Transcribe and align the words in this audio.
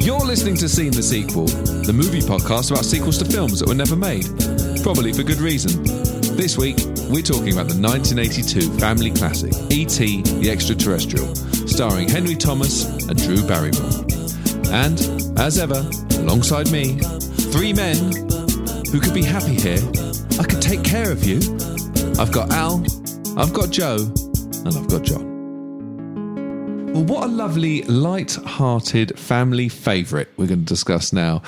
You're 0.00 0.20
listening 0.20 0.56
to 0.56 0.68
Seen 0.68 0.92
the 0.92 1.02
Sequel, 1.02 1.44
the 1.44 1.92
movie 1.92 2.22
podcast 2.22 2.70
about 2.70 2.86
sequels 2.86 3.18
to 3.18 3.26
films 3.26 3.60
that 3.60 3.68
were 3.68 3.74
never 3.74 3.96
made. 3.96 4.24
Probably 4.82 5.12
for 5.12 5.22
good 5.22 5.40
reason. 5.40 5.82
This 6.36 6.56
week, 6.56 6.78
we're 7.12 7.20
talking 7.20 7.52
about 7.52 7.68
the 7.68 7.76
1982 7.76 8.78
family 8.78 9.10
classic, 9.10 9.52
E.T. 9.70 10.22
the 10.40 10.50
Extraterrestrial, 10.50 11.34
starring 11.68 12.08
Henry 12.08 12.34
Thomas 12.34 12.86
and 13.08 13.16
Drew 13.18 13.46
Barrymore. 13.46 14.06
And, 14.72 14.96
as 15.38 15.58
ever, 15.58 15.84
alongside 16.16 16.72
me, 16.72 16.96
three 17.52 17.74
men 17.74 17.96
who 18.88 19.00
could 19.00 19.12
be 19.12 19.22
happy 19.22 19.54
here. 19.54 19.84
I 20.40 20.44
could 20.44 20.62
take 20.62 20.82
care 20.82 21.12
of 21.12 21.24
you. 21.24 21.40
I've 22.18 22.32
got 22.32 22.50
Al, 22.52 22.82
I've 23.36 23.52
got 23.52 23.68
Joe, 23.68 24.08
and 24.64 24.72
I've 24.72 24.88
got 24.88 25.02
John. 25.02 25.29
Well, 26.92 27.04
what 27.04 27.24
a 27.24 27.28
lovely, 27.28 27.82
light-hearted 27.82 29.16
family 29.16 29.68
favourite 29.68 30.26
we're 30.36 30.48
going 30.48 30.64
to 30.64 30.66
discuss 30.66 31.12
now. 31.12 31.42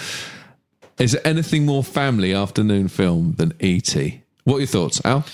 Is 0.98 1.12
there 1.12 1.26
anything 1.26 1.66
more 1.66 1.82
family 1.82 2.32
afternoon 2.32 2.86
film 2.86 3.34
than 3.38 3.52
E.T.? 3.58 4.22
What 4.44 4.56
are 4.56 4.60
your 4.60 4.66
thoughts, 4.68 5.04
Al? 5.04 5.24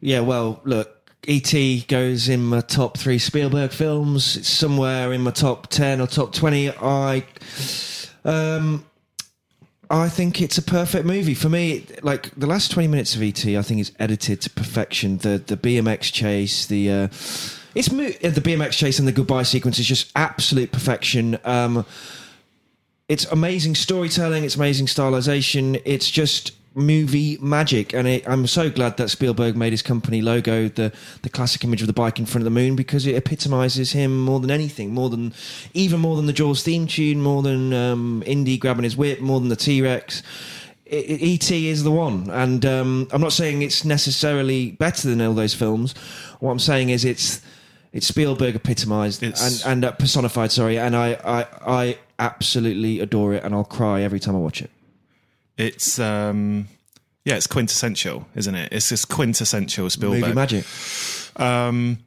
Yeah, 0.00 0.20
well, 0.20 0.60
look, 0.64 1.10
E.T. 1.26 1.86
goes 1.88 2.28
in 2.28 2.44
my 2.44 2.60
top 2.60 2.96
three 2.96 3.18
Spielberg 3.18 3.72
films. 3.72 4.36
It's 4.36 4.48
somewhere 4.48 5.12
in 5.12 5.22
my 5.22 5.32
top 5.32 5.66
10 5.66 6.00
or 6.00 6.06
top 6.06 6.32
20. 6.32 6.70
I. 6.70 7.24
Um, 8.24 8.86
I 9.90 10.08
think 10.08 10.40
it's 10.40 10.56
a 10.56 10.62
perfect 10.62 11.04
movie 11.04 11.34
for 11.34 11.48
me. 11.48 11.84
Like 12.02 12.30
the 12.36 12.46
last 12.46 12.70
twenty 12.70 12.86
minutes 12.86 13.16
of 13.16 13.22
ET, 13.22 13.44
I 13.44 13.60
think 13.62 13.80
is 13.80 13.90
edited 13.98 14.40
to 14.42 14.50
perfection. 14.50 15.18
The 15.18 15.42
the 15.44 15.56
BMX 15.56 16.12
chase, 16.12 16.66
the 16.66 16.90
uh, 16.92 17.08
it's 17.74 17.90
mo- 17.90 18.04
uh, 18.04 18.30
the 18.30 18.40
BMX 18.40 18.72
chase 18.72 18.98
and 18.98 19.06
the 19.06 19.12
goodbye 19.12 19.42
sequence 19.42 19.78
is 19.78 19.86
just 19.86 20.10
absolute 20.16 20.72
perfection. 20.72 21.38
Um, 21.44 21.84
it's 23.08 23.24
amazing 23.26 23.74
storytelling. 23.74 24.44
It's 24.44 24.56
amazing 24.56 24.86
stylization. 24.86 25.80
It's 25.84 26.10
just 26.10 26.52
movie 26.74 27.36
magic, 27.40 27.92
and 27.92 28.06
it, 28.06 28.28
I'm 28.28 28.46
so 28.46 28.70
glad 28.70 28.96
that 28.98 29.10
Spielberg 29.10 29.56
made 29.56 29.72
his 29.72 29.82
company 29.82 30.22
logo 30.22 30.68
the 30.68 30.92
the 31.22 31.28
classic 31.28 31.64
image 31.64 31.80
of 31.80 31.88
the 31.88 31.92
bike 31.92 32.18
in 32.18 32.26
front 32.26 32.42
of 32.42 32.44
the 32.44 32.60
moon 32.60 32.76
because 32.76 33.06
it 33.06 33.16
epitomizes 33.16 33.92
him 33.92 34.20
more 34.24 34.38
than 34.40 34.50
anything, 34.50 34.94
more 34.94 35.10
than 35.10 35.32
even 35.74 36.00
more 36.00 36.16
than 36.16 36.26
the 36.26 36.32
Jaws 36.32 36.62
theme 36.62 36.86
tune, 36.86 37.20
more 37.20 37.42
than 37.42 37.72
um, 37.72 38.22
Indy 38.26 38.56
grabbing 38.58 38.84
his 38.84 38.96
whip, 38.96 39.20
more 39.20 39.40
than 39.40 39.48
the 39.48 39.56
T 39.56 39.82
Rex. 39.82 40.22
ET 40.92 41.50
is 41.52 41.84
the 41.84 41.90
one, 41.92 42.28
and 42.30 42.66
um, 42.66 43.08
I'm 43.12 43.20
not 43.20 43.32
saying 43.32 43.62
it's 43.62 43.84
necessarily 43.84 44.72
better 44.72 45.08
than 45.08 45.20
all 45.20 45.34
those 45.34 45.54
films. 45.54 45.94
What 46.40 46.50
I'm 46.50 46.58
saying 46.58 46.90
is 46.90 47.04
it's 47.04 47.40
it's 47.92 48.06
Spielberg 48.06 48.54
epitomized 48.56 49.22
It's- 49.22 49.64
and 49.64 49.72
and 49.72 49.84
uh, 49.84 49.92
personified. 49.92 50.52
Sorry, 50.52 50.78
and 50.78 50.94
I, 50.96 51.18
I 51.24 51.46
I 51.66 51.98
absolutely 52.18 53.00
adore 53.00 53.34
it, 53.34 53.44
and 53.44 53.54
I'll 53.54 53.64
cry 53.64 54.02
every 54.02 54.20
time 54.20 54.36
I 54.36 54.38
watch 54.38 54.62
it. 54.62 54.70
It's 55.56 55.98
um, 55.98 56.68
yeah, 57.24 57.36
it's 57.36 57.46
quintessential, 57.46 58.26
isn't 58.34 58.54
it? 58.54 58.72
It's 58.72 58.88
just 58.88 59.08
quintessential 59.08 59.90
Spielberg. 59.90 60.20
Movie 60.22 60.34
magic. 60.34 60.64
Um, 61.36 61.98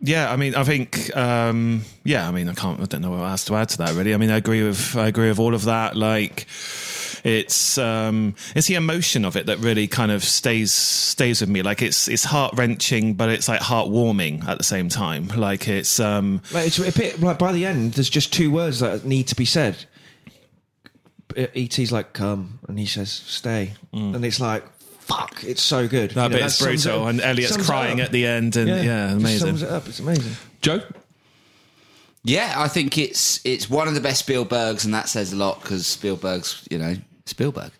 yeah, 0.00 0.30
I 0.30 0.36
mean, 0.36 0.54
I 0.54 0.64
think, 0.64 1.16
um, 1.16 1.82
yeah, 2.04 2.28
I 2.28 2.30
mean, 2.30 2.48
I 2.48 2.54
can't, 2.54 2.80
I 2.80 2.84
don't 2.84 3.00
know 3.00 3.10
what 3.12 3.22
else 3.22 3.44
to 3.46 3.54
add 3.54 3.70
to 3.70 3.78
that. 3.78 3.94
Really, 3.94 4.12
I 4.12 4.18
mean, 4.18 4.30
I 4.30 4.36
agree 4.36 4.62
with, 4.62 4.96
I 4.96 5.06
agree 5.06 5.28
with 5.28 5.38
all 5.38 5.54
of 5.54 5.64
that. 5.64 5.96
Like, 5.96 6.46
it's, 7.24 7.76
um, 7.78 8.36
it's 8.54 8.68
the 8.68 8.76
emotion 8.76 9.24
of 9.24 9.36
it 9.36 9.46
that 9.46 9.58
really 9.58 9.88
kind 9.88 10.12
of 10.12 10.22
stays, 10.22 10.72
stays 10.72 11.40
with 11.40 11.50
me. 11.50 11.62
Like, 11.62 11.82
it's, 11.82 12.06
it's 12.06 12.24
heart 12.24 12.54
wrenching, 12.56 13.14
but 13.14 13.30
it's 13.30 13.48
like 13.48 13.60
heartwarming 13.60 14.46
at 14.46 14.58
the 14.58 14.64
same 14.64 14.88
time. 14.88 15.26
Like, 15.28 15.66
it's, 15.66 15.98
um, 15.98 16.42
Like, 16.52 16.68
it's 16.68 16.78
a 16.78 16.92
bit 16.92 17.20
like 17.20 17.38
by 17.38 17.50
the 17.50 17.66
end, 17.66 17.94
there's 17.94 18.10
just 18.10 18.32
two 18.32 18.52
words 18.52 18.78
that 18.78 19.04
need 19.04 19.26
to 19.28 19.34
be 19.34 19.44
said. 19.44 19.76
E.T.'s 21.36 21.90
like 21.90 22.12
come, 22.12 22.60
and 22.68 22.78
he 22.78 22.86
says 22.86 23.10
stay, 23.10 23.72
and 23.92 24.24
it's 24.24 24.38
like 24.38 24.62
fuck. 25.00 25.42
It's 25.42 25.62
so 25.62 25.88
good. 25.88 26.10
that 26.12 26.30
You 26.30 26.38
know, 26.38 26.46
is 26.46 26.58
brutal, 26.60 27.08
and 27.08 27.20
Elliot's 27.20 27.56
crying 27.66 28.00
at 28.00 28.12
the 28.12 28.26
end, 28.26 28.56
and 28.56 28.68
yeah, 28.68 29.08
just 29.08 29.16
amazing. 29.16 29.46
Sums 29.46 29.62
it 29.62 29.70
up. 29.70 29.88
It's 29.88 29.98
amazing. 29.98 30.32
Joe? 30.60 30.82
Yeah, 32.22 32.54
I 32.56 32.68
think 32.68 32.96
it's 32.98 33.40
it's 33.44 33.68
one 33.68 33.88
of 33.88 33.94
the 33.94 34.00
best 34.00 34.26
Spielbergs, 34.26 34.84
and 34.84 34.94
that 34.94 35.08
says 35.08 35.32
a 35.32 35.36
lot 35.36 35.60
because 35.60 35.86
Spielberg's, 35.86 36.66
you 36.70 36.78
know, 36.78 36.94
Spielberg. 37.26 37.72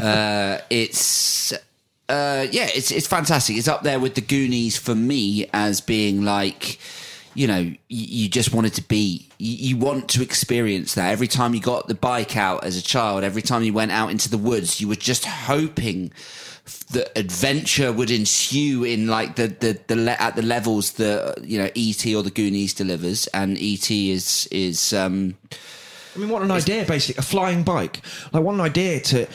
uh, 0.00 0.58
it's 0.70 1.52
uh, 2.08 2.46
yeah, 2.50 2.68
it's 2.74 2.90
it's 2.90 3.06
fantastic. 3.06 3.56
It's 3.56 3.68
up 3.68 3.82
there 3.82 3.98
with 3.98 4.14
the 4.14 4.20
Goonies 4.20 4.76
for 4.76 4.94
me 4.94 5.48
as 5.52 5.80
being 5.80 6.24
like, 6.24 6.78
you 7.34 7.46
know, 7.46 7.58
you, 7.58 7.76
you 7.88 8.28
just 8.28 8.54
wanted 8.54 8.74
to 8.74 8.82
be, 8.82 9.28
you, 9.38 9.70
you 9.70 9.76
want 9.76 10.08
to 10.10 10.22
experience 10.22 10.94
that. 10.94 11.10
Every 11.10 11.26
time 11.26 11.52
you 11.52 11.60
got 11.60 11.88
the 11.88 11.94
bike 11.94 12.36
out 12.36 12.64
as 12.64 12.76
a 12.76 12.82
child, 12.82 13.24
every 13.24 13.42
time 13.42 13.62
you 13.62 13.72
went 13.72 13.90
out 13.90 14.10
into 14.10 14.30
the 14.30 14.38
woods, 14.38 14.80
you 14.80 14.86
were 14.88 14.94
just 14.94 15.24
hoping 15.24 16.12
that 16.92 17.16
adventure 17.16 17.92
would 17.92 18.10
ensue 18.10 18.84
in 18.84 19.08
like 19.08 19.36
the 19.36 19.48
the, 19.48 19.78
the 19.88 19.96
le- 19.96 20.16
at 20.18 20.36
the 20.36 20.42
levels 20.42 20.92
that 20.92 21.44
you 21.44 21.58
know 21.58 21.70
ET 21.76 22.06
or 22.14 22.22
the 22.22 22.30
Goonies 22.30 22.72
delivers, 22.72 23.26
and 23.28 23.56
ET 23.58 23.90
is 23.90 24.48
is 24.52 24.92
um 24.92 25.36
I 26.16 26.18
mean, 26.18 26.28
what 26.30 26.42
an 26.42 26.50
idea! 26.50 26.84
Basically, 26.84 27.18
a 27.18 27.22
flying 27.22 27.62
bike. 27.62 28.00
Like, 28.32 28.42
what 28.42 28.54
an 28.54 28.60
idea 28.60 29.00
to. 29.00 29.26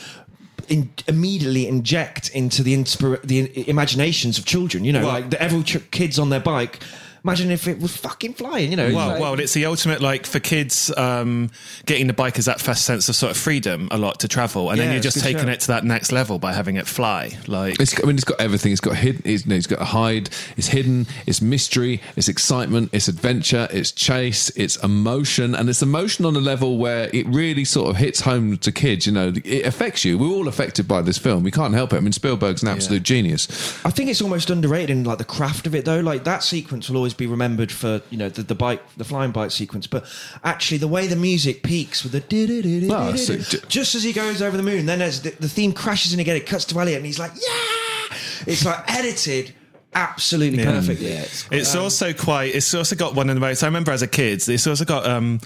In, 0.70 0.90
immediately 1.08 1.68
inject 1.68 2.30
into 2.30 2.64
the 2.64 2.74
inspira- 2.74 3.22
the 3.24 3.68
imaginations 3.70 4.38
of 4.38 4.46
children. 4.46 4.86
You 4.86 4.94
know, 4.94 5.02
Well- 5.02 5.10
like 5.14 5.30
the, 5.30 5.42
every 5.42 5.64
ch- 5.64 5.92
kids 5.92 6.18
on 6.20 6.30
their 6.30 6.40
bike. 6.40 6.80
Imagine 7.24 7.52
if 7.52 7.68
it 7.68 7.80
was 7.80 7.96
fucking 7.96 8.34
flying. 8.34 8.72
You 8.72 8.78
know, 8.78 8.94
Well, 8.94 9.08
like- 9.10 9.20
well, 9.20 9.40
it's 9.40 9.54
the 9.54 9.66
ultimate 9.66 10.02
like 10.02 10.26
for 10.26 10.40
kids. 10.40 10.92
Um, 10.98 11.52
getting 11.86 12.08
the 12.08 12.14
bike 12.14 12.40
is 12.40 12.46
that 12.46 12.60
first 12.60 12.84
sense 12.86 13.08
of 13.10 13.16
sort 13.16 13.32
of 13.32 13.38
freedom 13.38 13.88
a 13.92 13.98
lot 13.98 14.20
to 14.22 14.28
travel, 14.28 14.70
and 14.70 14.78
Yeah, 14.80 14.86
then 14.86 14.94
you're 14.94 15.04
just 15.04 15.20
taking 15.22 15.42
shout. 15.42 15.50
it 15.50 15.60
to 15.62 15.68
that 15.68 15.84
next 15.86 16.12
level 16.12 16.40
by 16.40 16.54
having 16.54 16.78
it 16.78 16.88
fly. 16.88 17.38
Like 17.48 17.80
It's, 17.80 17.94
I 18.02 18.08
mean, 18.08 18.16
it's 18.16 18.24
got 18.24 18.40
everything. 18.42 18.72
It's 18.72 18.82
got 18.82 18.96
hidden. 18.96 19.22
It's, 19.26 19.46
no, 19.46 19.56
it's 19.56 19.68
got 19.68 19.82
a 19.82 19.86
hide. 19.86 20.30
It's 20.58 20.68
hidden. 20.68 21.06
It's 21.28 21.42
mystery. 21.42 22.02
It's 22.16 22.28
excitement. 22.28 22.90
It's 22.92 23.08
adventure. 23.08 23.68
It's 23.72 23.92
chase. 23.92 24.50
It's 24.56 24.78
emotion, 24.78 25.54
and 25.54 25.70
it's 25.70 25.82
emotion 25.84 26.26
on 26.26 26.36
a 26.36 26.40
level 26.40 26.78
where 26.80 27.10
it 27.14 27.28
really 27.28 27.66
sort 27.66 27.90
of 27.92 27.98
hits 27.98 28.22
home 28.22 28.58
to 28.58 28.72
kids. 28.72 29.06
You 29.06 29.12
know, 29.14 29.34
it 29.44 29.66
affects 29.66 30.04
you. 30.04 30.18
We're 30.18 30.28
all 30.30 30.48
affected 30.48 30.88
by 30.88 31.02
this 31.04 31.18
film. 31.20 31.44
We 31.44 31.52
can't 31.52 31.74
help 31.76 31.94
it. 31.94 31.98
I 31.98 32.00
mean, 32.00 32.14
Spielberg's 32.14 32.64
an 32.64 32.70
absolute 32.70 33.04
genius. 33.04 33.48
I 33.86 33.92
think 33.92 34.10
it's 34.10 34.22
almost 34.22 34.50
underrated 34.50 34.90
in 34.90 35.04
like 35.04 35.20
the 35.20 35.24
craft 35.24 35.68
of 35.68 35.76
it 35.76 35.86
though. 35.86 36.00
Like 36.00 36.24
that 36.24 36.44
sequence 36.44 36.90
will 36.90 36.98
always 36.98 37.11
be 37.18 37.28
remembered 37.28 37.72
for 37.72 38.02
you 38.10 38.18
know 38.18 38.30
the, 38.30 38.44
the 38.44 38.56
bike, 38.56 38.82
the 38.98 39.04
flying 39.04 39.32
bike 39.32 39.52
sequence. 39.52 39.88
But 39.88 40.06
actually, 40.44 40.78
the 40.78 40.88
way 40.88 41.08
the 41.08 41.16
music 41.16 41.64
peaks 41.64 42.04
with 42.04 42.12
the 42.12 42.90
ah, 42.92 43.16
so 43.16 43.38
just 43.68 43.96
as 43.96 44.04
he 44.04 44.14
goes 44.14 44.42
over 44.42 44.58
the 44.58 44.64
moon, 44.64 44.86
then 44.86 45.02
as 45.02 45.22
the, 45.22 45.32
the 45.32 45.50
theme 45.50 45.74
crashes 45.74 46.14
in 46.14 46.20
again, 46.20 46.36
it 46.36 46.46
cuts 46.46 46.66
to 46.66 46.80
Elliot, 46.80 46.98
and 46.98 47.06
he's 47.06 47.20
like, 47.20 47.32
"Yeah!" 47.36 48.18
It's 48.48 48.66
like 48.66 48.92
edited 48.92 49.54
absolutely 49.94 50.64
perfectly. 50.64 51.10
yeah, 51.10 51.22
it's 51.22 51.48
It's 51.52 51.76
also 51.76 52.14
quite. 52.14 52.56
It's 52.56 52.74
also 52.74 52.96
got 52.96 53.16
one 53.16 53.30
of 53.30 53.36
the 53.36 53.42
most. 53.42 53.64
I 53.64 53.68
remember 53.68 53.92
as 53.92 54.02
a 54.02 54.08
kid. 54.08 54.48
It's 54.48 54.68
also 54.68 54.86
got. 54.86 55.06
Um, 55.06 55.40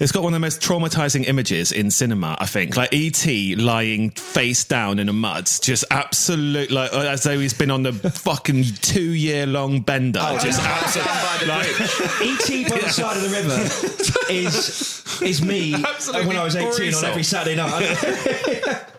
it's 0.00 0.12
got 0.12 0.22
one 0.22 0.32
of 0.32 0.36
the 0.36 0.44
most 0.44 0.60
traumatizing 0.60 1.26
images 1.28 1.72
in 1.72 1.90
cinema. 1.90 2.36
I 2.38 2.46
think, 2.46 2.76
like 2.76 2.90
ET 2.92 3.26
lying 3.58 4.10
face 4.10 4.64
down 4.64 4.98
in 4.98 5.06
the 5.06 5.12
mud, 5.12 5.46
just 5.62 5.84
absolute, 5.90 6.70
like 6.70 6.92
as 6.92 7.22
though 7.22 7.38
he's 7.38 7.54
been 7.54 7.70
on 7.70 7.82
the 7.82 7.92
fucking 7.92 8.64
two 8.82 9.12
year 9.12 9.46
long 9.46 9.80
bender. 9.80 10.20
Oh, 10.22 10.38
just 10.38 10.60
absolutely. 10.60 11.46
Like, 11.46 11.66
E.T. 12.22 12.68
by 12.68 12.78
the 12.78 12.88
side 12.90 13.16
of 13.16 13.22
the 13.22 13.28
river 13.28 14.32
is 14.32 15.04
is 15.22 15.42
me 15.42 15.74
Absolutely 15.84 16.26
when 16.26 16.36
I 16.36 16.44
was 16.44 16.56
eighteen 16.56 16.94
on 16.94 17.04
every 17.04 17.22
Saturday 17.22 17.56
night. 17.56 18.84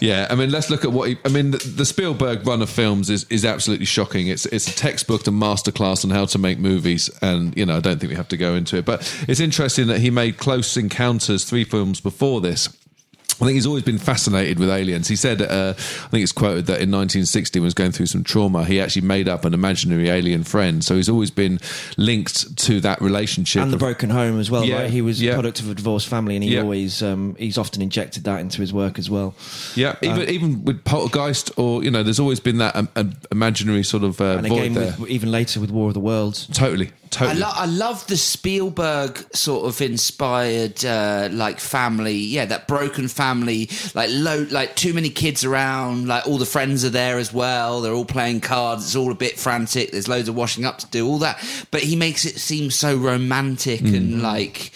Yeah, 0.00 0.26
I 0.28 0.34
mean, 0.34 0.50
let's 0.50 0.68
look 0.68 0.84
at 0.84 0.92
what 0.92 1.08
he, 1.08 1.18
I 1.24 1.28
mean. 1.28 1.52
The, 1.52 1.58
the 1.58 1.84
Spielberg 1.86 2.46
run 2.46 2.60
of 2.60 2.68
films 2.68 3.08
is, 3.08 3.24
is 3.30 3.44
absolutely 3.44 3.86
shocking. 3.86 4.28
It's 4.28 4.44
it's 4.46 4.68
a 4.68 4.74
textbook 4.74 5.26
and 5.26 5.40
masterclass 5.40 6.04
on 6.04 6.10
how 6.10 6.26
to 6.26 6.38
make 6.38 6.58
movies, 6.58 7.08
and 7.22 7.56
you 7.56 7.64
know, 7.64 7.76
I 7.76 7.80
don't 7.80 7.98
think 7.98 8.10
we 8.10 8.16
have 8.16 8.28
to 8.28 8.36
go 8.36 8.54
into 8.54 8.76
it. 8.76 8.84
But 8.84 9.00
it's 9.26 9.40
interesting 9.40 9.86
that 9.86 10.00
he 10.00 10.10
made 10.10 10.36
Close 10.36 10.76
Encounters 10.76 11.44
three 11.44 11.64
films 11.64 12.00
before 12.00 12.40
this. 12.40 12.68
I 13.40 13.46
think 13.46 13.54
he's 13.54 13.66
always 13.66 13.82
been 13.82 13.98
fascinated 13.98 14.58
with 14.58 14.70
aliens. 14.70 15.08
He 15.08 15.16
said, 15.16 15.42
uh, 15.42 15.74
I 15.76 16.08
think 16.08 16.22
it's 16.22 16.32
quoted 16.32 16.66
that 16.66 16.80
in 16.80 16.90
1960, 16.90 17.58
when 17.58 17.62
he 17.62 17.66
was 17.66 17.74
going 17.74 17.92
through 17.92 18.06
some 18.06 18.22
trauma, 18.24 18.64
he 18.64 18.80
actually 18.80 19.02
made 19.02 19.28
up 19.28 19.44
an 19.44 19.52
imaginary 19.54 20.08
alien 20.08 20.44
friend. 20.44 20.84
So 20.84 20.96
he's 20.96 21.08
always 21.08 21.30
been 21.30 21.58
linked 21.96 22.56
to 22.58 22.80
that 22.80 23.00
relationship. 23.00 23.62
and 23.62 23.72
the 23.72 23.76
broken 23.76 24.10
home 24.10 24.38
as 24.38 24.50
well. 24.50 24.64
Yeah, 24.64 24.82
right? 24.82 24.90
He 24.90 25.02
was 25.02 25.20
yeah. 25.20 25.32
a 25.32 25.34
product 25.34 25.60
of 25.60 25.70
a 25.70 25.74
divorced 25.74 26.08
family, 26.08 26.36
and 26.36 26.44
he 26.44 26.54
Yeah. 26.54 26.62
always 26.62 27.02
um, 27.02 27.34
he's 27.38 27.58
often 27.58 27.82
injected 27.82 28.24
that 28.24 28.40
into 28.40 28.60
his 28.60 28.72
work 28.72 28.98
as 28.98 29.10
well. 29.10 29.34
yeah, 29.74 29.96
even 30.02 30.28
even 30.28 30.64
with 30.64 30.84
Poltergeist, 30.84 31.50
or 31.56 31.82
you 31.82 31.90
know, 31.90 32.02
there's 32.02 32.20
always 32.20 32.40
been 32.40 32.58
that 32.58 32.76
um, 32.76 32.88
um, 32.96 33.14
imaginary 33.32 33.82
sort 33.82 34.04
of 34.04 34.20
uh, 34.20 34.24
And 34.38 34.46
void 34.48 34.58
again, 34.60 34.74
there. 34.74 34.94
with, 34.98 35.10
even 35.10 35.30
later 35.30 35.60
with 35.60 35.70
War 35.70 35.88
of 35.88 35.94
the 35.94 36.00
Worlds. 36.00 36.46
Totally, 36.52 36.92
I, 37.20 37.32
lo- 37.34 37.52
I 37.52 37.66
love 37.66 38.06
the 38.06 38.16
Spielberg 38.16 39.24
sort 39.34 39.66
of 39.66 39.80
inspired, 39.80 40.84
uh, 40.84 41.28
like 41.32 41.60
family. 41.60 42.14
Yeah, 42.14 42.44
that 42.46 42.68
broken 42.68 43.08
family, 43.08 43.68
like 43.94 44.10
low, 44.12 44.46
like 44.50 44.76
too 44.76 44.92
many 44.92 45.10
kids 45.10 45.44
around. 45.44 46.06
Like 46.08 46.26
all 46.26 46.38
the 46.38 46.46
friends 46.46 46.84
are 46.84 46.90
there 46.90 47.18
as 47.18 47.32
well. 47.32 47.80
They're 47.80 47.92
all 47.94 48.04
playing 48.04 48.40
cards. 48.40 48.84
It's 48.84 48.96
all 48.96 49.10
a 49.12 49.14
bit 49.14 49.38
frantic. 49.38 49.90
There's 49.90 50.08
loads 50.08 50.28
of 50.28 50.34
washing 50.34 50.64
up 50.64 50.78
to 50.78 50.86
do. 50.86 51.06
All 51.06 51.18
that, 51.18 51.38
but 51.70 51.82
he 51.82 51.96
makes 51.96 52.24
it 52.24 52.38
seem 52.38 52.70
so 52.70 52.96
romantic 52.96 53.80
and 53.80 54.22
like 54.22 54.70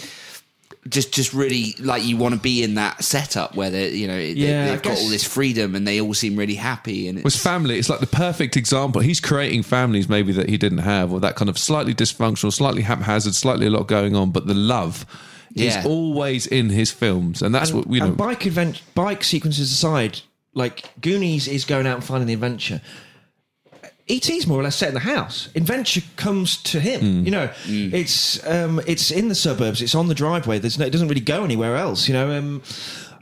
just 0.88 1.12
just 1.12 1.34
really 1.34 1.74
like 1.80 2.04
you 2.04 2.16
want 2.16 2.34
to 2.34 2.40
be 2.40 2.62
in 2.62 2.74
that 2.74 3.02
setup 3.04 3.54
where 3.54 3.70
they 3.70 3.90
you 3.94 4.06
know 4.06 4.16
they, 4.16 4.30
yeah, 4.32 4.68
they've 4.70 4.82
got 4.82 4.98
all 4.98 5.08
this 5.08 5.24
freedom 5.24 5.74
and 5.74 5.86
they 5.86 6.00
all 6.00 6.14
seem 6.14 6.36
really 6.36 6.54
happy 6.54 7.08
and 7.08 7.22
was 7.24 7.36
family. 7.36 7.78
It's 7.78 7.88
like 7.88 8.00
the 8.00 8.06
perfect 8.06 8.56
example. 8.56 9.00
He's 9.00 9.20
creating 9.20 9.62
families 9.64 10.08
maybe 10.08 10.32
that 10.32 10.48
he 10.48 10.56
didn't 10.56 10.78
have, 10.78 11.12
or 11.12 11.20
that 11.20 11.36
kind 11.36 11.48
of 11.48 11.58
slightly 11.58 11.94
dysfunctional, 11.94 12.52
slightly 12.52 12.82
haphazard, 12.82 13.34
slightly 13.34 13.66
a 13.66 13.70
lot 13.70 13.86
going 13.88 14.14
on, 14.16 14.30
but 14.30 14.46
the 14.46 14.54
love 14.54 15.04
Yeah. 15.52 15.78
is 15.80 15.86
always 15.86 16.46
in 16.46 16.70
his 16.70 16.90
films, 16.90 17.42
and 17.42 17.54
that's 17.54 17.72
what 17.72 17.90
you 17.90 18.00
know. 18.00 18.06
And 18.06 18.16
bike 18.16 18.46
advent, 18.46 18.82
bike 18.94 19.24
sequences 19.24 19.72
aside, 19.72 20.20
like 20.54 20.90
Goonies 21.00 21.48
is 21.48 21.64
going 21.64 21.86
out 21.86 21.96
and 21.96 22.04
finding 22.04 22.26
the 22.26 22.34
adventure. 22.34 22.80
E.T.'s 24.08 24.46
more 24.46 24.58
or 24.58 24.62
less 24.62 24.76
set 24.76 24.88
in 24.88 24.94
the 24.94 25.00
house. 25.00 25.48
Adventure 25.54 26.02
comes 26.16 26.56
to 26.64 26.80
him. 26.80 27.00
Hmm. 27.00 27.24
You 27.24 27.30
know, 27.30 27.50
it's 27.66 28.44
um, 28.46 28.80
it's 28.86 29.10
in 29.10 29.28
the 29.28 29.34
suburbs. 29.34 29.82
It's 29.82 29.94
on 29.94 30.08
the 30.08 30.14
driveway. 30.14 30.58
There's 30.58 30.78
no, 30.78 30.86
it 30.86 30.90
doesn't 30.90 31.08
really 31.08 31.20
go 31.20 31.44
anywhere 31.44 31.76
else. 31.76 32.08
You 32.08 32.14
know, 32.14 32.36
um, 32.36 32.62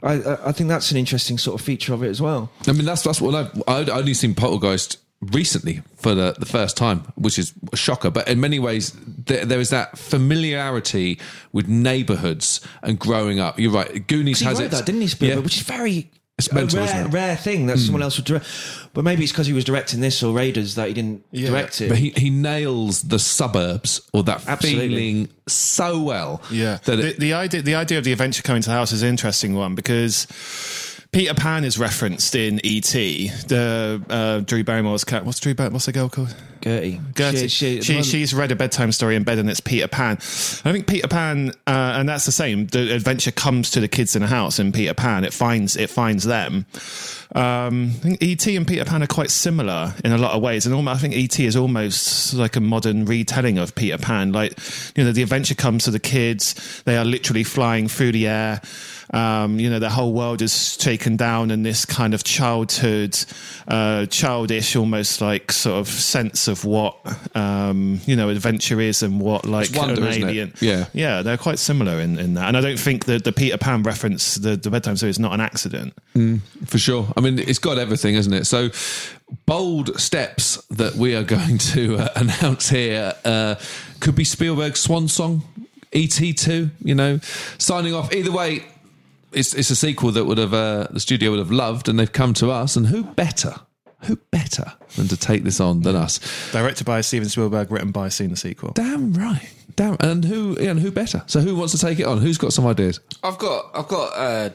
I, 0.03 0.13
I 0.13 0.49
I 0.49 0.51
think 0.51 0.69
that's 0.69 0.91
an 0.91 0.97
interesting 0.97 1.37
sort 1.37 1.59
of 1.59 1.65
feature 1.65 1.93
of 1.93 2.03
it 2.03 2.09
as 2.09 2.21
well. 2.21 2.49
I 2.67 2.71
mean, 2.71 2.85
that's 2.85 3.03
that's 3.03 3.21
what 3.21 3.35
I've 3.35 3.63
I'd 3.67 3.89
only 3.89 4.13
seen 4.13 4.33
Poltergeist 4.33 4.97
recently 5.21 5.81
for 5.95 6.13
the, 6.13 6.35
the 6.37 6.45
first 6.45 6.77
time, 6.77 6.99
which 7.15 7.39
is 7.39 7.53
a 7.73 7.77
shocker. 7.77 8.09
But 8.09 8.27
in 8.27 8.39
many 8.39 8.59
ways, 8.59 8.91
there, 9.05 9.45
there 9.45 9.59
is 9.59 9.69
that 9.71 9.97
familiarity 9.97 11.19
with 11.51 11.67
neighbourhoods 11.67 12.61
and 12.83 12.99
growing 12.99 13.39
up. 13.39 13.59
You're 13.59 13.71
right. 13.71 14.05
Goonies 14.07 14.41
has 14.41 14.59
it, 14.59 14.71
that, 14.71 14.85
didn't 14.85 15.01
he, 15.01 15.07
Spielberg? 15.07 15.37
Yeah. 15.37 15.43
Which 15.43 15.57
is 15.57 15.63
very 15.63 16.11
It's 16.37 16.51
a 16.51 16.55
rare, 16.55 16.65
isn't 16.65 17.07
it? 17.07 17.13
Rare 17.13 17.35
thing 17.35 17.65
that 17.65 17.77
hmm. 17.77 17.83
someone 17.83 18.03
else 18.03 18.17
would 18.17 18.25
direct. 18.25 18.45
But 18.93 19.03
maybe 19.03 19.23
it's 19.23 19.31
because 19.31 19.47
he 19.47 19.53
was 19.53 19.63
directing 19.63 20.01
this 20.01 20.21
or 20.21 20.35
Raiders 20.35 20.75
that 20.75 20.87
he 20.87 20.93
didn't 20.93 21.23
direct 21.31 21.81
it. 21.81 21.89
But 21.89 21.97
he, 21.97 22.11
he 22.11 22.29
nails 22.29 23.01
the 23.01 23.17
suburbs 23.17 24.01
or 24.13 24.21
that 24.23 24.47
Absolutely. 24.47 24.87
feeling 24.87 25.29
so 25.47 25.99
well. 25.99 26.43
Yeah, 26.51 26.77
That 26.85 26.97
the, 26.97 27.07
it, 27.09 27.19
the 27.19 27.33
idea 27.33 27.63
the 27.63 27.73
idea 27.73 27.97
of 27.97 28.03
the 28.03 28.11
adventure 28.11 28.43
coming 28.43 28.61
to 28.61 28.69
the 28.69 28.75
house 28.75 28.91
is 28.91 29.01
an 29.01 29.09
interesting 29.09 29.55
one 29.55 29.73
because 29.73 30.27
Peter 31.11 31.33
Pan 31.33 31.63
is 31.63 31.79
referenced 31.79 32.35
in 32.35 32.59
E.T. 32.63 33.29
The 33.47 34.01
uh, 34.09 34.39
Drew 34.41 34.63
Barrymore's 34.63 35.03
cat. 35.03 35.25
What's 35.25 35.39
Drew? 35.39 35.55
Bar- 35.55 35.69
what's 35.69 35.85
the 35.85 35.91
girl 35.93 36.09
called? 36.09 36.35
Gertie. 36.63 36.99
Gertie. 37.15 37.47
She- 37.47 37.81
She, 37.81 37.81
she- 37.81 38.03
she's 38.03 38.33
read 38.33 38.51
a 38.51 38.55
bedtime 38.55 38.91
story 38.91 39.15
in 39.15 39.23
bed 39.23 39.37
and 39.39 39.49
it's 39.49 39.59
Peter 39.61 39.87
Pan. 39.87 40.17
I 40.17 40.71
think 40.71 40.85
Peter 40.85 41.07
Pan, 41.07 41.49
uh, 41.65 41.95
and 41.97 42.09
that's 42.09 42.25
the 42.25 42.31
same. 42.31 42.67
The 42.67 42.93
adventure 42.93 43.31
comes 43.31 43.71
to 43.71 43.79
the 43.79 43.87
kids 43.87 44.15
in 44.15 44.21
the 44.21 44.27
house 44.27 44.59
in 44.59 44.71
Peter 44.71 44.93
Pan. 44.93 45.23
It 45.23 45.33
finds 45.33 45.75
it 45.77 45.89
finds 45.89 46.23
them. 46.25 46.65
Um, 47.35 47.91
I 47.95 47.99
think 47.99 48.23
E.T. 48.23 48.55
and 48.55 48.67
Peter 48.67 48.85
Pan 48.85 49.03
are 49.03 49.07
quite 49.07 49.29
similar 49.31 49.93
in 50.03 50.11
a 50.11 50.17
lot 50.17 50.31
of 50.33 50.41
ways, 50.41 50.65
and 50.65 50.73
almost, 50.73 50.97
I 50.97 51.01
think 51.01 51.13
E.T. 51.13 51.45
is 51.45 51.55
almost 51.55 52.33
like 52.33 52.55
a 52.55 52.61
modern 52.61 53.05
retelling 53.05 53.57
of 53.57 53.75
Peter 53.75 53.97
Pan. 53.97 54.31
Like 54.31 54.57
you 54.95 55.03
know, 55.03 55.11
the 55.11 55.23
adventure 55.23 55.55
comes 55.55 55.83
to 55.85 55.91
the 55.91 55.99
kids; 55.99 56.81
they 56.85 56.95
are 56.97 57.05
literally 57.05 57.43
flying 57.43 57.87
through 57.87 58.13
the 58.13 58.27
air. 58.27 58.61
Um, 59.13 59.59
you 59.59 59.69
know, 59.69 59.79
the 59.79 59.89
whole 59.89 60.13
world 60.13 60.41
is 60.41 60.75
taken 60.77 61.15
down, 61.15 61.51
and 61.51 61.65
this 61.65 61.85
kind 61.85 62.13
of 62.13 62.23
childhood, 62.23 63.17
uh, 63.67 64.05
childish, 64.07 64.75
almost 64.75 65.21
like 65.21 65.51
sort 65.51 65.79
of 65.79 65.87
sense 65.87 66.47
of 66.47 66.65
what 66.65 66.97
um, 67.35 68.01
you 68.05 68.15
know 68.15 68.29
adventure 68.29 68.81
is 68.81 69.03
and 69.03 69.21
what 69.21 69.45
like 69.45 69.69
wonder, 69.73 70.05
an 70.05 70.13
alien. 70.13 70.53
Yeah. 70.59 70.85
yeah, 70.93 71.21
they're 71.21 71.37
quite 71.37 71.59
similar 71.59 71.99
in, 71.99 72.19
in 72.19 72.33
that, 72.33 72.47
and 72.47 72.57
I 72.57 72.61
don't 72.61 72.79
think 72.79 73.05
that 73.05 73.23
the 73.23 73.31
Peter 73.31 73.57
Pan 73.57 73.83
reference, 73.83 74.35
the, 74.35 74.57
the 74.57 74.69
bedtime 74.69 74.97
story, 74.97 75.09
is 75.09 75.19
not 75.19 75.33
an 75.33 75.41
accident. 75.41 75.93
for 76.65 76.77
sure. 76.77 77.07
I 77.15 77.21
mean, 77.21 77.39
it's 77.39 77.59
got 77.59 77.77
everything, 77.77 78.15
isn't 78.15 78.33
it? 78.33 78.45
So, 78.45 78.69
bold 79.45 79.99
steps 79.99 80.61
that 80.69 80.95
we 80.95 81.15
are 81.15 81.23
going 81.37 81.57
to 81.59 81.97
uh, 81.97 82.09
announce 82.15 82.69
here 82.69 83.13
uh, 83.23 83.55
could 83.99 84.15
be 84.15 84.23
Spielberg's 84.23 84.81
swan 84.81 85.07
song, 85.07 85.43
ET2. 85.93 86.71
You 86.83 86.95
know, 86.95 87.19
signing 87.57 87.93
off. 87.93 88.13
Either 88.13 88.31
way, 88.31 88.65
it's 89.31 89.53
it's 89.53 89.69
a 89.69 89.75
sequel 89.75 90.11
that 90.11 90.25
would 90.25 90.37
have 90.37 90.53
uh, 90.53 90.87
the 90.91 90.99
studio 90.99 91.31
would 91.31 91.39
have 91.39 91.51
loved, 91.51 91.89
and 91.89 91.99
they've 91.99 92.11
come 92.11 92.33
to 92.35 92.51
us. 92.51 92.75
And 92.75 92.87
who 92.87 93.03
better? 93.03 93.55
Who 94.01 94.15
better 94.31 94.73
than 94.95 95.07
to 95.07 95.17
take 95.17 95.43
this 95.43 95.59
on 95.59 95.81
than 95.81 95.95
us? 95.95 96.19
Directed 96.51 96.85
by 96.85 97.01
Steven 97.01 97.27
Spielberg, 97.29 97.71
written 97.71 97.91
by 97.91 98.09
Seen 98.09 98.29
the 98.29 98.35
sequel. 98.35 98.73
Damn 98.73 99.13
right. 99.13 99.49
Damn. 99.75 99.97
And 99.99 100.23
who? 100.23 100.55
Yeah, 100.59 100.71
and 100.71 100.79
who 100.79 100.91
better? 100.91 101.23
So, 101.27 101.39
who 101.39 101.55
wants 101.55 101.73
to 101.73 101.79
take 101.79 101.99
it 101.99 102.05
on? 102.05 102.19
Who's 102.19 102.37
got 102.37 102.53
some 102.53 102.65
ideas? 102.67 102.99
I've 103.23 103.37
got 103.37 103.71
I've 103.73 103.87
got 103.87 104.13
uh, 104.15 104.49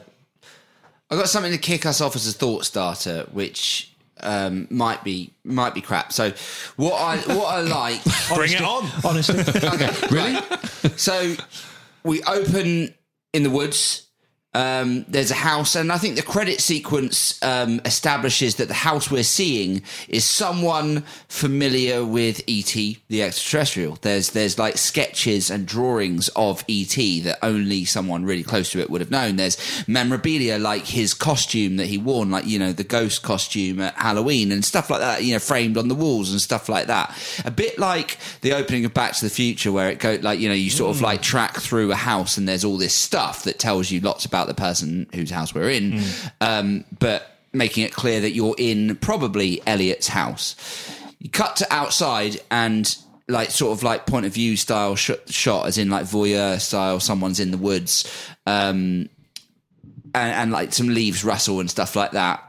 I've 1.09 1.17
got 1.17 1.29
something 1.29 1.51
to 1.51 1.57
kick 1.57 1.85
us 1.85 2.01
off 2.01 2.15
as 2.15 2.27
a 2.27 2.33
thought 2.33 2.65
starter, 2.65 3.27
which 3.31 3.93
um, 4.21 4.67
might 4.69 5.03
be 5.03 5.33
might 5.43 5.73
be 5.73 5.81
crap. 5.81 6.11
So 6.11 6.31
what 6.75 6.95
I 6.95 7.17
what 7.35 7.53
I 7.53 7.61
like 7.61 8.01
Bring 8.35 8.53
it 8.53 8.61
on. 8.61 8.89
Honestly, 9.03 9.39
okay, 9.69 9.91
really? 10.09 10.41
So 10.97 11.35
we 12.03 12.23
open 12.23 12.93
in 13.33 13.43
the 13.43 13.49
woods. 13.49 14.07
Um, 14.55 15.05
there's 15.07 15.31
a 15.31 15.35
house, 15.35 15.75
and 15.75 15.91
I 15.91 15.97
think 15.97 16.15
the 16.15 16.21
credit 16.21 16.61
sequence 16.61 17.41
um, 17.43 17.81
establishes 17.85 18.55
that 18.55 18.67
the 18.67 18.73
house 18.75 19.09
we're 19.09 19.23
seeing 19.23 19.81
is 20.07 20.25
someone 20.25 21.01
familiar 21.27 22.05
with 22.05 22.41
ET, 22.47 22.73
the 22.73 23.23
extraterrestrial. 23.23 23.97
There's 24.01 24.29
there's 24.31 24.59
like 24.59 24.77
sketches 24.77 25.49
and 25.49 25.65
drawings 25.65 26.29
of 26.35 26.63
ET 26.69 26.95
that 27.23 27.39
only 27.41 27.85
someone 27.85 28.25
really 28.25 28.43
close 28.43 28.71
to 28.71 28.79
it 28.79 28.91
would 28.91 29.01
have 29.01 29.09
known. 29.09 29.37
There's 29.37 29.57
memorabilia 29.87 30.59
like 30.59 30.85
his 30.85 31.15
costume 31.15 31.77
that 31.77 31.87
he 31.87 31.97
wore, 31.97 32.23
like 32.25 32.45
you 32.45 32.59
know 32.59 32.73
the 32.73 32.83
ghost 32.83 33.23
costume 33.23 33.79
at 33.79 33.95
Halloween 33.95 34.51
and 34.51 34.63
stuff 34.63 34.89
like 34.89 34.99
that. 34.99 35.23
You 35.23 35.33
know, 35.33 35.39
framed 35.39 35.77
on 35.77 35.87
the 35.87 35.95
walls 35.95 36.31
and 36.31 36.39
stuff 36.39 36.69
like 36.69 36.87
that. 36.87 37.15
A 37.43 37.51
bit 37.51 37.79
like 37.79 38.19
the 38.41 38.53
opening 38.53 38.85
of 38.85 38.93
Back 38.93 39.13
to 39.13 39.25
the 39.25 39.31
Future, 39.31 39.71
where 39.71 39.89
it 39.89 39.99
go 39.99 40.19
like 40.21 40.39
you 40.39 40.47
know 40.47 40.55
you 40.55 40.69
sort 40.69 40.95
of 40.95 41.01
like 41.01 41.23
track 41.23 41.57
through 41.57 41.91
a 41.91 41.95
house 41.95 42.37
and 42.37 42.47
there's 42.47 42.63
all 42.63 42.77
this 42.77 42.93
stuff 42.93 43.43
that 43.43 43.57
tells 43.57 43.89
you 43.89 43.99
lots 43.99 44.25
about 44.25 44.42
the 44.47 44.53
person 44.53 45.07
whose 45.13 45.29
house 45.29 45.53
we're 45.53 45.69
in, 45.69 46.01
um, 46.41 46.85
but 46.99 47.37
making 47.53 47.83
it 47.83 47.93
clear 47.93 48.21
that 48.21 48.31
you're 48.31 48.55
in 48.57 48.95
probably 48.97 49.61
Elliot's 49.67 50.07
house. 50.07 50.55
You 51.19 51.29
cut 51.29 51.55
to 51.57 51.67
outside 51.71 52.41
and 52.51 52.95
like 53.27 53.51
sort 53.51 53.71
of 53.77 53.83
like 53.83 54.05
point 54.05 54.25
of 54.25 54.33
view 54.33 54.57
style 54.57 54.95
sh- 54.95 55.11
shot, 55.27 55.67
as 55.67 55.77
in 55.77 55.89
like 55.89 56.05
voyeur 56.05 56.59
style. 56.59 56.99
Someone's 56.99 57.39
in 57.39 57.51
the 57.51 57.57
woods, 57.57 58.11
um, 58.45 59.09
and, 60.15 60.33
and 60.33 60.51
like 60.51 60.73
some 60.73 60.87
leaves 60.89 61.23
rustle 61.23 61.59
and 61.59 61.69
stuff 61.69 61.95
like 61.95 62.11
that. 62.11 62.43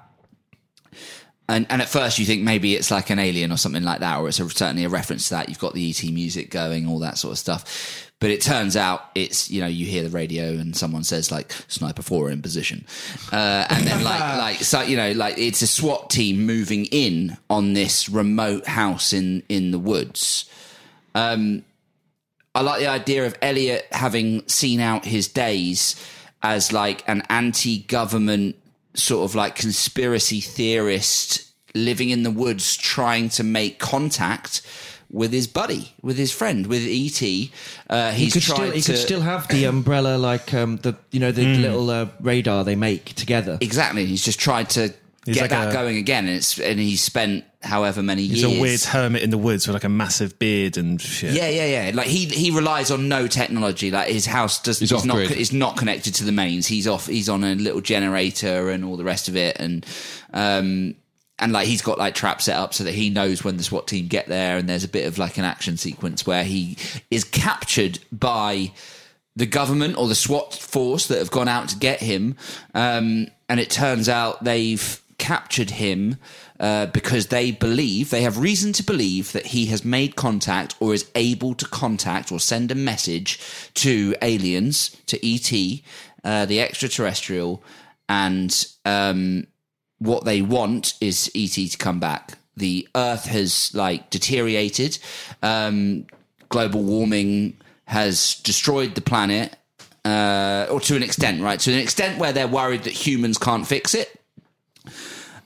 And, 1.47 1.67
and 1.69 1.83
at 1.83 1.89
first 1.89 2.19
you 2.19 2.25
think 2.25 2.43
maybe 2.43 2.75
it's 2.75 2.91
like 2.91 3.11
an 3.11 3.19
alien 3.19 3.53
or 3.53 3.59
something 3.59 3.85
like 3.85 4.01
that, 4.01 4.19
or 4.19 4.29
it's 4.29 4.41
a, 4.41 4.49
certainly 4.49 4.85
a 4.85 4.89
reference 4.89 5.29
to 5.29 5.35
that. 5.35 5.49
You've 5.49 5.59
got 5.59 5.75
the 5.75 5.91
ET 5.91 6.03
music 6.11 6.51
going, 6.51 6.87
all 6.89 7.01
that 7.01 7.19
sort 7.19 7.33
of 7.33 7.39
stuff. 7.39 8.04
But 8.25 8.31
it 8.31 8.41
turns 8.41 8.75
out 8.75 9.11
it's 9.15 9.51
you 9.51 9.61
know 9.61 9.67
you 9.67 9.85
hear 9.85 10.03
the 10.03 10.09
radio 10.09 10.45
and 10.45 10.75
someone 10.75 11.05
says 11.05 11.31
like 11.31 11.53
sniper 11.69 12.01
four 12.01 12.31
in 12.31 12.41
position, 12.41 12.87
uh, 13.31 13.67
and 13.69 13.87
then 13.87 14.03
like 14.03 14.19
like 14.39 14.57
so 14.61 14.81
you 14.81 14.97
know 14.97 15.13
like 15.13 15.37
it's 15.37 15.61
a 15.61 15.67
SWAT 15.67 16.09
team 16.09 16.47
moving 16.47 16.87
in 16.87 17.37
on 17.51 17.75
this 17.75 18.09
remote 18.09 18.67
house 18.67 19.13
in 19.13 19.43
in 19.51 19.73
the 19.73 19.79
woods. 19.79 20.49
Um, 21.15 21.67
I 22.55 22.63
like 22.63 22.81
the 22.81 22.87
idea 22.87 23.27
of 23.27 23.37
Elliot 23.43 23.89
having 23.93 24.49
seen 24.49 24.81
out 24.81 25.05
his 25.05 25.29
days 25.29 25.95
as 26.43 26.73
like 26.73 27.07
an 27.07 27.25
anti-government 27.29 28.57
sort 28.95 29.29
of 29.29 29.35
like 29.35 29.55
conspiracy 29.55 30.41
theorist 30.41 31.53
living 31.75 32.09
in 32.09 32.23
the 32.23 32.31
woods 32.31 32.75
trying 32.75 33.29
to 33.29 33.45
make 33.45 33.79
contact 33.79 34.63
with 35.11 35.33
his 35.33 35.47
buddy, 35.47 35.93
with 36.03 36.17
his 36.17 36.33
friend, 36.33 36.67
with 36.67 36.83
ET. 36.87 37.23
Uh, 37.91 38.11
he 38.13 38.31
could 38.31 38.43
tried 38.43 38.57
still 38.57 38.71
he 38.73 38.81
to 38.81 38.93
could 38.93 38.99
still 39.01 39.21
have 39.21 39.49
the 39.49 39.65
umbrella 39.65 40.17
like 40.17 40.53
um, 40.55 40.77
the 40.79 40.95
you 41.11 41.21
know 41.21 41.33
the 41.33 41.45
little 41.57 41.89
uh, 41.91 42.07
radar 42.21 42.65
they 42.65 42.77
make 42.77 43.15
together. 43.15 43.59
exactly. 43.61 44.07
He's 44.07 44.25
just 44.25 44.41
tried 44.41 44.71
to 44.71 44.93
He's 45.27 45.37
get 45.37 45.43
like 45.43 45.51
that 45.51 45.69
a- 45.71 45.73
going 45.73 45.97
again, 45.97 46.27
and 46.27 46.37
it's 46.37 46.59
and 46.61 46.79
he's 46.79 47.01
spent 47.03 47.45
however 47.63 48.03
many 48.03 48.27
He's 48.27 48.43
years. 48.43 48.51
He's 48.51 48.59
a 48.59 48.61
weird 48.61 48.83
hermit 48.83 49.23
in 49.23 49.31
the 49.31 49.39
woods 49.39 49.67
with 49.67 49.73
like 49.73 49.85
a 49.85 49.89
massive 49.89 50.39
beard 50.39 50.77
and 50.77 51.01
shit. 51.01 51.33
Yeah, 51.33 51.49
yeah, 51.49 51.65
yeah. 51.87 51.93
Like 51.95 52.09
he 52.09 52.27
he 52.27 52.51
relies 52.51 52.91
on 52.91 53.09
no 53.09 53.27
technology. 53.27 53.91
Like 53.91 54.11
his 54.13 54.27
house 54.27 54.61
does 54.61 54.81
He's 54.81 54.93
is 54.93 55.05
not 55.07 55.17
off-grid. 55.19 55.39
is 55.39 55.51
not 55.51 55.79
connected 55.79 56.15
to 56.17 56.25
the 56.25 56.33
mains. 56.33 56.67
He's 56.67 56.87
off. 56.87 57.07
He's 57.07 57.31
on 57.31 57.43
a 57.43 57.55
little 57.55 57.81
generator 57.81 58.69
and 58.69 58.85
all 58.85 58.99
the 58.99 59.05
rest 59.05 59.29
of 59.29 59.37
it. 59.37 59.57
And 59.59 59.87
um 60.35 60.95
and 61.39 61.53
like 61.53 61.67
he's 61.67 61.83
got 61.83 61.99
like 61.99 62.15
traps 62.15 62.45
set 62.45 62.57
up 62.57 62.75
so 62.75 62.85
that 62.85 62.95
he 62.95 63.11
knows 63.11 63.43
when 63.43 63.57
the 63.57 63.65
SWAT 63.65 63.89
team 63.89 64.07
get 64.07 64.27
there. 64.27 64.57
And 64.57 64.69
there's 64.69 64.85
a 64.85 64.89
bit 64.89 65.07
of 65.07 65.19
like 65.19 65.37
an 65.37 65.45
action 65.45 65.77
sequence 65.77 66.27
where 66.27 66.45
he 66.45 66.77
is 67.11 67.25
captured 67.25 67.99
by 68.13 68.73
the 69.37 69.47
government 69.47 69.99
or 69.99 70.07
the 70.07 70.15
SWAT 70.15 70.55
force 70.55 71.09
that 71.09 71.19
have 71.19 71.31
gone 71.31 71.49
out 71.49 71.69
to 71.71 71.77
get 71.77 72.01
him. 72.01 72.37
Um, 72.73 73.29
and 73.49 73.59
it 73.59 73.69
turns 73.69 74.09
out 74.09 74.45
they've 74.45 75.01
captured 75.19 75.71
him 75.71 76.19
uh, 76.61 76.87
because 76.87 77.29
they 77.29 77.51
believe, 77.51 78.11
they 78.11 78.23
have 78.23 78.39
reason 78.39 78.73
to 78.73 78.83
believe 78.83 79.33
that 79.33 79.47
he 79.47 79.67
has 79.67 79.85
made 79.85 80.15
contact 80.17 80.77
or 80.79 80.95
is 80.95 81.11
able 81.17 81.55
to 81.55 81.67
contact 81.67 82.31
or 82.31 82.39
send 82.39 82.71
a 82.71 82.77
message 82.77 83.41
to 83.75 84.15
aliens, 84.23 84.97
to 85.07 85.19
ET, 85.27 85.81
uh, 86.25 86.47
the 86.47 86.61
extraterrestrial, 86.61 87.63
and 88.09 88.67
um, 88.85 89.47
what 90.05 90.25
they 90.25 90.43
want 90.43 90.95
is 91.01 91.31
ET 91.35 91.51
to 91.71 91.77
come 91.79 91.99
back. 92.01 92.39
The 92.57 92.87
Earth 92.95 93.27
has 93.27 93.73
like 93.75 94.11
deteriorated. 94.11 94.99
Um, 95.43 96.07
global 96.49 96.83
warming 96.83 97.57
has 97.87 98.37
destroyed 98.45 98.95
the 98.95 99.01
planet. 99.01 99.57
uh, 100.05 100.67
or 100.71 100.81
to 100.81 100.97
an 100.97 101.03
extent, 101.03 101.43
right? 101.43 101.59
To 101.61 101.73
an 101.73 101.79
extent 101.79 102.19
where 102.19 102.33
they're 102.33 102.47
worried 102.49 102.83
that 102.85 102.93
humans 102.93 103.39
can't 103.39 103.67
fix 103.67 103.95
it. 103.95 104.21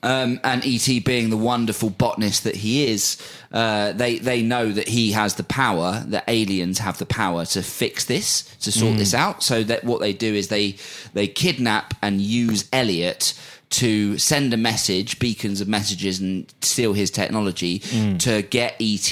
Um, 0.01 0.39
and 0.45 0.63
ET 0.65 0.87
being 1.03 1.29
the 1.29 1.37
wonderful 1.37 1.89
botanist 1.89 2.45
that 2.45 2.55
he 2.55 2.87
is, 2.87 3.17
uh, 3.51 3.91
they 3.91 4.17
they 4.17 4.41
know 4.41 4.71
that 4.71 4.87
he 4.87 5.11
has 5.11 5.35
the 5.35 5.43
power, 5.43 6.03
that 6.07 6.23
aliens 6.29 6.79
have 6.79 6.97
the 6.99 7.05
power 7.05 7.45
to 7.47 7.61
fix 7.61 8.05
this, 8.05 8.43
to 8.61 8.71
sort 8.71 8.97
this 8.97 9.13
out. 9.13 9.43
So 9.43 9.61
that 9.63 9.83
what 9.83 9.99
they 9.99 10.13
do 10.13 10.33
is 10.33 10.47
they 10.47 10.77
they 11.13 11.27
kidnap 11.27 11.93
and 12.01 12.21
use 12.21 12.69
Elliot 12.71 13.33
to 13.71 14.17
send 14.17 14.53
a 14.53 14.57
message, 14.57 15.19
beacons 15.19 15.61
of 15.61 15.67
messages, 15.67 16.19
and 16.19 16.51
steal 16.61 16.93
his 16.93 17.11
technology 17.11 17.79
to 18.19 18.41
get 18.41 18.75
ET 18.81 19.09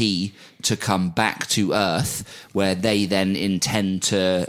to 0.64 0.76
come 0.78 1.10
back 1.12 1.48
to 1.50 1.74
Earth, 1.74 2.24
where 2.54 2.74
they 2.74 3.06
then 3.06 3.36
intend 3.36 4.02
to, 4.04 4.48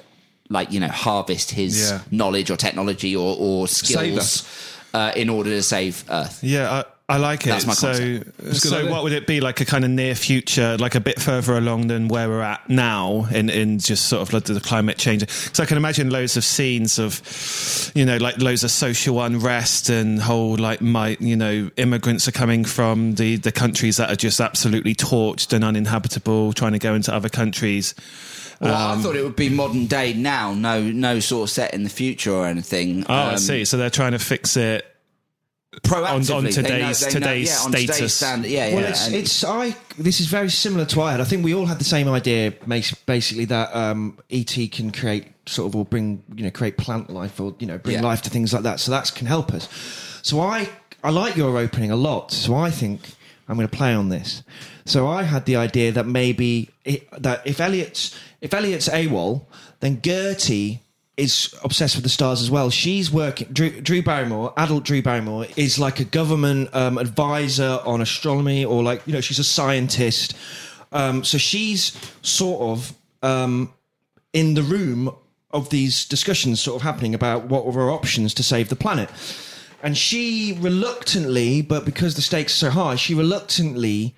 like 0.49 0.73
you 0.73 0.81
know, 0.81 0.89
harvest 0.89 1.51
his 1.51 1.91
Yeah. 1.91 2.01
knowledge 2.11 2.51
or 2.51 2.57
technology 2.57 3.15
or, 3.15 3.37
or 3.39 3.69
skills 3.69 4.47
uh, 4.95 5.13
in 5.15 5.29
order 5.29 5.51
to 5.51 5.63
save 5.63 6.05
Earth. 6.09 6.43
Yeah, 6.43 6.73
I, 6.73 6.85
I 7.11 7.17
like 7.17 7.47
it. 7.47 7.51
That's 7.51 7.65
my 7.67 7.73
so, 7.73 7.93
good 7.97 8.57
so 8.57 8.91
what 8.91 9.03
would 9.03 9.15
it 9.15 9.27
be 9.27 9.41
like? 9.41 9.63
A 9.63 9.65
kind 9.65 9.83
of 9.83 9.91
near 9.91 10.15
future, 10.15 10.77
like 10.77 10.95
a 10.95 11.01
bit 11.01 11.19
further 11.19 11.57
along 11.57 11.87
than 11.87 12.09
where 12.09 12.29
we're 12.29 12.43
at 12.43 12.69
now, 12.69 13.27
in 13.33 13.49
in 13.49 13.79
just 13.79 14.11
sort 14.11 14.21
of 14.21 14.35
like 14.35 14.45
the 14.45 14.61
climate 14.61 14.99
change. 14.99 15.27
So 15.31 15.63
I 15.63 15.67
can 15.67 15.79
imagine 15.79 16.11
loads 16.11 16.37
of 16.37 16.45
scenes 16.45 16.99
of, 16.99 17.93
you 17.95 18.05
know, 18.05 18.19
like 18.19 18.37
loads 18.37 18.63
of 18.63 18.71
social 18.71 19.23
unrest 19.23 19.89
and 19.89 20.21
whole 20.21 20.57
like 20.59 20.83
my, 20.83 21.17
you 21.19 21.35
know, 21.35 21.71
immigrants 21.79 22.29
are 22.29 22.33
coming 22.33 22.67
from 22.67 23.15
the 23.15 23.37
the 23.37 23.53
countries 23.53 23.97
that 23.97 24.11
are 24.11 24.17
just 24.17 24.39
absolutely 24.39 24.95
torched 24.95 25.55
and 25.55 25.65
uninhabitable, 25.65 26.53
trying 26.53 26.73
to 26.73 26.79
go 26.79 26.95
into 26.95 27.15
other 27.15 27.31
countries. 27.31 27.95
Well, 28.61 28.75
Um, 28.75 28.99
I 28.99 29.03
thought 29.03 29.17
it 29.17 29.23
would 29.23 29.37
be 29.37 29.49
modern 29.49 29.87
day 29.87 30.13
now, 30.13 30.53
no, 30.53 30.83
no 30.83 31.21
sort 31.21 31.45
of 31.49 31.51
set 31.51 31.73
in 31.73 31.85
the 31.85 31.91
future 31.91 32.33
or 32.33 32.47
anything. 32.47 33.07
Oh, 33.09 33.15
I 33.15 33.33
Um, 33.33 33.39
see. 33.39 33.65
So 33.65 33.79
they're 33.79 33.89
trying 33.89 34.13
to 34.13 34.19
fix 34.19 34.59
it. 34.59 34.85
Proactively, 35.83 36.35
on 36.35 36.45
They 36.45 36.51
know- 36.51 36.51
today's- 36.51 37.01
they 37.01 37.07
know- 37.07 37.13
today's 37.13 37.49
yeah, 37.49 37.59
on 37.61 37.71
today's 37.73 37.95
status. 37.95 38.15
standard, 38.15 38.51
yeah, 38.51 38.69
yeah. 38.69 38.75
Well, 38.75 38.85
it's, 38.87 39.09
it's 39.09 39.45
I. 39.45 39.77
This 39.99 40.19
is 40.21 40.27
very 40.27 40.49
similar 40.51 40.87
to 40.87 40.99
what 40.99 41.05
I 41.07 41.13
had. 41.13 41.21
I 41.21 41.25
think 41.25 41.45
we 41.45 41.55
all 41.55 41.67
had 41.67 41.79
the 41.79 41.85
same 41.85 42.09
idea, 42.09 42.55
mas- 42.65 42.95
basically 43.05 43.45
that 43.47 43.75
um, 43.77 44.19
ET 44.31 44.69
can 44.73 44.91
create 44.91 45.27
sort 45.47 45.69
of 45.69 45.77
or 45.77 45.85
bring 45.85 46.23
you 46.35 46.45
know 46.45 46.51
create 46.51 46.79
plant 46.79 47.11
life 47.11 47.39
or 47.39 47.55
you 47.59 47.67
know 47.67 47.77
bring 47.79 47.97
Yeah. 47.97 48.03
life 48.03 48.23
to 48.23 48.31
things 48.31 48.53
like 48.55 48.63
that. 48.63 48.81
So 48.81 48.91
that 48.93 49.13
can 49.15 49.27
help 49.27 49.53
us. 49.53 49.69
So 50.23 50.41
I 50.41 50.71
I 51.05 51.11
like 51.11 51.37
your 51.37 51.57
opening 51.59 51.91
a 51.91 51.97
lot. 51.97 52.33
So 52.33 52.55
I 52.57 52.71
think 52.71 53.01
I'm 53.47 53.57
going 53.57 53.69
to 53.69 53.77
play 53.77 53.93
on 53.95 54.09
this. 54.09 54.43
So 54.87 55.07
I 55.07 55.23
had 55.25 55.45
the 55.45 55.57
idea 55.57 55.93
that 55.93 56.07
maybe 56.07 56.71
it, 56.87 57.07
that 57.23 57.43
if 57.47 57.61
Elliot's 57.61 58.15
if 58.41 58.55
Elliot's 58.55 58.89
AWOL, 58.89 59.43
then 59.81 60.01
Gertie 60.03 60.81
is 61.19 61.53
obsessed 61.65 61.97
with 61.97 62.05
the 62.05 62.09
stars 62.09 62.41
as 62.41 62.51
well. 62.51 62.71
She's 62.71 63.11
working. 63.11 63.49
Drew, 63.53 63.81
Drew 63.81 64.03
Barrymore, 64.03 64.55
adult 64.57 64.85
Drew 64.85 65.03
Barrymore, 65.03 65.47
is 65.57 65.79
like 65.79 65.99
a 65.99 66.05
government 66.05 66.73
um, 66.75 66.97
advisor 66.97 67.81
on 67.85 68.01
astronomy, 68.01 68.65
or 68.65 68.83
like 68.83 69.03
you 69.07 69.13
know, 69.13 69.21
she's 69.21 69.41
a 69.41 69.45
scientist. 69.45 70.35
Um, 70.93 71.25
so 71.25 71.37
she's 71.37 71.99
sort 72.23 72.63
of 72.63 72.95
um, 73.23 73.75
in 74.33 74.55
the 74.55 74.63
room 74.63 75.15
of 75.51 75.71
these 75.71 76.05
discussions, 76.05 76.61
sort 76.61 76.77
of 76.77 76.83
happening 76.83 77.15
about 77.15 77.47
what 77.47 77.67
were 77.67 77.83
our 77.83 77.91
options 77.91 78.33
to 78.35 78.43
save 78.43 78.69
the 78.69 78.77
planet. 78.77 79.11
And 79.83 79.99
she 79.99 80.57
reluctantly, 80.61 81.63
but 81.63 81.85
because 81.85 82.15
the 82.15 82.23
stakes 82.23 82.53
are 82.63 82.67
so 82.67 82.71
high, 82.71 82.95
she 82.97 83.15
reluctantly 83.15 84.15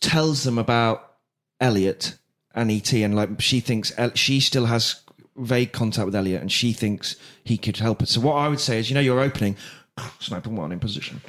tells 0.00 0.44
them 0.44 0.58
about 0.58 1.14
Elliot 1.60 2.16
and 2.54 2.70
ET, 2.70 2.90
and 2.92 3.14
like 3.14 3.40
she 3.40 3.60
thinks 3.60 3.92
she 4.14 4.40
still 4.40 4.66
has 4.66 5.02
vague 5.38 5.72
contact 5.72 6.06
with 6.06 6.14
Elliot, 6.14 6.40
and 6.40 6.50
she 6.50 6.72
thinks 6.72 7.16
he 7.44 7.56
could 7.56 7.76
help 7.76 8.00
her. 8.00 8.06
So 8.06 8.20
what 8.20 8.34
I 8.34 8.48
would 8.48 8.60
say 8.60 8.78
is, 8.78 8.90
you 8.90 8.94
know, 8.94 9.00
you're 9.00 9.20
opening, 9.20 9.56
sniper 10.18 10.50
one 10.50 10.72
in 10.72 10.80
position. 10.80 11.20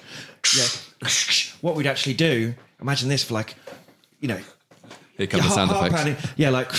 Yeah, 0.56 0.66
what 1.62 1.76
we'd 1.76 1.88
actually 1.88 2.14
do. 2.14 2.54
Imagine 2.82 3.10
this 3.10 3.24
for 3.24 3.34
like, 3.34 3.56
you 4.20 4.28
know, 4.28 4.40
Here 5.18 5.28
come 5.28 5.42
the 5.42 5.48
yeah, 5.48 5.52
sound 5.52 5.72
hard 5.72 5.92
effects. 5.92 6.28
Yeah, 6.38 6.50
like, 6.52 6.72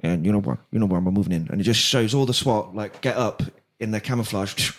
and 0.00 0.24
you 0.24 0.32
know 0.32 0.40
what, 0.40 0.58
you 0.70 0.78
know 0.78 0.86
where 0.86 0.98
I'm 0.98 1.04
moving 1.04 1.32
in, 1.32 1.48
and 1.50 1.60
it 1.60 1.64
just 1.64 1.80
shows 1.80 2.14
all 2.14 2.26
the 2.26 2.34
SWAT 2.34 2.74
like 2.74 3.00
get 3.00 3.16
up 3.16 3.42
in 3.80 3.90
their 3.90 4.00
camouflage, 4.00 4.72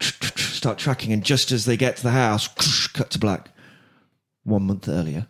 start 0.00 0.78
tracking, 0.78 1.12
and 1.12 1.24
just 1.24 1.52
as 1.52 1.64
they 1.64 1.76
get 1.76 1.96
to 1.98 2.02
the 2.02 2.10
house, 2.10 2.48
cut 2.88 3.10
to 3.10 3.18
black. 3.18 3.50
One 4.44 4.62
month 4.62 4.88
earlier, 4.88 5.26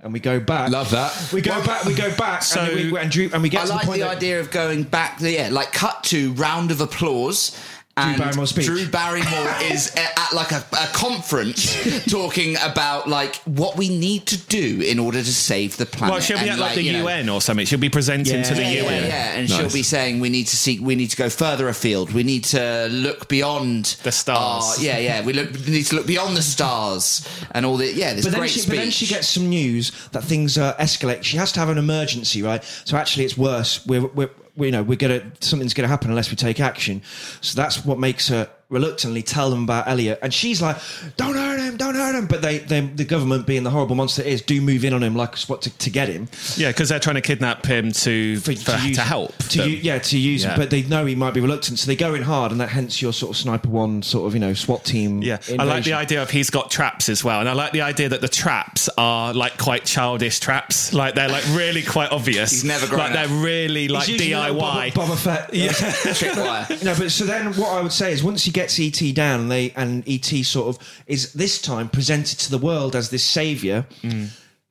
and 0.00 0.12
we 0.12 0.20
go 0.20 0.38
back. 0.40 0.70
Love 0.70 0.90
that. 0.92 1.30
We 1.32 1.40
go 1.40 1.64
back. 1.64 1.84
We 1.84 1.94
go 1.94 2.14
back. 2.16 2.42
So- 2.42 2.60
and, 2.60 2.92
we, 2.92 2.98
and, 2.98 3.10
Drew, 3.10 3.30
and 3.32 3.42
we 3.42 3.48
get 3.48 3.62
I 3.62 3.66
to 3.66 3.70
like 3.72 3.80
the 3.82 3.86
point 3.86 4.00
the 4.00 4.06
that- 4.06 4.16
idea 4.16 4.40
of 4.40 4.50
going 4.50 4.82
back. 4.84 5.18
Yeah, 5.20 5.48
like 5.50 5.72
cut 5.72 6.04
to 6.04 6.32
round 6.34 6.70
of 6.70 6.80
applause. 6.80 7.58
And 8.06 8.18
Barrymore 8.18 8.46
speech. 8.46 8.66
Drew 8.66 8.88
Barrymore 8.88 9.54
is 9.62 9.94
at, 9.96 10.12
at 10.18 10.32
like 10.32 10.52
a, 10.52 10.64
a 10.72 10.86
conference 10.92 12.04
talking 12.10 12.56
about 12.62 13.08
like 13.08 13.36
what 13.44 13.76
we 13.76 13.88
need 13.88 14.26
to 14.26 14.38
do 14.46 14.80
in 14.80 14.98
order 14.98 15.18
to 15.18 15.32
save 15.32 15.76
the 15.76 15.86
planet. 15.86 16.12
Well, 16.12 16.20
she'll 16.20 16.36
be 16.38 16.42
And, 16.42 16.50
at 16.52 16.58
like, 16.58 16.74
the 16.74 16.82
you 16.82 16.92
know, 16.92 17.02
UN 17.08 17.28
or 17.28 17.40
something. 17.40 17.66
She'll 17.66 17.78
be 17.78 17.88
presenting 17.88 18.36
Yeah. 18.36 18.42
to 18.44 18.54
the 18.54 18.62
yeah, 18.62 18.82
UN. 18.82 19.02
yeah, 19.02 19.06
yeah, 19.08 19.32
and 19.34 19.48
Nice. 19.48 19.58
she'll 19.58 19.72
be 19.72 19.82
saying 19.82 20.20
we 20.20 20.28
need 20.28 20.46
to 20.48 20.56
seek, 20.56 20.80
we 20.80 20.94
need 20.94 21.10
to 21.10 21.16
go 21.16 21.28
further 21.30 21.68
afield. 21.68 22.12
We 22.12 22.22
need 22.22 22.44
to 22.44 22.88
look 22.90 23.28
beyond 23.28 23.96
The 24.02 24.12
stars. 24.12 24.78
our- 24.78 24.84
yeah, 24.84 24.98
yeah, 24.98 25.24
we 25.24 25.32
look 25.32 25.52
we 25.52 25.72
need 25.72 25.86
to 25.86 25.96
look 25.96 26.06
beyond 26.06 26.36
the 26.36 26.42
stars 26.42 27.26
and 27.52 27.64
all 27.66 27.76
the 27.76 27.92
yeah. 27.92 28.14
This 28.14 28.24
But 28.24 28.32
then, 28.32 28.40
great 28.40 28.50
she, 28.50 28.60
speech. 28.60 28.70
but 28.70 28.76
then 28.76 28.90
she 28.90 29.06
gets 29.06 29.28
some 29.28 29.48
news 29.48 29.92
that 30.12 30.24
things 30.24 30.56
uh, 30.58 30.74
are 30.78 30.84
escalating. 30.84 31.22
She 31.24 31.36
has 31.36 31.52
to 31.52 31.60
have 31.60 31.68
an 31.68 31.78
emergency, 31.78 32.42
right? 32.42 32.62
So 32.84 32.96
actually, 32.96 33.24
it's 33.24 33.36
worse. 33.38 33.84
We're, 33.86 34.06
we're, 34.06 34.30
we 34.47 34.47
you 34.58 34.70
know, 34.70 34.82
we're 34.82 34.96
gonna 34.96 35.22
something's 35.40 35.74
gonna 35.74 35.88
happen 35.88 36.10
unless 36.10 36.30
we 36.30 36.36
take 36.36 36.60
action. 36.60 37.02
So 37.40 37.60
that's 37.60 37.84
what 37.84 37.98
makes 37.98 38.28
her 38.28 38.50
reluctantly 38.70 39.22
tell 39.22 39.50
them 39.50 39.64
about 39.64 39.88
Elliot. 39.88 40.18
And 40.22 40.32
she's 40.32 40.60
like, 40.60 40.76
"Don't 41.16 41.34
hurt 41.34 41.58
him, 41.60 41.76
don't 41.76 41.94
hurt 41.94 42.14
him." 42.14 42.26
But 42.26 42.42
they, 42.42 42.58
they 42.58 42.80
the 42.80 43.04
government, 43.04 43.46
being 43.46 43.62
the 43.62 43.70
horrible 43.70 43.96
monster 43.96 44.22
it 44.22 44.28
is, 44.28 44.42
do 44.42 44.60
move 44.60 44.84
in 44.84 44.92
on 44.92 45.02
him 45.02 45.14
like 45.16 45.38
what 45.40 45.62
to, 45.62 45.70
to 45.78 45.90
get 45.90 46.08
him 46.08 46.28
Yeah, 46.56 46.68
because 46.68 46.88
they're 46.88 46.98
trying 47.00 47.14
to 47.16 47.20
kidnap 47.22 47.64
him 47.66 47.92
to 47.92 48.38
for, 48.40 48.52
to, 48.52 48.78
use- 48.86 48.98
help. 48.98 49.36
To 49.50 49.68
u- 49.68 49.76
yeah, 49.82 49.98
to 49.98 50.18
use 50.18 50.42
Yeah. 50.44 50.50
him, 50.50 50.58
but 50.58 50.70
they 50.70 50.82
know 50.82 51.06
he 51.06 51.14
might 51.14 51.34
be 51.34 51.40
reluctant, 51.40 51.78
so 51.78 51.86
they 51.86 51.96
go 51.96 52.14
in 52.14 52.22
hard, 52.22 52.52
and 52.52 52.60
that 52.60 52.68
hence 52.68 53.00
your 53.00 53.12
sort 53.12 53.30
of 53.30 53.36
sniper 53.36 53.68
one 53.68 54.02
sort 54.02 54.26
of 54.26 54.34
you 54.34 54.40
know 54.40 54.52
SWAT 54.54 54.84
team. 54.84 55.22
Yeah, 55.22 55.38
I 55.58 55.64
like 55.64 55.84
the 55.84 55.94
idea 55.94 56.22
of 56.22 56.30
he's 56.30 56.50
got 56.50 56.70
traps 56.70 57.08
as 57.08 57.24
well, 57.24 57.40
and 57.40 57.48
I 57.48 57.52
like 57.54 57.72
the 57.72 57.82
idea 57.82 58.08
that 58.10 58.20
the 58.20 58.28
traps 58.28 58.88
are 58.98 59.32
like 59.32 59.56
quite 59.58 59.84
childish 59.84 60.40
traps, 60.40 60.92
like 60.92 61.14
they're 61.14 61.28
like 61.28 61.44
really 61.50 61.82
quite 61.82 62.12
obvious. 62.12 62.50
He's 62.50 62.64
never 62.64 62.86
grown 62.86 62.98
like 63.00 63.12
they're 63.14 63.28
really 63.42 63.88
like 63.88 64.04
He's 64.06 64.20
using 64.20 64.36
little 64.38 64.56
DIY. 64.60 64.92
Boba, 64.92 65.06
Boba 65.06 65.16
Fett. 65.18 65.54
Yeah. 65.54 65.68
Tripwire. 65.72 66.84
No, 66.84 66.94
but 66.96 67.10
so 67.10 67.24
then 67.24 67.52
what 67.54 67.70
I 67.72 67.80
would 67.80 67.92
say 67.92 68.12
is 68.12 68.22
once 68.22 68.44
he 68.44 68.50
gets 68.58 68.80
ET 68.80 69.14
down 69.14 69.42
and 69.42 69.50
they 69.50 69.70
and 69.76 70.02
ET 70.08 70.24
sort 70.44 70.68
of 70.68 71.02
is 71.06 71.32
this 71.32 71.62
time 71.62 71.88
presented 71.88 72.38
to 72.40 72.50
the 72.50 72.58
world 72.58 72.96
as 72.96 73.10
this 73.10 73.22
savior, 73.22 73.86
mm. 74.02 74.28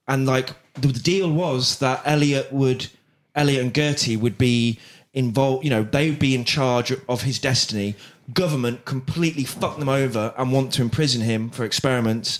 and 0.07 0.25
like 0.25 0.49
the, 0.73 0.89
the 0.89 0.99
deal 0.99 1.31
was 1.31 1.79
that 1.79 2.01
Elliot 2.05 2.51
would 2.51 2.87
Elliot 3.33 3.63
and 3.63 3.73
Gertie 3.73 4.17
would 4.17 4.37
be 4.37 4.79
involved. 5.13 5.63
You 5.63 5.69
know, 5.69 5.83
they 5.83 6.09
would 6.09 6.19
be 6.19 6.35
in 6.35 6.43
charge 6.43 6.91
of 7.07 7.21
his 7.21 7.39
destiny. 7.39 7.95
Government 8.33 8.83
completely 8.83 9.45
fuck 9.45 9.79
them 9.79 9.87
over 9.87 10.33
and 10.37 10.51
want 10.51 10.73
to 10.73 10.81
imprison 10.81 11.21
him 11.21 11.49
for 11.49 11.63
experiments. 11.63 12.39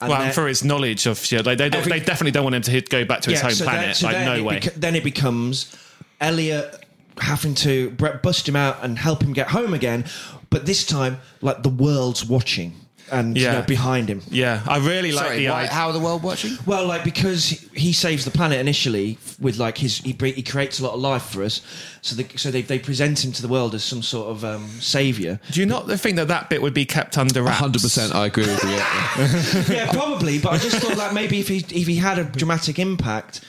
And 0.00 0.10
well, 0.10 0.22
and 0.22 0.34
for 0.34 0.48
his 0.48 0.64
knowledge 0.64 1.06
of 1.06 1.18
shit, 1.18 1.46
like 1.46 1.58
they, 1.58 1.66
Every- 1.66 1.92
they 1.92 2.00
definitely 2.00 2.32
don't 2.32 2.44
want 2.44 2.56
him 2.56 2.62
to 2.62 2.70
hit, 2.70 2.88
go 2.88 3.04
back 3.04 3.20
to 3.22 3.30
his 3.30 3.40
home 3.42 3.50
so 3.52 3.64
planet. 3.64 3.84
then- 3.84 3.94
so 3.94 4.06
like 4.06 4.24
no 4.24 4.34
it 4.34 4.42
way. 4.42 4.58
beca- 4.58 4.74
then 4.74 4.96
it 4.96 5.04
becomes 5.04 5.76
Elliot 6.20 6.79
having 7.22 7.54
to 7.56 7.90
bre- 7.90 8.16
bust 8.22 8.48
him 8.48 8.56
out 8.56 8.78
and 8.82 8.98
help 8.98 9.22
him 9.22 9.32
get 9.32 9.48
home 9.48 9.74
again, 9.74 10.04
but 10.50 10.66
this 10.66 10.84
time, 10.84 11.18
like 11.40 11.62
the 11.62 11.68
world's 11.68 12.24
watching 12.24 12.74
and 13.12 13.36
you 13.36 13.42
Yeah. 13.42 13.54
know, 13.54 13.62
behind 13.62 14.08
him. 14.08 14.22
yeah, 14.30 14.60
I 14.68 14.78
really 14.78 15.10
like 15.10 15.24
Sorry, 15.26 15.38
the 15.38 15.48
why, 15.50 15.62
idea. 15.62 15.72
how 15.72 15.88
are 15.88 15.92
the 15.92 15.98
world 15.98 16.22
watching? 16.22 16.56
Well, 16.64 16.86
like 16.86 17.02
because 17.02 17.48
he 17.74 17.92
saves 17.92 18.24
the 18.24 18.30
planet 18.30 18.60
initially 18.60 19.18
with 19.40 19.58
like 19.58 19.78
his 19.78 19.98
he, 19.98 20.16
he 20.20 20.42
creates 20.44 20.78
a 20.78 20.84
lot 20.84 20.94
of 20.94 21.00
life 21.00 21.24
for 21.24 21.42
us, 21.42 21.60
so 22.02 22.14
they, 22.14 22.28
so 22.36 22.52
they, 22.52 22.62
they 22.62 22.78
present 22.78 23.24
him 23.24 23.32
to 23.32 23.42
the 23.42 23.48
world 23.48 23.74
as 23.74 23.82
some 23.82 24.02
sort 24.02 24.28
of 24.28 24.44
um, 24.44 24.68
savior. 24.78 25.40
Do 25.50 25.58
you 25.58 25.66
not 25.66 25.90
think 25.90 26.16
that 26.18 26.28
that 26.28 26.50
bit 26.50 26.62
would 26.62 26.72
be 26.74 26.84
kept 26.84 27.18
under 27.18 27.42
wraps? 27.42 27.58
Hundred 27.58 27.82
percent, 27.82 28.14
I 28.14 28.26
agree 28.26 28.46
with 28.46 28.62
you. 28.62 28.70
Yeah. 28.70 29.64
yeah, 29.86 29.92
probably. 29.92 30.38
But 30.38 30.52
I 30.52 30.58
just 30.58 30.76
thought 30.76 30.96
that 30.96 31.12
maybe 31.12 31.40
if 31.40 31.48
he 31.48 31.58
if 31.58 31.88
he 31.88 31.96
had 31.96 32.18
a 32.20 32.24
dramatic 32.24 32.78
impact, 32.78 33.40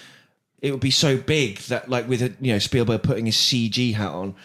it 0.62 0.72
would 0.72 0.80
be 0.80 0.92
so 0.92 1.18
big 1.18 1.58
that 1.60 1.90
like 1.90 2.08
with 2.08 2.22
a, 2.22 2.34
you 2.40 2.54
know 2.54 2.60
Spielberg 2.60 3.04
putting 3.04 3.26
his 3.26 3.36
CG 3.36 3.94
hat 3.96 4.12
on, 4.12 4.36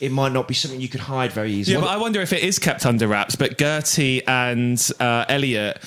it 0.00 0.12
might 0.12 0.32
not 0.32 0.46
be 0.46 0.54
something 0.54 0.80
you 0.80 0.88
could 0.88 1.00
hide 1.00 1.32
very 1.32 1.52
easily. 1.52 1.74
Yeah, 1.74 1.80
but 1.80 1.90
I 1.90 1.96
wonder 1.96 2.20
if 2.20 2.32
it 2.32 2.42
is 2.42 2.58
kept 2.58 2.86
under 2.86 3.08
wraps. 3.08 3.36
But 3.36 3.58
Gertie 3.58 4.24
and 4.26 4.80
uh, 5.00 5.24
Elliot, 5.28 5.82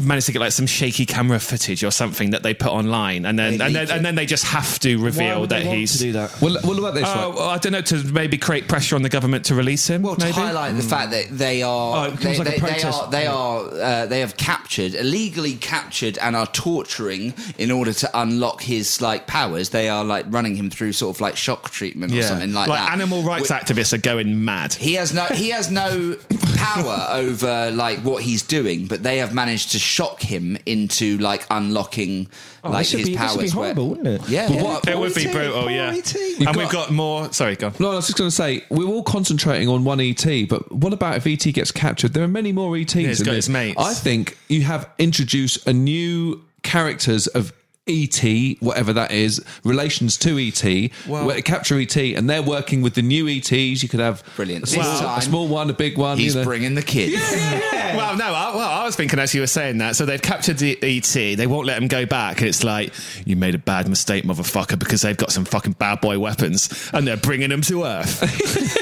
managed 0.00 0.26
to 0.26 0.32
get 0.32 0.40
like 0.40 0.52
some 0.52 0.66
shaky 0.66 1.06
camera 1.06 1.38
footage 1.40 1.82
or 1.84 1.90
something 1.90 2.30
that 2.30 2.42
they 2.42 2.54
put 2.54 2.70
online, 2.72 3.24
and 3.26 3.38
then 3.38 3.58
They 3.58 3.66
and 3.66 3.74
then, 3.74 3.90
and 3.90 4.04
then 4.06 4.14
they 4.14 4.26
just 4.26 4.44
have 4.44 4.78
to 4.80 4.96
Why 4.96 5.04
reveal 5.04 5.40
would 5.40 5.50
that 5.50 5.60
they 5.62 5.66
want 5.66 5.78
he's. 5.78 5.92
to 5.92 5.98
do 5.98 6.12
that? 6.12 6.40
Well, 6.40 6.56
what 6.62 6.78
about 6.78 6.94
this? 6.94 7.04
Oh, 7.06 7.14
right? 7.28 7.34
well, 7.34 7.48
I 7.48 7.58
don't 7.58 7.72
know 7.72 7.80
to 7.82 7.96
maybe 8.12 8.38
create 8.38 8.68
pressure 8.68 8.96
on 8.96 9.02
the 9.02 9.08
government 9.08 9.44
to 9.46 9.54
release 9.54 9.86
him. 9.88 10.02
Well, 10.02 10.16
to 10.16 10.24
maybe? 10.24 10.32
highlight 10.34 10.76
the 10.76 10.82
fact 10.82 11.10
that 11.10 11.26
they 11.30 11.62
Oh, 11.64 11.68
are 11.70 12.08
it 12.08 12.10
they, 12.12 12.16
becomes 12.16 12.38
like 12.38 12.48
a 12.48 12.50
they, 12.50 12.56
they 12.56 12.60
protest. 12.60 13.02
are 13.02 13.10
they 13.10 13.26
are 13.26 13.58
uh, 13.72 14.06
they 14.06 14.20
have 14.20 14.36
captured 14.36 14.94
illegally 14.94 15.54
captured 15.54 16.18
and 16.18 16.34
are 16.36 16.46
torturing 16.46 17.34
in 17.58 17.70
order 17.70 17.92
to 17.92 18.10
unlock 18.14 18.62
his 18.62 19.00
like 19.00 19.26
powers. 19.26 19.70
They 19.70 19.88
are 19.88 20.04
like 20.04 20.26
running 20.28 20.56
him 20.56 20.70
through 20.70 20.92
sort 20.92 21.16
of 21.16 21.20
like 21.20 21.36
shock 21.36 21.70
treatment 21.70 22.12
or 22.14 22.22
something 22.22 22.52
like, 22.52 22.68
that. 22.68 22.92
animal 22.92 23.22
rights 23.22 23.48
Wh- 23.48 23.52
activists 23.52 23.92
are 23.92 23.98
going 23.98 24.44
mad. 24.44 24.72
He 24.74 24.94
has 24.94 25.12
no 25.12 25.24
he 25.26 25.50
has 25.50 25.70
no 25.70 26.16
power 26.56 27.06
over 27.10 27.70
like 27.72 27.98
what 28.00 28.22
he's 28.22 28.42
doing, 28.42 28.86
but 28.86 29.02
they 29.02 29.18
have 29.18 29.34
managed 29.34 29.71
to 29.72 29.78
shock 29.78 30.22
him 30.22 30.56
into 30.64 31.18
like 31.18 31.44
unlocking 31.50 32.28
Oh, 32.64 32.70
like 32.70 32.86
his 32.86 33.06
be, 33.06 33.16
powers. 33.16 33.36
this 33.36 33.36
would 33.36 33.42
be 33.52 33.58
where- 33.58 33.64
horrible, 33.74 33.88
wouldn't 33.90 34.06
it? 34.22 34.28
Yeah, 34.28 34.50
yeah. 34.50 34.62
what- 34.62 34.88
It 34.88 34.98
would 34.98 35.14
be 35.14 35.26
ET, 35.26 35.32
brutal, 35.32 35.62
poor 35.62 35.70
yeah. 35.70 35.94
ET. 35.94 36.14
And 36.14 36.44
got- 36.46 36.56
we've 36.56 36.70
got 36.70 36.90
more. 36.92 37.32
Sorry, 37.32 37.56
go. 37.56 37.66
on. 37.68 37.74
No, 37.80 37.90
I 37.92 37.94
was 37.96 38.06
just 38.06 38.16
going 38.18 38.30
to 38.30 38.34
say 38.36 38.64
we're 38.70 38.86
all 38.86 39.02
concentrating 39.02 39.68
on 39.68 39.84
one 39.84 40.00
ET, 40.00 40.24
but 40.48 40.70
what 40.72 40.92
about 40.92 41.16
if 41.16 41.26
ET 41.26 41.52
gets 41.52 41.70
captured? 41.72 42.12
There 42.14 42.22
are 42.24 42.28
many 42.28 42.52
more 42.52 42.76
ETs. 42.76 42.92
he's 42.94 43.20
in 43.20 43.26
got 43.26 43.32
this. 43.32 43.46
his 43.46 43.52
mates. 43.52 43.78
I 43.78 43.92
think 43.94 44.38
you 44.48 44.62
have 44.62 44.88
introduced 44.98 45.66
a 45.66 45.72
new 45.72 46.42
characters 46.62 47.26
of 47.26 47.52
ET, 47.88 48.56
whatever 48.60 48.92
that 48.92 49.10
is, 49.10 49.42
relations 49.64 50.16
to 50.18 50.38
ET, 50.38 50.90
Well- 51.08 51.26
where 51.26 51.40
capture 51.42 51.78
ET, 51.80 51.96
and 51.96 52.30
they're 52.30 52.42
working 52.42 52.80
with 52.82 52.94
the 52.94 53.02
new 53.02 53.26
ETs. 53.28 53.82
You 53.82 53.88
could 53.88 54.00
have 54.00 54.22
Brilliant. 54.36 54.64
a 54.64 54.66
small, 54.68 54.84
This 54.90 55.00
time, 55.00 55.18
a 55.18 55.22
small 55.22 55.48
one, 55.48 55.68
a 55.68 55.72
big 55.72 55.98
one. 55.98 56.16
He's 56.16 56.34
you 56.34 56.40
know. 56.40 56.44
bringing 56.44 56.74
the 56.74 56.82
kids. 56.82 57.16
Well, 57.92 58.16
no, 58.16 58.24
I, 58.24 58.56
well, 58.56 58.70
I 58.70 58.84
was 58.86 58.96
thinking 58.96 59.18
as 59.18 59.34
you 59.34 59.42
were 59.42 59.46
saying 59.46 59.76
that. 59.78 59.96
So 59.96 60.06
they've 60.06 60.20
captured 60.22 60.56
the 60.56 60.78
ET. 60.82 61.36
They 61.36 61.46
won't 61.46 61.66
let 61.66 61.76
him 61.76 61.88
go 61.88 62.06
back. 62.06 62.38
And 62.38 62.48
it's 62.48 62.64
like, 62.64 62.90
you 63.26 63.36
made 63.36 63.54
a 63.54 63.58
bad 63.58 63.86
mistake, 63.86 64.24
motherfucker, 64.24 64.78
because 64.78 65.02
they've 65.02 65.14
got 65.16 65.30
some 65.30 65.44
fucking 65.44 65.74
bad 65.74 66.00
boy 66.00 66.18
weapons 66.18 66.70
and 66.94 67.06
they're 67.06 67.18
bringing 67.18 67.50
them 67.50 67.60
to 67.62 67.84
Earth. 67.84 68.22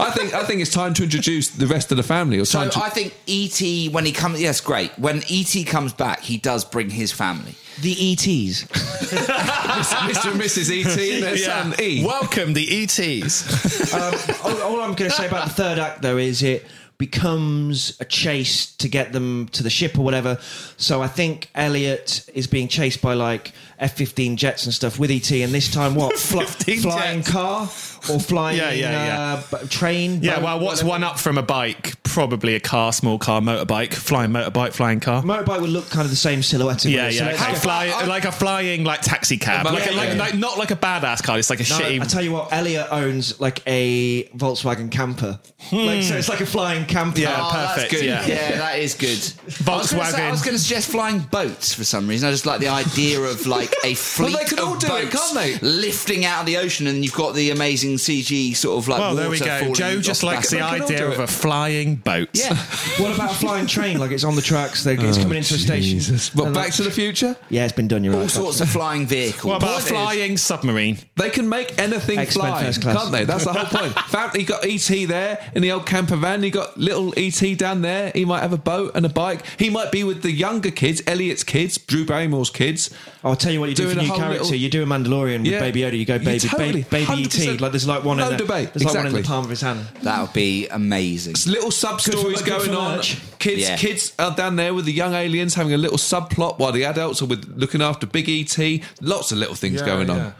I 0.00 0.10
think 0.10 0.34
I 0.34 0.44
think 0.44 0.60
it's 0.60 0.70
time 0.70 0.94
to 0.94 1.04
introduce 1.04 1.48
the 1.50 1.66
rest 1.66 1.90
of 1.90 1.96
the 1.96 2.02
family. 2.02 2.38
Or 2.38 2.44
So 2.44 2.68
to, 2.68 2.82
I 2.82 2.88
think 2.88 3.14
ET 3.28 3.92
when 3.92 4.04
he 4.04 4.12
comes, 4.12 4.40
yes, 4.40 4.60
great. 4.60 4.96
When 4.98 5.22
ET 5.30 5.66
comes 5.66 5.92
back, 5.92 6.20
he 6.20 6.38
does 6.38 6.64
bring 6.64 6.90
his 6.90 7.12
family. 7.12 7.54
The 7.80 7.92
ETs. 8.12 8.64
Mr. 8.64 10.30
and 10.32 10.40
Mrs. 10.40 10.70
ET 10.70 10.98
and 11.14 11.22
their 11.22 11.36
son 11.36 11.74
E. 11.80 12.04
Welcome, 12.04 12.54
the 12.54 12.84
ETs. 12.84 13.92
um, 13.94 14.14
all, 14.44 14.62
all 14.62 14.80
I'm 14.80 14.94
going 14.94 15.10
to 15.10 15.16
say 15.16 15.26
about 15.26 15.48
the 15.48 15.54
third 15.54 15.78
act, 15.78 16.00
though, 16.00 16.16
is 16.16 16.42
it 16.42 16.64
becomes 16.98 17.94
a 18.00 18.04
chase 18.04 18.74
to 18.76 18.88
get 18.88 19.12
them 19.12 19.48
to 19.48 19.62
the 19.62 19.68
ship 19.70 19.98
or 19.98 20.02
whatever. 20.02 20.38
So 20.78 21.02
I 21.02 21.08
think 21.08 21.50
Elliot 21.54 22.28
is 22.32 22.46
being 22.46 22.68
chased 22.68 23.02
by 23.02 23.14
like 23.14 23.52
F-15 23.78 24.36
jets 24.36 24.64
and 24.64 24.72
stuff 24.72 24.98
with 24.98 25.10
ET, 25.10 25.30
and 25.30 25.52
this 25.52 25.70
time 25.70 25.94
what? 25.94 26.16
Fly, 26.16 26.44
flying 26.80 27.18
jets. 27.20 27.30
car 27.30 27.66
or 28.10 28.20
flying 28.32 28.58
Yeah, 28.58 28.70
yeah, 28.72 29.06
yeah. 29.06 29.42
Uh, 29.52 29.58
train? 29.68 30.22
yeah, 30.22 30.36
boat, 30.36 30.44
well, 30.44 30.60
what's 30.60 30.82
whatever. 30.82 30.88
one 30.88 31.04
up 31.04 31.18
from 31.18 31.38
a 31.38 31.42
bike? 31.42 31.94
Probably 32.02 32.54
a 32.54 32.60
car, 32.60 32.92
small 32.92 33.18
car, 33.18 33.40
motorbike, 33.40 33.92
flying 33.92 34.30
motorbike, 34.30 34.72
flying 34.72 35.00
car. 35.00 35.22
Motorbike 35.22 35.60
would 35.60 35.70
look 35.70 35.90
kind 35.90 36.04
of 36.04 36.10
the 36.10 36.16
same 36.16 36.42
silhouette. 36.42 36.84
in 36.86 36.92
Yeah, 36.92 37.10
so 37.10 37.16
yeah, 37.16 37.26
let's 37.26 37.42
okay. 37.42 37.52
go- 37.52 37.58
Fly, 37.58 38.04
like 38.06 38.24
a 38.24 38.32
flying 38.32 38.84
like 38.84 39.02
taxi 39.02 39.36
cab, 39.36 39.66
Yeah, 39.66 39.72
like, 39.72 39.90
a, 39.90 39.92
like, 39.94 40.08
yeah. 40.10 40.14
like 40.14 40.34
not 40.34 40.56
like 40.58 40.70
a 40.70 40.76
badass 40.76 41.22
car. 41.22 41.38
It's 41.38 41.50
like 41.50 41.60
a 41.60 41.64
No, 41.64 41.78
shitty. 41.78 42.00
I 42.00 42.04
tell 42.06 42.22
you 42.22 42.32
what, 42.32 42.52
Elliot 42.52 42.86
owns 42.90 43.38
like 43.40 43.62
a 43.66 44.24
Volkswagen 44.28 44.90
camper. 44.90 45.38
Like, 45.72 46.02
so 46.04 46.16
it's 46.16 46.28
like 46.28 46.40
a 46.40 46.46
flying 46.46 46.86
camper. 46.86 47.20
Yeah, 47.20 47.36
Oh, 47.38 47.50
that's 47.52 47.74
perfect, 47.74 47.90
good. 47.92 48.04
yeah. 48.04 48.26
Yeah. 48.26 48.56
that 48.58 48.78
is 48.78 48.94
good. 48.94 49.08
I 49.08 49.76
was 49.76 49.90
gonna 49.92 50.02
Volkswagen. 50.04 50.20
I 50.20 50.30
was 50.30 50.42
going 50.42 50.56
to 50.56 50.62
suggest 50.62 50.90
flying 50.90 51.18
boats 51.18 51.74
for 51.74 51.84
some 51.84 52.06
reason. 52.08 52.28
I 52.28 52.32
just 52.32 52.46
like 52.46 52.60
the 52.60 52.68
idea 52.68 53.20
of 53.20 53.46
like 53.46 53.74
a 53.84 53.94
fleet 53.94 54.36
they 54.38 54.44
could 54.44 54.60
all 54.60 54.74
of 54.74 54.78
do 54.80 54.86
it, 54.86 55.10
boats 55.10 55.32
can't 55.32 55.34
they? 55.60 55.66
lifting 55.66 56.24
out 56.24 56.40
of 56.40 56.46
the 56.46 56.56
ocean, 56.58 56.86
and 56.86 57.04
you've 57.04 57.14
got 57.14 57.34
the 57.34 57.50
amazing 57.50 57.95
CG 57.96 58.54
sort 58.56 58.78
of 58.78 58.88
like. 58.88 59.00
well, 59.00 59.14
there 59.14 59.30
we 59.30 59.38
go. 59.38 59.72
Joe 59.74 60.00
just 60.00 60.22
likes 60.22 60.50
the 60.50 60.64
of 60.64 60.72
it. 60.72 60.76
can 60.76 60.82
all 60.82 60.88
idea 60.88 61.08
of 61.08 61.18
a 61.20 61.26
flying 61.26 61.96
boat. 61.96 62.28
Yeah. 62.32 62.56
What 62.98 63.14
about 63.14 63.32
a 63.32 63.34
flying 63.34 63.66
train? 63.66 63.98
Like 63.98 64.10
it's 64.10 64.24
on 64.24 64.36
the 64.36 64.42
tracks. 64.42 64.82
They're, 64.84 64.98
it's 64.98 65.18
oh, 65.18 65.22
coming 65.22 65.38
into 65.38 65.54
a 65.54 65.58
station. 65.58 65.98
What, 66.34 66.54
Back 66.54 66.64
like- 66.66 66.74
to 66.76 66.82
the 66.82 66.90
Future? 66.90 67.36
Yeah, 67.50 67.64
it's 67.64 67.72
been 67.74 67.88
done. 67.88 68.04
You're 68.04 68.14
All 68.14 68.20
right. 68.20 68.30
sorts 68.30 68.60
of 68.62 68.70
flying 68.70 69.06
vehicles. 69.06 69.44
What 69.44 69.56
about 69.56 69.68
a 69.68 69.72
Point 69.72 69.84
is- 69.84 69.88
flying 69.90 70.36
submarine? 70.38 70.98
They 71.16 71.28
can 71.30 71.46
make 71.48 71.78
anything 71.78 72.18
X-Men 72.18 72.72
fly, 72.72 72.92
can't 72.94 73.12
they? 73.12 73.24
That's 73.24 73.44
the 73.44 73.52
whole 73.52 73.66
point. 73.66 73.92
Family, 74.08 74.40
you 74.40 74.46
got 74.46 74.64
ET 74.64 75.08
there 75.08 75.50
in 75.54 75.62
the 75.62 75.72
old 75.72 75.84
camper 75.86 76.16
van. 76.16 76.42
You 76.42 76.50
got 76.50 76.78
little 76.78 77.12
ET 77.18 77.40
down 77.58 77.82
there. 77.82 78.12
He 78.14 78.24
might 78.24 78.40
have 78.40 78.52
a 78.52 78.58
boat 78.58 78.92
and 78.94 79.04
a 79.04 79.10
bike. 79.10 79.42
He 79.58 79.68
might 79.68 79.92
be 79.92 80.02
with 80.04 80.22
the 80.22 80.32
younger 80.32 80.70
kids, 80.70 81.02
Elliot's 81.06 81.44
kids, 81.44 81.76
Drew 81.78 82.06
Barrymore's 82.06 82.50
kids. 82.50 82.90
I'll 83.24 83.36
tell 83.36 83.52
you 83.52 83.60
what 83.60 83.68
you 83.68 83.74
do 83.74 83.88
for 83.90 83.98
a 83.98 84.02
new 84.02 84.08
character. 84.08 84.42
little- 84.44 84.54
You 84.54 84.70
do 84.70 84.82
a 84.82 84.86
Mandalorian 84.86 85.38
with 85.42 85.52
Yeah. 85.52 85.60
Baby 85.60 85.80
Yoda. 85.80 85.98
You 85.98 86.04
go 86.04 86.14
You 86.14 86.20
baby, 86.20 86.48
totally- 86.48 86.82
baby, 86.84 87.04
baby 87.06 87.24
ET. 87.24 87.60
Like 87.60 87.72
there's 87.72 87.85
like 87.86 88.04
one 88.04 88.16
No 88.18 88.26
in 88.26 88.32
the, 88.32 88.36
debate. 88.38 88.72
There's 88.72 88.84
like 88.84 88.94
one 88.94 89.06
in 89.06 89.12
the 89.12 89.18
Exactly. 89.20 89.22
palm 89.34 89.44
of 89.44 89.50
his 89.50 89.60
hand. 89.60 89.86
That 90.02 90.20
would 90.22 90.32
be 90.32 90.66
amazing. 90.68 91.34
Little 91.46 91.70
sub 91.70 92.00
stories 92.00 92.42
going 92.42 92.74
on. 92.74 92.96
merch. 92.96 93.18
Kids, 93.38 93.62
Yeah. 93.62 93.76
kids 93.76 94.12
are 94.18 94.34
down 94.34 94.56
there 94.56 94.74
with 94.74 94.84
the 94.84 94.92
young 94.92 95.14
aliens 95.14 95.54
having 95.54 95.72
a 95.74 95.78
little 95.78 95.98
subplot 95.98 96.58
while 96.58 96.72
the 96.72 96.84
adults 96.84 97.22
are 97.22 97.26
with 97.26 97.52
looking 97.56 97.82
after 97.82 98.06
Big 98.06 98.28
ET. 98.28 98.80
Lots 99.00 99.32
of 99.32 99.38
little 99.38 99.54
things 99.54 99.82
going 99.82 100.10
on. 100.10 100.34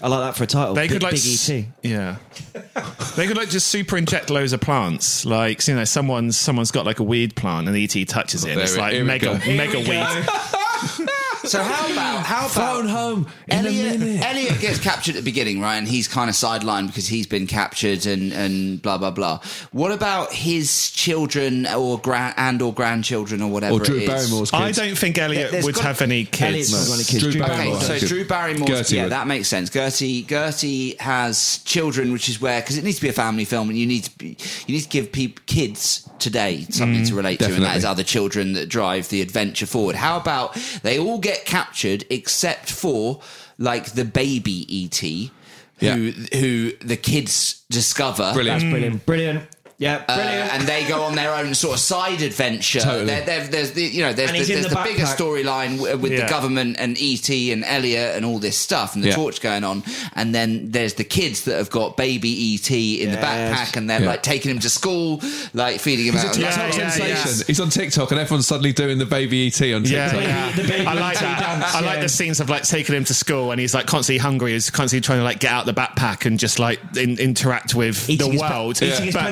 I 0.00 0.06
like 0.06 0.20
that 0.20 0.36
for 0.36 0.44
a 0.44 0.46
title. 0.46 0.74
They 0.74 0.82
Big, 0.82 0.90
could 0.92 1.02
like 1.02 1.14
big 1.14 1.26
E 1.26 1.34
s- 1.34 1.50
ET. 1.50 1.66
Yeah, 1.82 2.16
they 3.16 3.26
could 3.26 3.36
like 3.36 3.48
just 3.50 3.66
super 3.66 3.96
inject 3.96 4.30
loads 4.30 4.52
of 4.52 4.60
plants. 4.60 5.24
Like 5.24 5.66
you 5.66 5.74
know, 5.74 5.82
someone's 5.82 6.36
someone's 6.36 6.70
got 6.70 6.86
like 6.86 7.00
a 7.00 7.02
weed 7.02 7.34
plant 7.34 7.66
and 7.66 7.76
ET 7.76 8.04
touches 8.08 8.44
it. 8.44 8.52
and 8.52 8.60
it's 8.60 8.74
we- 8.74 8.78
like 8.78 8.92
here 8.92 9.02
we 9.02 9.08
mega 9.08 9.40
go. 9.44 9.52
mega 9.54 9.78
weed. 9.80 11.08
So 11.48 11.62
how 11.62 11.92
about 11.92 12.26
how 12.26 12.38
about 12.46 12.50
Phone 12.50 12.88
home 12.88 13.26
in 13.48 13.64
a 13.64 13.68
Elliot, 13.68 14.00
minute. 14.00 14.24
Elliot 14.24 14.60
gets 14.60 14.78
captured 14.78 15.16
at 15.16 15.24
the 15.24 15.30
beginning, 15.30 15.60
right? 15.60 15.76
And 15.76 15.86
he's 15.88 16.08
kind 16.08 16.28
of 16.28 16.36
sidelined 16.36 16.88
because 16.88 17.06
he's 17.08 17.26
been 17.26 17.46
captured 17.46 18.06
and, 18.06 18.32
and 18.32 18.80
blah 18.82 18.98
blah 18.98 19.10
blah. 19.10 19.40
What 19.72 19.92
about 19.92 20.32
his 20.32 20.90
children 20.90 21.66
or 21.66 21.98
grand 21.98 22.34
and 22.36 22.60
or 22.62 22.72
grandchildren 22.74 23.42
or 23.42 23.50
whatever 23.50 23.74
Or 23.76 23.80
Drew 23.80 23.96
it 23.96 24.02
is? 24.02 24.08
Barrymore's 24.08 24.50
kids. 24.50 24.78
I 24.78 24.86
don't 24.86 24.96
think 24.98 25.18
Elliot 25.18 25.50
There's 25.52 25.64
would 25.64 25.74
got- 25.74 25.84
have 25.84 26.02
any 26.02 26.24
kids. 26.24 26.72
not 26.72 26.94
any 26.94 27.04
kids. 27.04 27.22
Drew 27.22 27.32
Drew 27.32 27.40
Barrymore. 27.40 27.56
Okay, 27.58 27.64
Barrymore. 27.64 27.80
so 27.80 28.00
Good. 28.00 28.08
Drew 28.08 28.24
Barrymore's 28.26 28.68
Gertie 28.68 28.96
yeah, 28.96 29.02
would. 29.04 29.12
that 29.12 29.26
makes 29.26 29.48
sense. 29.48 29.70
Gertie 29.70 30.22
Gertie 30.24 30.96
has 31.00 31.58
children, 31.64 32.12
which 32.12 32.28
is 32.28 32.40
where 32.40 32.60
because 32.60 32.76
it 32.78 32.84
needs 32.84 32.96
to 32.96 33.02
be 33.02 33.08
a 33.08 33.12
family 33.12 33.44
film, 33.44 33.68
and 33.70 33.78
you 33.78 33.86
need 33.86 34.04
to 34.04 34.18
be 34.18 34.36
you 34.66 34.74
need 34.74 34.82
to 34.82 34.88
give 34.88 35.12
peop 35.12 35.46
kids 35.46 36.08
today 36.18 36.66
something 36.70 37.04
to 37.04 37.12
mm, 37.12 37.16
relate 37.16 37.38
to, 37.38 37.44
and 37.44 37.54
that 37.54 37.58
definitely. 37.58 37.78
is 37.78 37.84
other 37.84 38.02
children 38.02 38.52
that 38.54 38.68
drive 38.68 39.08
the 39.08 39.22
adventure 39.22 39.66
forward. 39.66 39.94
How 39.94 40.16
about 40.18 40.54
they 40.82 40.98
all 40.98 41.18
get 41.18 41.37
captured 41.44 42.04
except 42.10 42.70
for 42.70 43.20
like 43.58 43.92
the 43.92 44.04
baby 44.04 44.66
ET, 44.70 44.98
who 45.00 45.86
Yeah. 45.86 45.94
who 46.40 46.72
the 46.80 46.96
kids 46.96 47.62
discover. 47.70 48.32
Brilliant. 48.34 48.60
That's 48.62 48.70
brilliant. 48.70 49.06
Brilliant. 49.06 49.44
Yeah, 49.80 50.02
Uh, 50.08 50.16
brilliant. 50.16 50.54
and 50.54 50.62
they 50.64 50.84
go 50.88 51.02
on 51.02 51.14
their 51.14 51.32
own 51.32 51.54
sort 51.54 51.74
of 51.74 51.80
side 51.80 52.20
adventure. 52.20 52.80
Totally. 52.80 53.04
There- 53.06 53.22
there- 53.24 53.46
there's 53.46 53.70
the 53.72 53.84
you 53.84 54.02
know 54.02 54.12
there's, 54.12 54.30
And 54.30 54.40
the, 54.40 54.44
there's 54.44 54.64
the 54.66 54.70
the, 54.74 54.82
bigger 54.82 55.04
storyline 55.04 55.78
with 56.00 56.10
Yeah. 56.10 56.22
the 56.24 56.28
government 56.28 56.76
and 56.80 56.96
ET 57.00 57.52
and 57.52 57.64
Elliot 57.64 58.16
and 58.16 58.24
all 58.26 58.40
this 58.40 58.56
stuff 58.56 58.96
and 58.96 59.04
the 59.04 59.10
Yeah. 59.10 59.14
torch 59.14 59.40
going 59.40 59.62
on. 59.62 59.84
And 60.16 60.34
then 60.34 60.72
there's 60.72 60.94
the 60.94 61.04
kids 61.04 61.42
that 61.42 61.56
have 61.58 61.70
got 61.70 61.96
baby 61.96 62.28
ET 62.54 63.00
in 63.00 63.12
the 63.12 63.18
backpack 63.18 63.76
and 63.76 63.88
they're 63.88 64.00
Yeah. 64.00 64.08
like 64.08 64.24
taking 64.24 64.50
him 64.50 64.58
to 64.58 64.68
school, 64.70 65.22
like 65.54 65.80
feeding 65.80 66.06
him 66.06 66.14
He's 66.14 66.24
a. 66.24 66.26
TikTok 66.32 66.42
Yeah, 66.56 66.66
yeah, 66.76 66.90
sensation. 66.90 67.30
yeah. 67.38 67.44
He's 67.46 67.60
on 67.60 67.70
TikTok, 67.70 68.10
and 68.10 68.18
everyone's 68.20 68.48
suddenly 68.48 68.72
doing 68.72 68.98
the 68.98 69.06
baby 69.06 69.46
ET 69.46 69.60
on 69.74 69.84
TikTok. 69.84 70.12
Yeah, 70.12 70.20
yeah. 70.20 70.52
the 70.56 70.62
baby 70.64 70.86
I 70.86 70.94
like 70.94 71.16
ET 71.16 71.20
that. 71.22 71.38
dance, 71.60 71.74
I 71.76 71.80
like 71.82 71.96
yeah. 71.98 72.02
the 72.02 72.08
scenes 72.08 72.40
of 72.40 72.50
like 72.50 72.64
taking 72.64 72.96
him 72.96 73.04
to 73.04 73.14
school 73.14 73.52
and 73.52 73.60
he's 73.60 73.74
like 73.74 73.86
constantly 73.86 74.18
hungry. 74.18 74.54
He's 74.54 74.70
constantly 74.70 75.06
trying 75.06 75.18
to 75.20 75.24
like 75.24 75.38
get 75.38 75.52
out 75.52 75.66
the 75.66 75.72
backpack 75.74 76.26
and 76.26 76.36
just 76.36 76.58
like 76.58 76.80
in, 76.96 77.16
interact 77.18 77.76
with 77.76 78.10
Eating 78.10 78.26
the 78.26 78.32
his 78.32 78.42
pe- 78.42 78.48
world. 78.50 78.82
eating 78.82 79.04
his 79.04 79.14
But- 79.14 79.22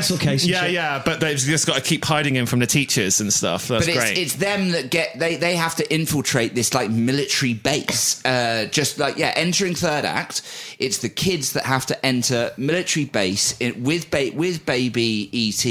and 0.43 0.51
Yeah, 0.51 0.67
yeah. 0.67 1.03
But 1.05 1.21
they've 1.21 1.39
just 1.39 1.67
got 1.67 1.77
to 1.77 1.83
keep 1.83 2.05
hiding 2.05 2.35
him 2.37 2.47
from 2.47 2.59
the 2.61 2.67
teachers 2.67 3.21
and 3.21 3.33
stuff. 3.33 3.69
That's 3.69 3.87
but 3.87 3.95
it's, 3.95 4.05
great. 4.05 4.19
it's 4.19 4.35
them 4.37 4.71
that 4.71 4.91
get 4.91 5.19
they 5.19 5.37
they 5.37 5.57
have 5.57 5.75
to 5.77 5.95
infiltrate 5.95 6.55
this 6.55 6.75
like 6.75 6.91
military 6.91 7.55
base 7.55 8.25
uh 8.25 8.67
just 8.71 8.99
like 8.99 9.17
yeah 9.17 9.33
entering 9.37 9.75
third 9.75 10.05
act 10.05 10.43
it's 10.79 10.99
the 10.99 11.09
kids 11.09 11.53
that 11.55 11.65
have 11.65 11.87
to 11.87 12.07
enter 12.07 12.51
military 12.57 13.05
base 13.07 13.57
in, 13.61 13.83
with 13.83 14.11
ba- 14.11 14.31
with 14.35 14.65
baby 14.67 15.29
et 15.33 15.65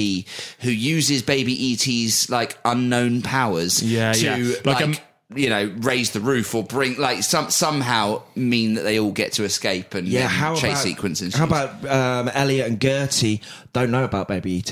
who 0.64 0.70
uses 0.72 1.22
baby 1.22 1.74
et's 1.74 2.30
like 2.30 2.58
unknown 2.66 3.22
powers 3.22 3.82
Yeah, 3.84 4.14
to 4.14 4.20
yeah. 4.26 4.56
like, 4.64 4.66
Like, 4.66 4.84
um, 4.84 4.96
you 5.34 5.50
know 5.50 5.74
raise 5.78 6.12
the 6.12 6.20
roof 6.20 6.54
or 6.54 6.64
bring 6.64 6.98
like 6.98 7.24
some 7.24 7.50
somehow 7.50 8.22
mean 8.36 8.76
that 8.76 8.84
they 8.84 9.00
all 9.00 9.12
get 9.12 9.34
to 9.34 9.44
escape 9.44 9.96
and 9.96 10.08
yeah, 10.08 10.28
how 10.28 10.54
chase 10.54 10.74
about, 10.74 10.84
sequences 10.84 11.36
How 11.36 11.46
about 11.46 11.86
um, 11.86 12.30
Elliot 12.34 12.68
and 12.68 12.80
Gertie 12.80 13.42
don't 13.74 13.90
know 13.90 14.04
about 14.04 14.28
Baby 14.28 14.60
ET? 14.60 14.72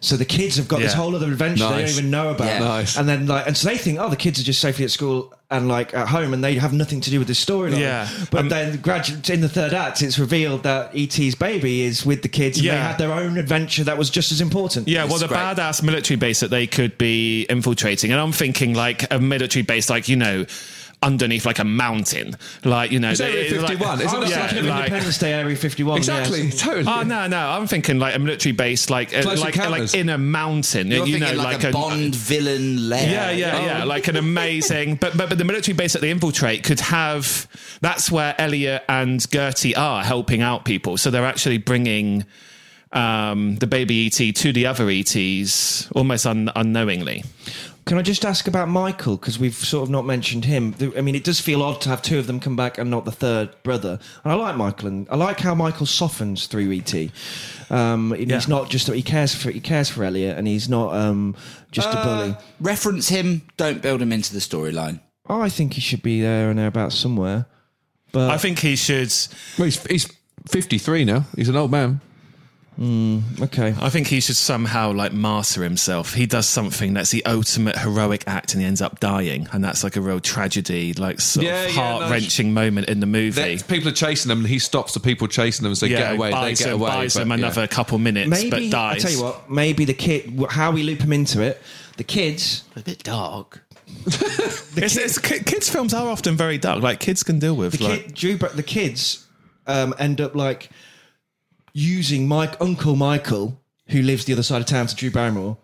So 0.00 0.16
the 0.16 0.24
kids 0.24 0.56
have 0.56 0.68
got 0.68 0.80
this 0.80 0.92
whole 0.94 1.14
other 1.16 1.26
adventure 1.26 1.68
they 1.68 1.80
don't 1.82 1.88
even 1.90 2.10
know 2.10 2.30
about. 2.30 2.46
Yeah. 2.46 2.58
Nice. 2.60 2.96
And 2.96 3.08
then 3.08 3.26
like, 3.26 3.46
and 3.46 3.56
so 3.56 3.68
they 3.68 3.78
think, 3.78 3.98
oh, 3.98 4.08
the 4.08 4.16
kids 4.16 4.38
are 4.40 4.44
just 4.44 4.60
safely 4.60 4.84
at 4.84 4.90
school 4.90 5.32
and 5.50 5.68
like 5.68 5.94
at 5.94 6.08
home, 6.08 6.34
and 6.34 6.42
they 6.42 6.56
have 6.56 6.72
nothing 6.72 7.00
to 7.02 7.10
do 7.10 7.18
with 7.20 7.28
this 7.28 7.42
storyline. 7.44 7.78
Yeah. 7.78 8.08
But 8.32 8.40
Um, 8.40 8.48
then 8.48 8.76
gradually 8.78 9.20
in 9.32 9.40
the 9.40 9.48
third 9.48 9.72
act, 9.74 10.02
it's 10.02 10.18
revealed 10.18 10.64
that 10.64 10.90
ET's 10.94 11.36
baby 11.36 11.82
is 11.82 12.04
with 12.04 12.22
the 12.22 12.28
kids, 12.28 12.58
and 12.58 12.66
they 12.66 12.72
Yeah. 12.72 12.88
had 12.88 12.98
their 12.98 13.12
own 13.12 13.38
adventure 13.38 13.84
that 13.84 13.96
was 13.96 14.10
just 14.10 14.32
as 14.32 14.40
important. 14.40 14.88
Yeah, 14.88 15.04
well, 15.04 15.18
the 15.18 15.28
great. 15.28 15.38
badass 15.38 15.82
military 15.84 16.16
base 16.16 16.40
that 16.40 16.50
they 16.50 16.66
could 16.66 16.98
be 16.98 17.46
infiltrating, 17.48 18.10
and 18.10 18.20
I'm 18.20 18.32
thinking 18.32 18.74
like 18.74 19.06
a 19.12 19.20
military 19.20 19.62
base, 19.62 19.88
like 19.88 20.08
you 20.08 20.16
know, 20.16 20.46
underneath 21.02 21.44
like 21.46 21.58
a 21.58 21.64
mountain, 21.64 22.34
like 22.64 22.90
you 22.90 22.98
know, 22.98 23.10
It's 23.10 23.20
Area 23.20 23.50
they- 23.50 23.58
like- 23.58 23.68
51, 23.68 24.00
isn't 24.00 24.16
I 24.16 24.18
was 24.18 24.30
it? 24.30 24.34
thinking 24.34 24.68
like- 24.68 24.78
Independence 24.86 25.18
Day, 25.18 25.32
Area 25.34 25.56
51. 25.56 25.98
Exactly, 25.98 26.42
yes. 26.42 26.60
totally. 26.60 26.86
Oh 26.88 27.02
no, 27.02 27.26
no! 27.26 27.38
I'm 27.50 27.66
thinking 27.66 27.98
like 27.98 28.14
a 28.14 28.18
military 28.18 28.52
base, 28.52 28.90
like 28.90 29.16
uh, 29.16 29.22
Close 29.22 29.40
like 29.40 29.56
like 29.56 29.94
in 29.94 30.08
a 30.08 30.18
mountain. 30.18 30.88
You're 30.88 31.06
you 31.06 31.18
know, 31.18 31.26
thinking 31.26 31.44
like, 31.44 31.64
a, 31.64 31.70
Bond 31.70 32.14
villain 32.14 32.88
lair. 32.88 33.08
Yeah, 33.10 33.30
yeah, 33.30 33.64
yeah. 33.64 33.84
Like 33.84 34.08
an 34.08 34.16
amazing, 34.16 34.96
but, 34.96 35.16
but 35.16 35.28
but 35.28 35.38
the 35.38 35.44
military 35.44 35.74
base 35.76 35.92
that 35.92 36.00
they 36.00 36.10
infiltrate 36.10 36.64
could 36.64 36.80
have. 36.80 37.46
That's 37.82 38.10
where 38.10 38.34
Elliot 38.38 38.82
and 38.88 39.24
Gertie 39.30 39.76
are 39.76 40.02
helping 40.02 40.40
out 40.42 40.64
people. 40.64 40.96
So 40.96 41.10
they're 41.10 41.26
actually 41.26 41.58
bringing 41.58 42.24
um, 42.92 43.56
the 43.56 43.66
baby 43.66 44.06
ET 44.06 44.34
to 44.36 44.52
the 44.52 44.66
other 44.66 44.88
ETs 44.88 45.90
almost 45.92 46.26
un- 46.26 46.50
unknowingly. 46.56 47.22
Can 47.86 47.98
I 47.98 48.02
just 48.02 48.24
ask 48.24 48.48
about 48.48 48.68
Michael? 48.68 49.16
Because 49.16 49.38
we've 49.38 49.54
sort 49.54 49.84
of 49.84 49.90
not 49.90 50.04
mentioned 50.04 50.44
him. 50.44 50.74
I 50.96 51.00
mean, 51.02 51.14
it 51.14 51.22
does 51.22 51.40
feel 51.40 51.62
odd 51.62 51.80
to 51.82 51.88
have 51.88 52.02
two 52.02 52.18
of 52.18 52.26
them 52.26 52.40
come 52.40 52.56
back 52.56 52.78
and 52.78 52.90
not 52.90 53.04
the 53.04 53.12
third 53.12 53.50
brother. 53.62 54.00
And 54.24 54.32
I 54.32 54.34
like 54.34 54.56
Michael, 54.56 54.88
and 54.88 55.08
I 55.08 55.14
like 55.14 55.38
how 55.38 55.54
Michael 55.54 55.86
softens 55.86 56.48
through 56.48 56.72
ET. 56.72 56.92
Um, 57.70 58.12
Yeah. 58.18 58.34
He's 58.34 58.48
not 58.48 58.70
just 58.70 58.88
he 58.88 59.02
cares 59.02 59.36
for 59.36 59.52
he 59.52 59.60
cares 59.60 59.88
for 59.88 60.02
Elliot, 60.02 60.36
and 60.36 60.48
he's 60.48 60.68
not 60.68 60.96
um, 60.96 61.36
just 61.70 61.88
a 61.88 62.02
bully. 62.02 62.36
Reference 62.60 63.08
him. 63.08 63.42
Don't 63.56 63.80
build 63.80 64.02
him 64.02 64.12
into 64.12 64.32
the 64.34 64.40
storyline. 64.40 64.98
Oh, 65.28 65.40
I 65.40 65.48
think 65.48 65.74
he 65.74 65.80
should 65.80 66.02
be 66.02 66.20
there 66.20 66.50
and 66.50 66.58
thereabouts 66.58 66.96
somewhere. 66.96 67.46
But 68.10 68.30
I 68.30 68.38
think 68.38 68.58
he 68.58 68.74
should. 68.74 69.12
Well, 69.58 69.66
he's, 69.66 69.80
he's 69.86 70.12
53 70.48 71.04
now. 71.04 71.24
He's 71.36 71.48
an 71.48 71.56
old 71.56 71.70
man. 71.70 72.00
Okay, 72.78 73.74
I 73.80 73.88
think 73.88 74.06
he 74.08 74.20
should 74.20 74.36
somehow 74.36 74.92
like 74.92 75.12
master 75.12 75.62
himself. 75.62 76.14
He 76.14 76.26
does 76.26 76.46
something 76.46 76.94
that's 76.94 77.10
the 77.10 77.24
ultimate 77.24 77.78
heroic 77.78 78.24
act, 78.26 78.52
and 78.52 78.60
he 78.60 78.66
ends 78.66 78.82
up 78.82 79.00
dying, 79.00 79.48
and 79.52 79.64
that's 79.64 79.82
like 79.82 79.96
a 79.96 80.00
real 80.00 80.20
tragedy, 80.20 80.92
like 80.94 81.20
sort 81.20 81.46
Yeah, 81.46 81.62
of 81.64 81.70
yeah, 81.70 81.76
no, 81.76 81.82
heart 81.82 82.10
wrenching 82.10 82.52
moment 82.52 82.88
in 82.88 83.00
the 83.00 83.06
movie. 83.06 83.56
That- 83.56 83.68
people 83.68 83.88
are 83.88 83.92
chasing 83.92 84.28
them, 84.28 84.40
and 84.40 84.48
he 84.48 84.58
stops 84.58 84.94
the 84.94 85.00
people 85.00 85.26
chasing 85.28 85.64
them 85.64 85.74
So 85.74 85.86
say, 85.86 85.92
yeah, 85.92 85.98
"Get 85.98 86.14
away!" 86.16 86.30
They 86.32 86.54
get 86.54 86.68
him, 86.68 86.74
away. 86.74 86.90
buys 86.90 87.14
but, 87.14 87.22
him 87.22 87.28
yeah. 87.28 87.34
another 87.34 87.66
couple 87.66 87.98
minutes, 87.98 88.28
maybe 88.28 88.50
but 88.50 88.70
dies. 88.70 89.04
I 89.04 89.08
tell 89.08 89.18
you 89.18 89.24
what, 89.24 89.50
maybe 89.50 89.84
the 89.84 89.94
kid, 89.94 90.32
how 90.50 90.70
we 90.72 90.82
loop 90.82 91.00
him 91.00 91.12
into 91.12 91.40
it. 91.42 91.60
The 91.96 92.04
kids, 92.04 92.62
A 92.76 92.80
bit 92.80 93.02
dark. 93.02 93.62
It's, 94.78 94.94
it's, 94.96 95.18
kids' 95.18 95.70
films 95.70 95.94
are 95.94 96.06
often 96.10 96.36
very 96.36 96.58
dark. 96.58 96.82
Like 96.82 97.00
kids 97.00 97.22
can 97.22 97.38
deal 97.38 97.56
with 97.56 97.78
the 97.78 97.84
like 97.84 98.04
kid, 98.04 98.14
Drew, 98.14 98.36
the 98.36 98.62
kids 98.62 99.26
um, 99.66 99.94
end 99.98 100.20
up 100.20 100.34
like 100.34 100.68
using 101.80 102.26
Mike 102.26 102.58
Uncle 102.60 102.96
Michael, 102.96 103.60
who 103.88 104.00
lives 104.02 104.24
the 104.24 104.32
other 104.32 104.42
side 104.42 104.62
of 104.62 104.66
town 104.66 104.86
to 104.86 104.96
Drew 104.96 105.10
Barrymore. 105.10 105.58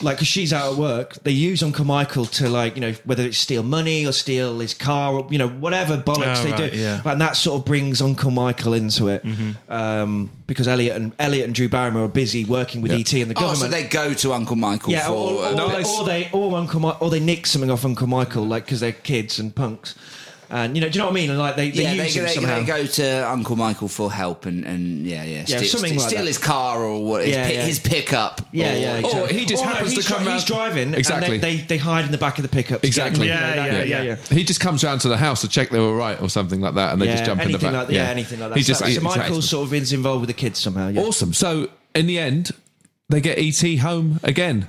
Like, 0.00 0.16
because 0.18 0.28
she's 0.28 0.52
out 0.52 0.72
at 0.74 0.78
work, 0.78 1.14
they 1.24 1.32
use 1.32 1.60
Uncle 1.60 1.84
Michael 1.84 2.26
to 2.26 2.48
like, 2.48 2.76
you 2.76 2.80
know, 2.80 2.92
whether 3.04 3.24
it's 3.24 3.38
steal 3.38 3.64
money 3.64 4.06
or 4.06 4.12
steal 4.12 4.60
his 4.60 4.72
car 4.72 5.12
or 5.14 5.26
you 5.32 5.36
know 5.38 5.48
whatever 5.48 5.96
bollocks 5.98 6.38
Oh, 6.40 6.44
they 6.44 6.50
right, 6.52 6.72
do, 6.72 6.78
yeah. 6.78 7.02
and 7.04 7.20
that 7.20 7.32
sort 7.36 7.58
of 7.60 7.64
brings 7.66 8.00
Uncle 8.00 8.30
Michael 8.30 8.72
into 8.72 9.08
it 9.08 9.24
um, 9.68 10.30
because 10.46 10.68
Elliot 10.68 10.96
and 10.96 11.12
Elliot 11.18 11.46
and 11.46 11.54
Drew 11.56 11.68
Barrymore 11.68 12.04
are 12.04 12.08
busy 12.08 12.44
working 12.44 12.82
with 12.82 12.92
ET 12.92 13.12
and 13.14 13.30
the 13.30 13.34
Oh, 13.36 13.40
government. 13.40 13.58
so 13.58 13.68
they 13.68 13.82
go 13.84 14.14
to 14.14 14.32
Uncle 14.32 14.54
Michael 14.56 14.92
Yeah, 14.92 15.08
for. 15.08 15.12
or, 15.12 15.32
or, 15.32 15.44
uh, 15.46 15.52
or, 15.52 15.56
Nice. 15.72 15.98
or 15.98 16.04
they 16.06 16.28
or 16.32 16.56
Uncle 16.56 16.78
Mi- 16.80 16.94
or 17.00 17.10
they 17.10 17.20
nick 17.20 17.44
something 17.46 17.70
off 17.70 17.84
Uncle 17.84 18.06
Michael, 18.06 18.46
like 18.46 18.66
because 18.66 18.78
they're 18.78 18.92
kids 18.92 19.40
and 19.40 19.52
punks, 19.52 19.96
and 20.56 20.76
you 20.76 20.80
know, 20.80 20.88
do 20.88 20.94
you 20.96 20.98
know 21.00 21.06
what 21.06 21.10
I 21.10 21.14
mean? 21.14 21.30
And 21.30 21.38
like 21.38 21.56
they, 21.56 21.70
they 21.70 21.82
yeah, 21.82 21.92
use 21.94 22.14
they, 22.14 22.20
him 22.20 22.26
they, 22.26 22.34
somehow. 22.34 22.58
they 22.60 22.64
go 22.64 22.86
to 22.86 23.28
Uncle 23.28 23.56
Michael 23.56 23.88
for 23.88 24.12
help 24.12 24.46
and, 24.46 24.64
and 24.64 25.04
yeah, 25.04 25.24
yeah, 25.24 25.44
steal, 25.44 25.64
something 25.64 25.90
steal, 25.98 26.00
like 26.02 26.10
steal 26.10 26.26
his 26.26 26.38
car 26.38 26.78
or 26.84 27.04
what? 27.04 27.24
His, 27.24 27.34
Yeah, 27.34 27.46
pi- 27.46 27.52
yeah. 27.54 27.62
his 27.64 27.78
pickup. 27.80 28.40
Yeah, 28.52 28.72
or- 28.72 28.76
yeah. 29.00 29.20
Or 29.22 29.26
he 29.26 29.44
just 29.46 29.62
Or 29.62 29.66
no, 29.66 29.72
happens 29.72 29.94
to 29.94 30.02
come 30.02 30.18
dri- 30.22 30.26
round- 30.28 30.40
He's 30.40 30.44
driving. 30.48 30.94
Exactly. 30.94 31.34
And 31.34 31.42
they, 31.42 31.56
they, 31.56 31.62
they 31.62 31.76
hide 31.78 32.04
in 32.04 32.12
the 32.12 32.18
back 32.18 32.38
of 32.38 32.42
the 32.42 32.48
pickup. 32.48 32.84
Exactly. 32.84 33.26
Yeah, 33.26 33.46
Like 33.46 33.70
that. 33.72 33.88
yeah, 33.88 34.02
yeah. 34.02 34.16
He 34.30 34.44
just 34.44 34.60
comes 34.60 34.84
round 34.84 35.00
to 35.00 35.08
the 35.08 35.16
house 35.16 35.40
to 35.40 35.48
check 35.48 35.70
they 35.70 35.80
were 35.80 35.96
right 35.96 36.20
or 36.22 36.28
something 36.28 36.60
like 36.60 36.74
that, 36.74 36.92
and 36.92 37.02
they 37.02 37.06
Yeah, 37.06 37.12
just 37.14 37.24
jump 37.24 37.40
in 37.42 37.48
the 37.48 37.54
anything 37.54 37.72
back. 37.72 37.86
like 37.88 37.94
yeah. 37.96 38.04
anything 38.04 38.38
like 38.38 38.50
that. 38.50 38.56
He 38.56 38.62
so, 38.62 38.68
just 38.68 38.80
so 38.80 38.86
exactly. 38.86 39.20
Michael 39.22 39.42
sort 39.42 39.66
of 39.66 39.74
is 39.74 39.92
involved 39.92 40.20
with 40.20 40.28
the 40.28 40.34
kids 40.34 40.60
somehow. 40.60 40.88
Yeah. 40.88 41.02
awesome. 41.02 41.32
So 41.32 41.68
in 41.96 42.06
the 42.06 42.18
end, 42.20 42.52
they 43.08 43.20
get 43.20 43.38
ET 43.38 43.78
home 43.78 44.20
again. 44.22 44.68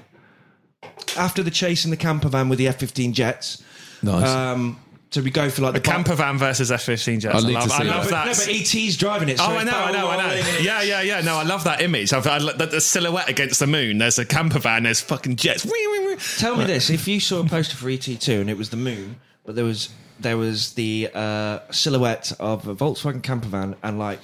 After 1.16 1.44
the 1.44 1.52
chase 1.52 1.86
in 1.86 1.92
the 1.92 1.98
camper 1.98 2.28
van 2.30 2.50
with 2.50 2.58
the 2.60 2.68
F-15 2.68 3.14
jets, 3.14 3.62
Nice. 4.04 4.28
um, 4.28 4.80
so 5.16 5.22
we 5.22 5.32
go 5.32 5.50
for 5.50 5.62
like 5.62 5.70
a 5.70 5.80
the 5.80 5.80
camper 5.80 6.14
van 6.14 6.38
versus 6.38 6.72
F-15 6.74 7.20
jets. 7.22 7.36
I 7.36 7.38
I, 7.38 7.52
love, 7.52 7.68
to 7.70 7.74
I 7.74 7.84
love 7.84 8.10
that. 8.10 8.26
No, 8.28 8.34
but 8.34 8.48
ET's 8.50 8.98
driving 8.98 9.30
it. 9.30 9.38
So 9.38 9.46
Oh, 9.46 9.56
I 9.56 9.64
know, 9.64 9.72
I 9.72 9.92
know, 9.94 10.10
I 10.10 10.18
know. 10.18 10.34
Yeah, 10.60 10.82
yeah, 10.82 11.02
yeah. 11.02 11.22
No, 11.22 11.38
I 11.38 11.44
love 11.44 11.64
that 11.64 11.82
image. 11.82 12.12
I've, 12.12 12.28
I, 12.28 12.40
the, 12.40 12.66
the 12.66 12.82
silhouette 12.82 13.30
against 13.30 13.62
the 13.62 13.68
moon. 13.68 13.98
There's 14.00 14.20
a 14.20 14.26
camper 14.26 14.60
van. 14.60 14.84
There's 14.84 15.00
fucking 15.00 15.38
jets. 15.38 15.64
Wee, 15.64 15.72
wee, 15.72 16.08
wee. 16.08 16.16
Tell 16.38 16.58
me 16.58 16.66
this: 16.66 16.90
if 16.90 17.08
you 17.08 17.22
saw 17.22 17.40
a 17.40 17.46
poster 17.48 17.78
for 17.78 17.88
ET2 17.88 18.42
and 18.42 18.50
it 18.50 18.58
was 18.58 18.72
the 18.72 18.78
moon, 18.78 19.16
but 19.46 19.56
there 19.56 19.64
was 19.64 19.88
there 20.20 20.38
was 20.38 20.74
the 20.74 21.10
uh, 21.14 21.60
silhouette 21.72 22.34
of 22.40 22.68
a 22.68 22.76
Volkswagen 22.76 23.24
camper 23.24 23.48
van 23.48 23.76
and 23.84 23.98
like 23.98 24.20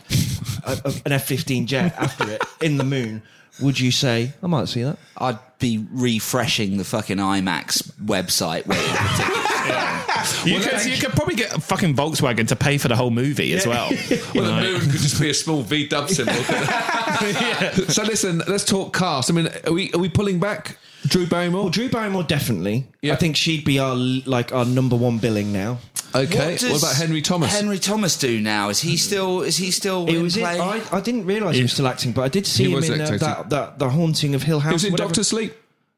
a, 0.65 0.77
a- 0.85 0.93
an 1.05 1.11
F-15 1.13 1.67
jet 1.67 1.93
after 1.97 2.29
it 2.29 2.41
in 2.61 2.75
the 2.77 2.83
moon, 2.83 3.21
would 3.61 3.79
you 3.79 3.91
say 3.91 4.33
I 4.41 4.47
might 4.47 4.67
see 4.67 4.83
that? 4.83 4.97
I'd 5.17 5.39
be 5.59 5.85
refreshing 5.91 6.77
the 6.77 6.83
fucking 6.83 7.17
IMAX 7.17 7.91
website 8.03 8.65
waiting 8.65 8.93
for 8.93 9.17
tickets. 9.17 10.45
You, 10.45 10.59
could, 10.59 10.85
you 10.85 10.97
could 10.97 11.11
probably 11.11 11.35
get 11.35 11.55
a 11.55 11.61
fucking 11.61 11.95
Volkswagen 11.95 12.47
to 12.47 12.55
pay 12.55 12.77
for 12.77 12.87
the 12.87 12.95
whole 12.95 13.11
movie 13.11 13.53
as 13.53 13.65
well. 13.67 13.89
Well, 14.35 14.45
the 14.45 14.61
moon 14.61 14.81
could 14.81 14.99
just 14.99 15.19
be 15.19 15.29
a 15.29 15.33
small 15.33 15.61
V 15.61 15.87
dub 15.87 16.09
symbol. 16.09 16.33
So 17.89 18.03
listen, 18.03 18.41
let's 18.47 18.65
talk 18.65 18.93
cast. 18.95 19.29
I 19.29 19.33
mean, 19.33 19.49
are 19.65 19.73
we 19.73 19.91
are 19.93 19.99
we 19.99 20.09
pulling 20.09 20.39
back 20.39 20.77
Drew 21.07 21.25
Barrymore? 21.25 21.63
Well, 21.63 21.69
Drew 21.71 21.89
Barrymore 21.89 22.23
definitely. 22.23 22.87
Yeah. 23.01 23.13
I 23.13 23.15
think 23.15 23.35
she'd 23.35 23.65
be 23.65 23.79
our 23.79 23.95
like 23.95 24.53
our 24.53 24.65
number 24.65 24.95
one 24.95 25.17
billing 25.17 25.51
now. 25.51 25.79
okay. 26.13 26.51
What, 26.51 26.59
does 26.59 26.83
about 26.83 26.95
Henry 26.95 27.21
Thomas? 27.21 27.51
Henry 27.51 27.79
Thomas 27.79 28.17
do 28.17 28.39
now? 28.39 28.69
Is 28.69 28.79
he 28.81 28.97
still? 28.97 29.41
Is 29.41 29.57
he 29.57 29.71
still 29.71 30.07
It 30.07 30.15
in 30.15 30.23
was. 30.23 30.37
It, 30.37 30.41
play? 30.41 30.59
I, 30.59 30.81
I 30.91 31.01
didn't 31.01 31.25
realise 31.25 31.55
he 31.55 31.61
was 31.63 31.73
still 31.73 31.87
acting, 31.87 32.11
but 32.11 32.21
I 32.23 32.27
did 32.27 32.45
see 32.45 32.65
He 32.65 32.69
him 32.69 32.75
was 32.75 32.89
in 32.89 32.99
uh, 33.01 33.03
acting. 33.03 33.19
that, 33.19 33.49
that 33.49 33.79
the 33.79 33.89
haunting 33.89 34.35
of 34.35 34.43
Hill 34.43 34.59
House. 34.59 34.71
he 34.71 34.73
was 34.73 34.85
in 34.85 34.91
whatever. 34.91 35.07
Doctor 35.09 35.23
Sleep. 35.23 35.53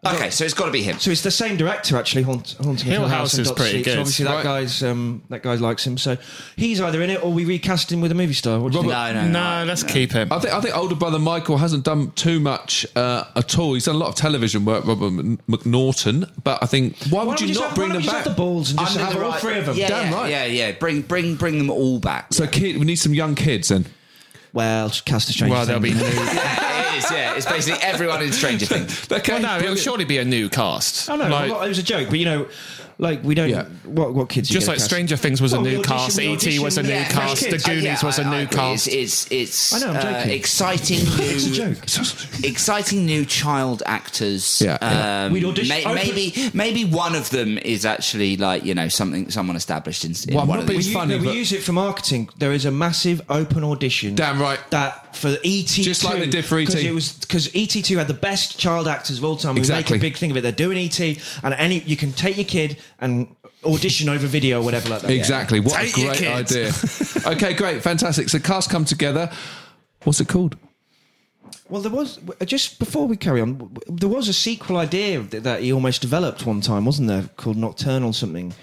Okay, 0.06 0.30
so 0.32 0.44
it's 0.44 0.54
got 0.54 0.66
to 0.66 0.72
be 0.72 0.84
him. 0.84 1.00
So 1.00 1.12
it's 1.12 1.22
the 1.22 1.32
same 1.32 1.56
director 1.56 1.96
actually, 1.98 2.24
Haunt, 2.24 2.56
Haunting 2.62 2.72
of 2.74 2.82
Hill 2.82 3.00
Hill 3.02 3.08
House, 3.08 3.18
House 3.18 3.34
and 3.36 3.42
is 3.42 3.48
Doctor 3.48 3.63
pretty 3.63 3.84
Sleep. 3.84 3.86
So 3.86 3.92
good. 3.92 4.00
obviously 4.00 4.26
that 4.26 4.36
Right. 4.36 4.44
guy's 4.44 4.84
um, 4.84 5.24
that 5.30 5.44
guy 5.44 5.56
likes 5.56 5.88
him. 5.88 5.98
So 5.98 6.18
he's 6.58 6.82
either 6.82 7.02
in 7.02 7.10
it 7.10 7.24
or 7.24 7.32
we 7.32 7.46
recast 7.46 7.92
him 7.92 8.02
with 8.02 8.12
a 8.12 8.16
movie 8.16 8.34
star. 8.34 8.60
What 8.60 8.72
do 8.74 8.80
you 8.80 8.84
think? 8.84 8.92
No, 8.94 9.13
no, 9.13 9.28
no. 9.28 9.60
No, 9.62 9.66
let's 9.66 9.84
keep 9.84 10.12
him. 10.12 10.32
I 10.32 10.39
think 10.39 10.54
I 10.54 10.60
think 10.62 10.76
older 10.76 10.96
brother 10.96 11.20
Michael 11.20 11.58
hasn't 11.58 11.86
done 11.86 12.12
too 12.12 12.39
much 12.39 12.86
uh, 12.96 13.24
at 13.36 13.58
all. 13.58 13.74
He's 13.76 13.86
done 13.86 13.96
a 13.96 14.00
lot 14.00 14.10
of 14.10 14.16
television 14.16 14.66
work, 14.66 14.86
Robert 14.86 15.06
M- 15.08 15.39
MacNaughton. 15.50 16.30
But 16.44 16.62
I 16.62 16.66
think 16.66 16.98
why 17.10 17.20
Why 17.20 17.24
would 17.26 17.38
don't 17.38 17.42
you 17.42 17.48
we 17.48 17.54
just 17.54 17.60
not 17.62 17.68
have- 17.70 17.76
bring 17.76 17.89
why 17.89 17.94
don't 17.94 17.94
them 17.94 18.02
we 18.02 18.04
just 18.04 18.16
back? 18.16 18.26
have 18.26 18.36
the 18.36 18.42
balls 18.42 18.70
and 18.72 18.80
just 18.80 18.92
Under 18.98 19.06
have 19.06 19.13
the 19.18 19.24
all 19.26 19.32
right- 19.32 19.42
three 19.42 19.58
of 19.58 19.66
them? 19.68 19.78
Yeah, 19.78 19.88
Damn 19.88 20.12
yeah, 20.12 20.18
right. 20.20 20.30
Yeah, 20.30 20.46
yeah. 20.46 20.72
Bring, 20.74 21.02
bring, 21.02 21.36
bring 21.36 21.58
them 21.58 21.70
all 21.70 22.00
back. 22.00 22.34
So 22.34 22.46
kid, 22.46 22.78
we 22.78 22.86
need 22.86 22.98
some 22.98 23.13
young 23.13 23.36
kids 23.36 23.70
then. 23.70 23.86
Well, 24.54 24.89
cast 25.06 25.30
a 25.30 25.34
stranger. 25.34 25.54
Well, 25.56 25.66
there'll 25.66 25.82
be 25.82 25.94
Things. 25.94 26.02
new. 26.16 26.24
yeah, 26.34 26.94
it 26.94 26.98
is. 27.04 27.12
Yeah, 27.12 27.36
it's 27.36 27.46
basically 27.48 27.82
everyone 27.82 28.22
in 28.22 28.32
Stranger 28.32 28.66
Things. 28.68 29.12
Okay, 29.12 29.34
Well, 29.34 29.42
no, 29.42 29.58
it'll 29.60 29.76
surely 29.76 30.06
be 30.06 30.20
a 30.20 30.26
new 30.26 30.48
cast. 30.48 31.10
Oh 31.10 31.16
no, 31.16 31.28
Like- 31.28 31.52
well, 31.52 31.63
it 31.63 31.70
was 31.70 31.80
a 31.80 31.84
joke, 31.84 32.10
but 32.10 32.20
you 32.20 32.26
know, 32.26 32.48
like 32.99 33.23
we 33.23 33.36
don't. 33.36 33.49
Yeah. 33.49 33.65
What 33.86 34.13
what 34.13 34.29
kids? 34.29 34.49
are 34.49 34.53
just 34.53 34.67
like 34.67 34.77
cast? 34.77 34.86
Stranger 34.89 35.15
Things 35.17 35.41
was 35.41 35.53
a 35.53 35.58
Well, 35.58 35.65
we 35.65 35.71
new 35.71 35.79
audition- 35.79 35.97
cast, 35.97 36.19
E.T. 36.19 36.60
was 36.60 36.77
a 36.77 36.84
new 36.84 36.89
yeah, 36.89 37.08
cast, 37.10 37.41
The. 37.49 37.58
Goonies 37.58 38.03
Uh, 38.03 38.08
was 38.08 38.19
a 38.19 38.21
yeah, 38.23 38.29
I- 38.29 38.34
I 38.34 38.38
new 38.38 38.43
agree. 38.43 38.56
cast. 38.58 38.88
It's 38.88 39.27
it's, 39.32 39.32
it's 39.32 39.73
I 39.73 39.79
know, 39.79 39.91
I'm 39.91 39.95
uh, 39.97 40.01
joking. 40.19 40.32
exciting 40.32 40.99
It's 41.03 41.45
a 41.45 41.49
new 41.49 41.56
joke. 41.75 42.43
exciting 42.43 43.06
new 43.06 43.25
child 43.25 43.84
actors. 43.86 44.62
Yeah, 44.62 44.77
yeah. 44.82 45.25
Um, 45.25 45.34
We'd 45.34 45.45
audition- 45.45 45.69
may- 45.75 45.86
I 45.86 45.93
maybe 45.93 46.34
maybe 46.53 46.86
one 46.86 47.15
of 47.15 47.29
them 47.29 47.58
is 47.60 47.86
actually 47.86 48.38
like 48.38 48.63
you 48.65 48.73
know 48.73 48.88
something 48.88 49.29
someone 49.32 49.56
established 49.56 50.06
in, 50.06 50.12
in 50.27 50.36
Well, 50.36 50.45
one 50.45 50.60
of 50.60 50.67
the 50.67 50.73
We, 50.73 50.77
use, 50.77 50.93
funny, 50.93 51.17
no, 51.17 51.23
we 51.32 51.38
use 51.38 51.51
it 51.51 51.63
for 51.63 51.71
marketing. 51.73 52.29
There 52.38 52.51
is 52.53 52.65
a 52.65 52.71
massive 52.71 53.21
open 53.29 53.63
audition. 53.63 54.15
Damn 54.15 54.41
right. 54.41 54.60
That 54.71 55.15
for 55.15 55.38
ET, 55.43 55.65
Just 55.67 56.03
like 56.03 56.17
they 56.19 56.27
did 56.27 56.43
for 56.45 56.60
E 56.60 56.63
ET. 56.63 56.75
it 56.75 56.91
was 56.91 57.13
because 57.13 57.49
ET 57.56 57.69
two 57.69 57.97
had 57.97 58.08
the 58.08 58.13
best 58.13 58.58
child 58.60 58.88
actors 58.88 59.17
of 59.19 59.23
all 59.25 59.36
time. 59.38 59.56
We 59.56 59.60
Exactly. 59.62 59.95
make 59.95 60.01
a 60.01 60.06
big 60.10 60.17
thing 60.17 60.32
of 60.32 60.38
it. 60.38 60.41
They're 60.41 60.51
doing 60.51 60.77
ET, 60.77 60.99
and 60.99 61.53
any 61.53 61.79
you 61.82 61.95
can 61.95 62.12
take 62.13 62.38
your 62.38 62.45
kid 62.45 62.77
and 63.00 63.36
audition 63.65 64.10
over 64.10 64.28
video 64.28 64.62
or 64.62 64.63
whatever 64.65 64.89
like 64.89 65.02
that. 65.02 65.12
Exactly. 65.12 65.60
What 65.60 65.74
Take 65.76 65.98
a 65.98 66.02
your 66.02 66.10
great 66.10 66.19
kids. 66.19 67.15
idea. 67.17 67.32
okay, 67.36 67.54
great, 67.54 67.82
fantastic. 67.82 68.30
So 68.30 68.39
cast 68.39 68.69
come 68.69 68.86
together. 68.86 69.32
What's 70.04 70.19
it 70.19 70.28
called? 70.28 70.58
Well, 71.69 71.82
there 71.82 71.91
was 71.91 72.19
just 72.46 72.78
before 72.78 73.08
we 73.08 73.15
carry 73.17 73.41
on. 73.41 73.76
There 73.88 74.10
was 74.10 74.28
a 74.28 74.34
sequel 74.34 74.78
idea 74.78 75.22
that 75.22 75.43
that 75.43 75.62
he 75.62 75.72
almost 75.72 76.02
developed 76.02 76.46
one 76.46 76.62
time, 76.62 76.86
wasn't 76.86 77.08
there? 77.08 77.30
Called 77.38 77.58
Nocturnal 77.58 78.13
something. 78.13 78.54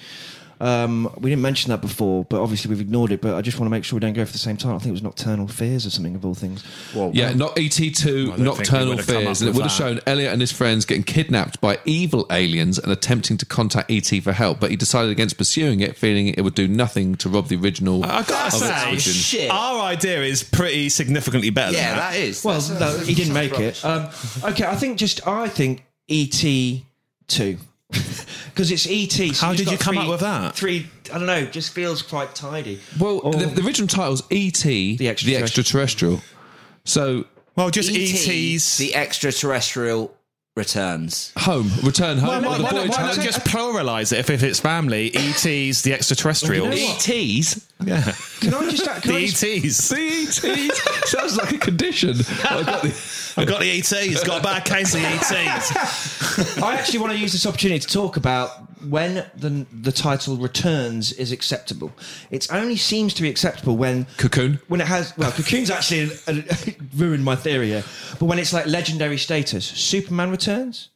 Um, 0.61 1.11
we 1.19 1.31
didn't 1.31 1.43
mention 1.43 1.71
that 1.71 1.81
before, 1.81 2.25
but 2.25 2.43
obviously 2.43 2.69
we've 2.69 2.81
ignored 2.81 3.13
it. 3.13 3.21
But 3.21 3.35
I 3.35 3.41
just 3.41 3.59
want 3.59 3.67
to 3.67 3.71
make 3.71 3.85
sure 3.85 3.97
we 3.97 4.01
don't 4.01 4.13
go 4.13 4.25
for 4.27 4.33
the 4.33 4.39
same 4.39 4.57
title. 4.57 4.77
I 4.77 4.79
think 4.79 4.89
it 4.89 4.93
was 4.93 5.03
Nocturnal 5.03 5.49
Fears 5.49 5.87
or 5.87 5.91
something 5.91 6.15
of 6.15 6.25
all 6.25 6.35
things. 6.35 6.63
Yeah, 6.95 7.33
not 7.33 7.57
ET2 7.57 8.05
don't 8.05 8.27
think 8.27 8.39
we 8.39 8.45
Nocturnal 8.45 8.89
would 8.89 8.99
have 8.99 9.07
come 9.07 9.25
Fears, 9.25 9.41
and 9.41 9.51
it 9.51 9.55
would 9.55 9.63
have 9.63 9.73
shown 9.73 10.01
Elliot 10.07 10.33
and 10.33 10.41
his 10.41 10.53
friends 10.53 10.85
getting 10.85 11.03
kidnapped 11.03 11.61
by 11.61 11.79
evil 11.85 12.27
aliens 12.31 12.79
and 12.79 12.93
attempting 12.93 13.39
to 13.39 13.47
contact 13.47 13.91
ET 13.91 14.09
for 14.23 14.33
help. 14.33 14.61
But 14.61 14.71
he 14.71 14.77
decided 14.77 15.11
against 15.11 15.39
pursuing 15.39 15.81
it, 15.81 15.97
feeling 15.97 16.29
it 16.29 16.43
would 16.43 16.55
do 16.55 16.69
nothing 16.69 17.15
to 17.17 17.29
rob 17.29 17.49
the 17.49 17.57
original. 17.57 18.05
I 18.05 18.23
gotta 18.23 18.47
of 18.47 18.53
say, 18.53 18.89
origin. 18.91 19.13
shit. 19.13 19.51
our 19.51 19.81
idea 19.81 20.23
is 20.23 20.43
pretty 20.43 20.89
significantly 20.91 21.51
better. 21.51 21.77
Yeah, 21.77 21.91
than 21.91 21.99
that 21.99 22.17
is. 22.17 22.45
Well, 22.45 22.61
no, 22.79 22.99
he 22.99 23.15
didn't 23.15 23.33
that's 23.35 23.51
make 23.51 23.61
it. 23.61 23.85
Um, 23.85 24.09
okay, 24.45 24.67
I 24.67 24.77
think 24.77 24.99
just 24.99 25.27
I 25.27 25.49
think 25.49 25.85
ET 26.09 26.45
two 27.29 27.59
because 28.53 28.71
it's 28.71 28.87
ET. 28.89 29.35
so 29.35 29.47
How 29.47 29.53
did 29.55 29.71
you 29.71 29.77
come 29.79 29.95
three- 29.95 30.03
up 30.05 30.09
with 30.09 30.21
that? 30.21 30.55
Three. 30.57 30.87
I 31.13 31.19
don't 31.19 31.27
know. 31.27 31.45
Just 31.47 31.73
feels 31.73 32.03
quite 32.03 32.35
tidy. 32.35 32.81
Well, 32.99 33.21
Or- 33.23 33.35
the, 33.35 33.47
the 33.47 33.63
original 33.67 33.89
title's 33.89 34.23
ET, 34.31 34.55
the 34.63 35.09
Extraterrestrial. 35.09 35.43
extraterrestrial. 35.43 36.23
So 36.85 37.25
Well, 37.57 37.71
just 37.71 37.91
E.T., 37.91 38.55
ET's. 38.55 38.79
the 38.79 38.95
extraterrestrial 38.95 40.15
returns. 40.57 41.33
home, 41.37 41.71
return 41.83 42.19
home. 42.19 42.45
why, 42.45 42.59
why, 42.59 42.63
why, 42.63 42.87
why 42.87 43.03
not 43.03 43.15
just 43.21 43.45
pluralise 43.45 44.13
it 44.13 44.19
if, 44.19 44.31
if 44.31 44.43
it's 44.43 44.61
family? 44.61 45.11
ET's 45.15 45.83
the 45.83 45.93
extraterrestrials. 45.93 46.69
Well, 46.69 46.77
you 46.77 46.89
know? 46.89 46.95
ETs. 46.95 47.67
Yeah. 47.85 48.03
Can 48.41 48.55
I 48.55 48.71
just? 48.71 49.03
Can 49.03 49.13
The 49.13 49.19
I 49.19 49.27
just 49.27 49.43
ET's. 49.45 49.89
The 50.41 50.51
ETs 50.51 51.11
sounds 51.11 51.37
like 51.37 51.53
a 51.53 51.59
condition. 51.59 52.17
I 52.45 52.63
got 52.65 52.83
the, 52.83 53.35
I've 53.37 53.49
got 53.49 53.61
the 53.61 53.71
ET's. 53.79 54.25
Got 54.25 54.41
a 54.41 54.43
bad 54.43 54.65
case 54.65 54.95
of 54.95 55.01
the 55.01 55.09
ET's. 55.09 56.59
I 56.63 56.75
actually 56.75 56.99
want 56.99 57.13
to 57.13 57.19
use 57.19 57.33
this 57.33 57.47
opportunity 57.47 57.81
to 57.81 57.87
talk 57.89 58.17
about 58.17 58.51
when 58.89 59.25
the 59.37 59.67
the 59.73 59.93
title 59.93 60.37
returns 60.37 61.13
is 61.13 61.33
acceptable. 61.33 61.93
It 62.31 62.47
only 62.53 62.77
seems 62.77 63.15
to 63.15 63.23
be 63.23 63.29
acceptable 63.29 63.77
when 63.77 64.07
Cocoon. 64.17 64.61
when 64.69 64.81
it 64.81 64.87
has 64.87 65.17
well, 65.17 65.31
Cocoon's 65.33 65.71
actually 65.71 66.11
ruined 66.97 67.25
my 67.25 67.37
theory 67.37 67.69
here. 67.69 67.85
But 68.19 68.27
when 68.27 68.39
it's 68.39 68.53
like 68.53 68.67
legendary 68.67 69.19
status, 69.19 69.65
Superman 69.65 70.31
returns, 70.31 70.89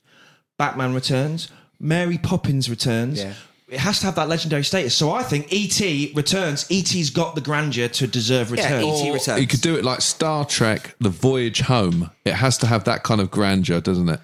Batman 0.59 0.95
returns, 0.95 1.49
Mary 1.81 2.19
Poppins 2.19 2.69
returns. 2.71 3.19
Yeah. 3.23 3.35
It 3.67 3.81
has 3.81 3.99
to 4.01 4.07
have 4.07 4.15
that 4.17 4.29
legendary 4.29 4.63
status. 4.63 4.95
So 4.95 5.11
I 5.11 5.23
think 5.23 5.49
ET 5.51 5.81
returns. 6.15 6.67
ET's 6.71 7.11
got 7.11 7.35
the 7.35 7.41
grandeur 7.41 7.89
to 7.89 8.07
deserve 8.07 8.51
Yeah, 8.51 8.63
return. 8.63 8.85
E.T. 8.85 9.11
returns. 9.11 9.41
You 9.41 9.47
could 9.47 9.63
do 9.63 9.75
it 9.75 9.85
like 9.85 10.01
Star 10.03 10.45
Trek, 10.45 10.95
The 11.01 11.09
Voyage 11.09 11.61
Home. 11.63 12.11
It 12.27 12.35
has 12.35 12.59
to 12.59 12.67
have 12.67 12.85
that 12.85 13.03
kind 13.05 13.21
of 13.23 13.31
grandeur, 13.31 13.81
doesn't 13.81 14.09
it? 14.11 14.21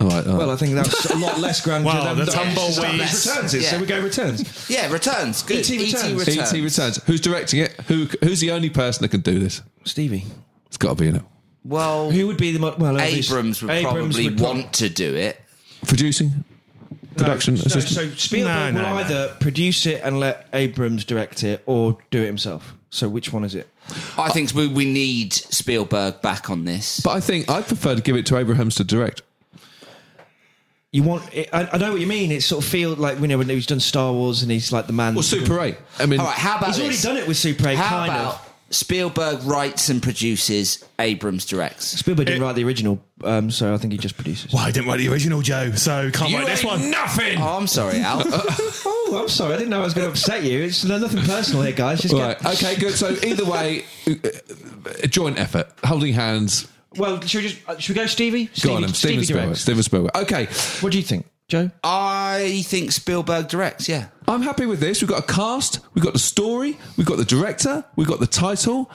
All 0.00 0.08
right. 0.08 0.26
all 0.26 0.32
right. 0.32 0.38
Well, 0.38 0.50
I 0.50 0.56
think 0.56 0.74
that's 0.74 1.06
a 1.10 1.16
lot 1.16 1.38
less 1.40 1.60
grandeur 1.64 1.86
Well, 1.92 2.04
than 2.14 2.18
the 2.18 2.24
the 2.26 2.32
tumbleweeds- 2.32 3.26
returns 3.26 3.54
is. 3.54 3.68
So 3.68 3.78
we 3.80 3.86
go 3.86 4.00
returns. 4.02 4.68
yeah, 4.70 4.90
returns. 4.92 5.42
Good. 5.42 5.58
E.T. 5.60 5.74
E.T. 5.76 5.84
returns. 5.94 6.26
returns. 6.28 6.52
ET 6.52 6.60
returns. 6.62 7.02
Who's 7.04 7.20
directing 7.20 7.60
it? 7.60 7.72
Who? 7.88 8.06
Who's 8.22 8.40
the 8.40 8.50
only 8.50 8.68
person 8.70 9.02
that 9.02 9.08
can 9.08 9.20
do 9.20 9.38
this? 9.38 9.62
Stevie. 9.84 10.24
It's 10.66 10.76
got 10.76 10.90
to 10.98 11.02
be 11.02 11.08
in 11.08 11.16
it. 11.16 11.22
Well, 11.64 12.10
Who 12.10 12.26
would 12.26 12.36
be 12.36 12.52
the 12.52 12.58
mo- 12.58 12.74
well? 12.78 13.00
Abrams 13.00 13.62
would 13.62 13.70
Abrams 13.70 14.14
probably 14.14 14.28
would 14.28 14.38
prob- 14.38 14.56
want 14.56 14.72
to 14.74 14.88
do 14.88 15.14
it. 15.14 15.40
Producing, 15.86 16.44
production 17.16 17.54
No, 17.54 17.62
assistant. 17.62 18.10
so 18.10 18.16
Spielberg 18.16 18.74
No, 18.74 18.80
will 18.82 18.86
no, 18.88 18.94
no. 18.94 19.00
either 19.00 19.36
produce 19.40 19.86
it 19.86 20.00
and 20.04 20.20
let 20.20 20.46
Abrams 20.52 21.04
direct 21.04 21.42
it, 21.42 21.62
or 21.66 21.98
do 22.10 22.22
it 22.22 22.26
himself. 22.26 22.74
So 22.90 23.08
which 23.08 23.32
one 23.32 23.44
is 23.44 23.54
it? 23.54 23.68
I 24.18 24.30
think 24.30 24.52
we, 24.54 24.66
we 24.68 24.84
need 24.84 25.32
Spielberg 25.32 26.20
back 26.22 26.50
on 26.50 26.64
this. 26.64 27.00
but 27.00 27.10
I 27.10 27.20
think 27.20 27.48
I'd 27.50 27.66
prefer 27.66 27.94
to 27.94 28.00
give 28.02 28.16
it 28.16 28.26
to 28.26 28.36
Abrahams 28.36 28.76
to 28.76 28.84
direct. 28.84 29.22
You 30.96 31.02
want? 31.02 31.28
It, 31.34 31.50
I, 31.52 31.68
I 31.74 31.76
know 31.76 31.92
what 31.92 32.00
you 32.00 32.06
mean. 32.06 32.32
It 32.32 32.42
sort 32.42 32.64
of 32.64 32.70
feels 32.70 32.96
like 32.98 33.20
you 33.20 33.26
know 33.28 33.36
when 33.36 33.50
he's 33.50 33.66
done 33.66 33.80
Star 33.80 34.14
Wars 34.14 34.40
and 34.42 34.50
he's 34.50 34.72
like 34.72 34.86
the 34.86 34.94
man. 34.94 35.14
Well, 35.14 35.22
Super 35.22 35.60
Eight. 35.60 35.76
I 35.98 36.06
mean, 36.06 36.20
All 36.20 36.24
right, 36.26 36.34
how 36.34 36.56
about 36.56 36.68
He's 36.74 36.80
already 36.80 36.96
done 37.02 37.16
it 37.18 37.28
with 37.28 37.36
Super 37.36 37.68
8, 37.68 37.74
How 37.76 37.88
kind 37.98 38.10
about 38.10 38.34
of. 38.36 38.52
Spielberg 38.70 39.42
writes 39.44 39.90
and 39.90 40.02
produces, 40.02 40.82
Abrams 40.98 41.44
directs? 41.44 41.84
Spielberg 41.86 42.26
didn't 42.28 42.40
write 42.42 42.54
the 42.56 42.64
original, 42.64 42.98
um, 43.24 43.50
so 43.50 43.74
I 43.74 43.76
think 43.76 43.92
he 43.92 43.98
just 43.98 44.16
produces. 44.16 44.54
Well, 44.54 44.62
I 44.62 44.70
didn't 44.70 44.88
write 44.88 44.96
the 44.98 45.08
original, 45.08 45.42
Joe, 45.42 45.72
so 45.72 46.10
can't 46.10 46.32
write 46.32 46.46
this 46.46 46.64
one. 46.64 46.90
nothing. 46.90 47.38
Oh, 47.42 47.58
I'm 47.58 47.66
sorry, 47.66 48.00
Al. 48.00 48.22
Oh, 49.08 49.18
I'm 49.20 49.28
sorry. 49.28 49.54
I 49.54 49.56
didn't 49.58 49.70
know 49.70 49.82
I 49.82 49.84
was 49.84 49.94
going 49.94 50.06
to 50.06 50.10
upset 50.10 50.42
you. 50.42 50.62
It's 50.62 50.82
nothing 50.84 51.22
personal 51.22 51.62
here, 51.62 51.72
guys. 51.72 52.00
Just 52.00 52.12
Right. 52.14 52.36
get, 52.40 52.54
Okay. 52.54 52.74
Good. 52.74 52.94
So 52.94 53.10
either 53.22 53.44
way, 53.44 53.84
uh, 54.08 54.14
a 55.04 55.06
joint 55.06 55.38
effort, 55.38 55.68
holding 55.84 56.12
hands. 56.14 56.66
Well, 56.98 57.20
should 57.22 57.42
we 57.42 57.48
just 57.48 57.68
uh, 57.68 57.78
should 57.78 57.96
we 57.96 58.00
go, 58.02 58.06
Stevie? 58.06 58.50
Go 58.62 58.74
on, 58.74 58.82
then. 58.82 58.92
Steven 58.94 59.22
Stevie 59.22 59.24
Spielberg. 59.24 59.44
directs. 59.46 59.60
Steven 59.62 59.82
Spielberg. 59.82 60.16
Okay. 60.16 60.44
What 60.80 60.92
do 60.92 60.98
you 60.98 61.04
think, 61.04 61.26
Joe? 61.48 61.70
I 61.84 62.62
think 62.66 62.92
Spielberg 62.92 63.48
directs, 63.48 63.88
yeah. 63.88 64.08
I'm 64.28 64.42
happy 64.42 64.66
with 64.66 64.80
this. 64.80 65.00
We've 65.02 65.08
got 65.10 65.28
a 65.28 65.32
cast, 65.32 65.80
we've 65.94 66.04
got 66.04 66.12
the 66.12 66.18
story, 66.18 66.76
we've 66.96 67.06
got 67.06 67.18
the 67.18 67.24
director, 67.24 67.84
we've 67.96 68.08
got 68.08 68.20
the 68.20 68.26
title. 68.26 68.90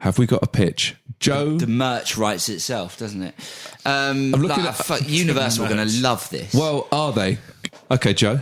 Have 0.00 0.18
we 0.18 0.26
got 0.26 0.42
a 0.42 0.48
pitch? 0.48 0.96
Joe, 1.20 1.56
The 1.56 1.68
merch 1.68 2.16
writes 2.16 2.48
itself, 2.48 2.98
doesn't 2.98 3.22
it? 3.22 3.34
Um, 3.86 4.34
I'm 4.34 4.42
looking 4.42 4.64
like, 4.64 4.80
at- 4.80 4.84
fu- 4.84 5.04
Universal 5.04 5.64
are 5.64 5.68
going 5.68 5.86
to 5.88 6.00
love 6.02 6.28
this. 6.30 6.52
well, 6.52 6.88
are 6.90 7.12
they? 7.12 7.38
Okay, 7.88 8.12
Joe. 8.12 8.40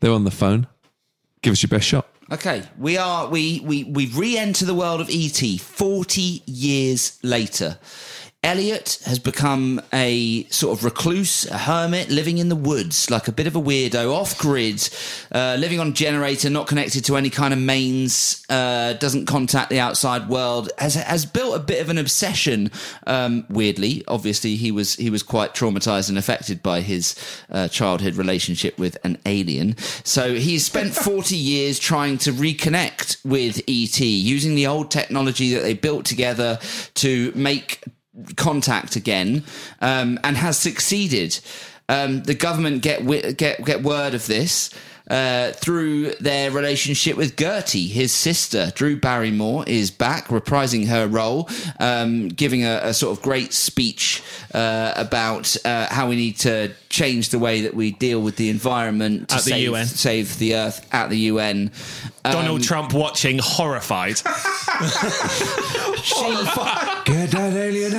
They're 0.00 0.10
on 0.10 0.24
the 0.24 0.32
phone. 0.32 0.66
Give 1.42 1.52
us 1.52 1.62
your 1.62 1.68
best 1.68 1.86
shot. 1.86 2.08
Okay, 2.28 2.64
we 2.76 2.96
are 2.96 3.28
we 3.28 3.60
we 3.60 3.84
we 3.84 4.06
re-enter 4.06 4.64
the 4.64 4.74
world 4.74 5.00
of 5.00 5.08
ET 5.08 5.60
40 5.60 6.42
years 6.46 7.20
later. 7.22 7.78
Elliot 8.46 9.00
has 9.06 9.18
become 9.18 9.82
a 9.92 10.44
sort 10.50 10.78
of 10.78 10.84
recluse, 10.84 11.46
a 11.46 11.58
hermit, 11.58 12.10
living 12.10 12.38
in 12.38 12.48
the 12.48 12.54
woods, 12.54 13.10
like 13.10 13.26
a 13.26 13.32
bit 13.32 13.48
of 13.48 13.56
a 13.56 13.60
weirdo, 13.60 14.12
off 14.12 14.38
grid, 14.38 14.88
uh, 15.32 15.56
living 15.58 15.80
on 15.80 15.94
generator, 15.94 16.48
not 16.48 16.68
connected 16.68 17.04
to 17.06 17.16
any 17.16 17.28
kind 17.28 17.52
of 17.52 17.58
mains, 17.58 18.46
uh, 18.48 18.92
doesn't 18.92 19.26
contact 19.26 19.68
the 19.68 19.80
outside 19.80 20.28
world. 20.28 20.70
Has 20.78 20.94
has 20.94 21.26
built 21.26 21.56
a 21.56 21.58
bit 21.58 21.80
of 21.80 21.88
an 21.88 21.98
obsession. 21.98 22.70
Um, 23.08 23.46
weirdly, 23.50 24.04
obviously, 24.06 24.54
he 24.54 24.70
was 24.70 24.94
he 24.94 25.10
was 25.10 25.24
quite 25.24 25.52
traumatized 25.52 26.08
and 26.08 26.16
affected 26.16 26.62
by 26.62 26.82
his 26.82 27.16
uh, 27.50 27.66
childhood 27.66 28.14
relationship 28.14 28.78
with 28.78 28.96
an 29.02 29.18
alien. 29.26 29.76
So 30.04 30.34
he's 30.34 30.64
spent 30.64 30.94
40 30.94 31.34
years 31.34 31.80
trying 31.80 32.18
to 32.18 32.30
reconnect 32.30 33.24
with 33.24 33.58
ET 33.66 33.98
using 33.98 34.54
the 34.54 34.68
old 34.68 34.92
technology 34.92 35.52
that 35.54 35.64
they 35.64 35.74
built 35.74 36.04
together 36.04 36.60
to 36.94 37.32
make 37.34 37.82
contact 38.36 38.96
again, 38.96 39.44
um, 39.80 40.18
and 40.24 40.36
has 40.36 40.58
succeeded. 40.58 41.38
Um, 41.88 42.22
the 42.24 42.34
government 42.34 42.82
get 42.82 42.98
wi- 43.00 43.32
get 43.32 43.64
get 43.64 43.82
word 43.82 44.14
of 44.14 44.26
this. 44.26 44.70
Uh, 45.08 45.52
through 45.52 46.10
their 46.16 46.50
relationship 46.50 47.16
with 47.16 47.36
Gertie, 47.36 47.86
his 47.86 48.10
sister, 48.12 48.72
Drew 48.74 48.96
Barrymore, 48.98 49.62
is 49.68 49.92
back 49.92 50.26
reprising 50.26 50.88
her 50.88 51.06
role, 51.06 51.48
um, 51.78 52.26
giving 52.26 52.64
a, 52.64 52.80
a 52.82 52.92
sort 52.92 53.16
of 53.16 53.22
great 53.22 53.52
speech 53.52 54.20
uh, 54.52 54.92
about 54.96 55.56
uh, 55.64 55.86
how 55.94 56.08
we 56.08 56.16
need 56.16 56.38
to 56.38 56.72
change 56.88 57.28
the 57.28 57.38
way 57.38 57.60
that 57.60 57.74
we 57.74 57.92
deal 57.92 58.20
with 58.20 58.34
the 58.34 58.48
environment 58.50 59.28
to 59.28 59.36
At 59.36 59.44
the 59.44 59.50
save, 59.50 59.62
UN. 59.70 59.86
save 59.86 60.38
the 60.40 60.56
Earth 60.56 60.84
at 60.92 61.08
the 61.08 61.18
UN. 61.30 61.70
Um, 62.24 62.32
Donald 62.32 62.64
Trump 62.64 62.92
watching, 62.92 63.38
horrified. 63.40 64.16
Get 67.04 67.25
that 67.25 67.25
alien 67.25 67.25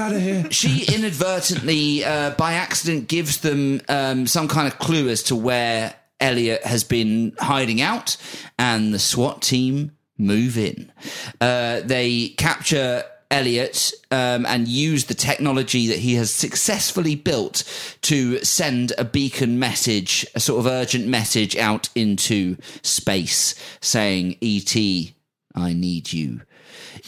out 0.08 0.16
of 0.16 0.22
here. 0.22 0.48
she 0.52 0.86
inadvertently, 0.94 2.04
uh, 2.04 2.32
by 2.32 2.54
accident, 2.54 3.08
gives 3.08 3.42
them 3.42 3.82
um, 3.90 4.28
some 4.28 4.48
kind 4.48 4.68
of 4.68 4.80
clue 4.80 5.10
as 5.10 5.24
to 5.24 5.36
where 5.36 5.94
Elliot 6.20 6.64
has 6.64 6.84
been 6.84 7.34
hiding 7.40 7.82
out, 7.82 8.18
and 8.58 8.94
the 8.94 9.00
SWAT 9.00 9.42
team 9.42 9.92
move 10.18 10.58
in. 10.58 10.92
Uh, 11.40 11.82
they 11.82 12.30
capture 12.30 13.04
Elliot 13.30 13.94
um, 14.10 14.46
and 14.46 14.68
use 14.68 15.06
the 15.06 15.14
technology 15.14 15.88
that 15.88 16.00
he 16.00 16.16
has 16.16 16.34
successfully 16.34 17.14
built 17.14 17.64
to 18.02 18.44
send 18.44 18.94
a 18.98 19.04
beacon 19.04 19.60
message, 19.60 20.26
a 20.34 20.40
sort 20.40 20.60
of 20.60 20.66
urgent 20.66 21.08
message 21.08 21.56
out 21.56 21.90
into 21.94 22.58
space 22.82 23.54
saying, 23.82 24.38
E.T., 24.42 25.14
I 25.54 25.74
need 25.74 26.14
you. 26.14 26.42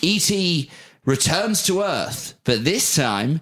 E.T. 0.02 0.70
returns 1.06 1.64
to 1.64 1.82
Earth, 1.82 2.36
but 2.44 2.64
this 2.64 2.96
time 2.96 3.42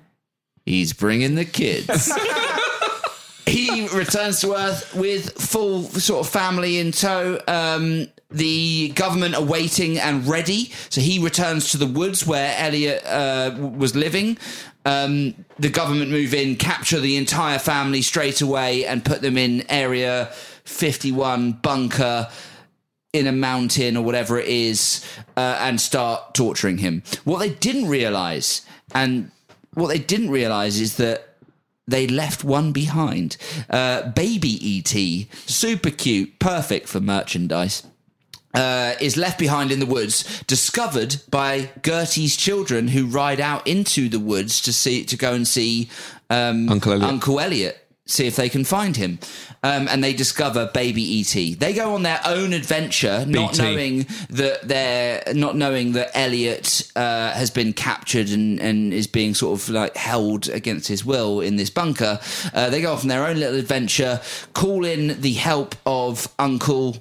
he's 0.65 0.93
bringing 0.93 1.36
the 1.36 1.46
kids. 1.46 2.12
he 3.46 3.88
returns 3.89 4.41
to 4.41 4.54
Earth 4.54 4.93
with 4.93 5.32
full 5.41 5.84
sort 5.84 6.26
of 6.26 6.32
family 6.32 6.78
in 6.78 6.91
tow. 6.91 7.39
Um, 7.48 8.08
the 8.30 8.89
government 8.89 9.36
are 9.36 9.43
waiting 9.43 9.98
and 9.98 10.28
ready, 10.28 10.72
so 10.89 11.00
he 11.00 11.20
returns 11.20 11.72
to 11.72 11.78
the 11.78 11.88
woods 11.88 12.28
where 12.28 12.54
Elliot 12.58 13.04
uh, 13.06 13.56
was 13.58 13.96
living. 13.96 14.38
Um, 14.86 15.46
the 15.60 15.70
government 15.70 16.12
move 16.12 16.34
in, 16.34 16.56
capture 16.56 17.00
the 17.00 17.17
entire 17.17 17.60
family 17.60 18.02
straight 18.02 18.41
away, 18.41 18.86
and 18.86 19.04
put 19.04 19.22
them 19.22 19.38
in 19.38 19.70
Area 19.70 20.30
51 20.65 21.54
bunker 21.54 22.30
in 23.13 23.28
a 23.28 23.32
mountain 23.32 23.98
or 23.98 24.04
whatever 24.04 24.39
it 24.39 24.48
is 24.48 25.06
uh, 25.36 25.58
and 25.60 25.80
start 25.80 26.34
torturing 26.34 26.80
him. 26.80 27.04
What 27.24 27.39
they 27.39 27.50
didn't 27.50 27.88
realize, 27.88 28.62
and 28.93 29.32
what 29.74 29.88
they 29.88 30.00
didn't 30.00 30.30
realize 30.30 30.80
is 30.80 30.98
that 30.98 31.38
they 31.88 32.08
left 32.08 32.43
one 32.43 32.72
behind. 32.72 33.38
Uh, 33.70 34.10
baby 34.12 34.60
ET, 34.86 35.28
super 35.50 35.89
cute, 35.89 36.38
perfect 36.39 36.88
for 36.88 37.00
merchandise. 37.00 37.84
Uh, 38.54 38.96
is 39.00 39.17
left 39.17 39.38
behind 39.38 39.72
in 39.72 39.80
the 39.80 39.86
woods, 39.86 40.41
discovered 40.48 41.17
by 41.30 41.70
Gertie's 41.84 42.36
children, 42.36 42.88
who 42.88 43.06
ride 43.06 43.39
out 43.39 43.67
into 43.67 44.10
the 44.10 44.20
woods 44.20 44.62
to 44.62 44.74
see 44.74 45.04
to 45.04 45.15
go 45.15 45.34
and 45.34 45.48
see 45.48 45.89
um, 46.30 46.67
Uncle 46.67 46.93
Elliot. 46.93 47.10
Uncle 47.10 47.39
Elliot, 47.39 47.87
see 48.08 48.26
if 48.26 48.36
they 48.36 48.50
can 48.50 48.63
find 48.63 48.98
him. 48.98 49.20
Um, 49.63 49.88
and 49.88 50.04
they 50.04 50.13
discover 50.13 50.70
baby 50.74 51.20
ET. 51.22 51.60
They 51.60 51.74
go 51.74 51.93
on 51.93 52.04
their 52.04 52.22
own 52.26 52.54
adventure, 52.54 53.26
not 53.28 53.52
BT. 53.52 53.63
knowing 53.63 54.08
that 54.30 54.67
they're 54.67 55.24
not 55.34 55.56
knowing 55.56 55.91
that 55.93 56.12
Elliot 56.15 56.91
uh, 56.96 57.32
has 57.32 57.52
been 57.52 57.74
captured 57.74 58.30
and, 58.30 58.60
and 58.60 58.93
is 58.93 59.08
being 59.08 59.34
sort 59.34 59.60
of 59.60 59.70
like 59.70 59.96
held 59.96 60.50
against 60.50 60.88
his 60.88 61.06
will 61.06 61.41
in 61.41 61.56
this 61.56 61.70
bunker. 61.70 62.20
Uh, 62.54 62.70
they 62.70 62.82
go 62.82 62.93
off 62.93 63.02
on 63.02 63.10
their 63.10 63.26
own 63.26 63.38
little 63.38 63.60
adventure, 63.60 64.22
call 64.54 64.86
in 64.86 65.20
the 65.22 65.34
help 65.34 65.76
of 65.86 66.28
Uncle 66.39 66.98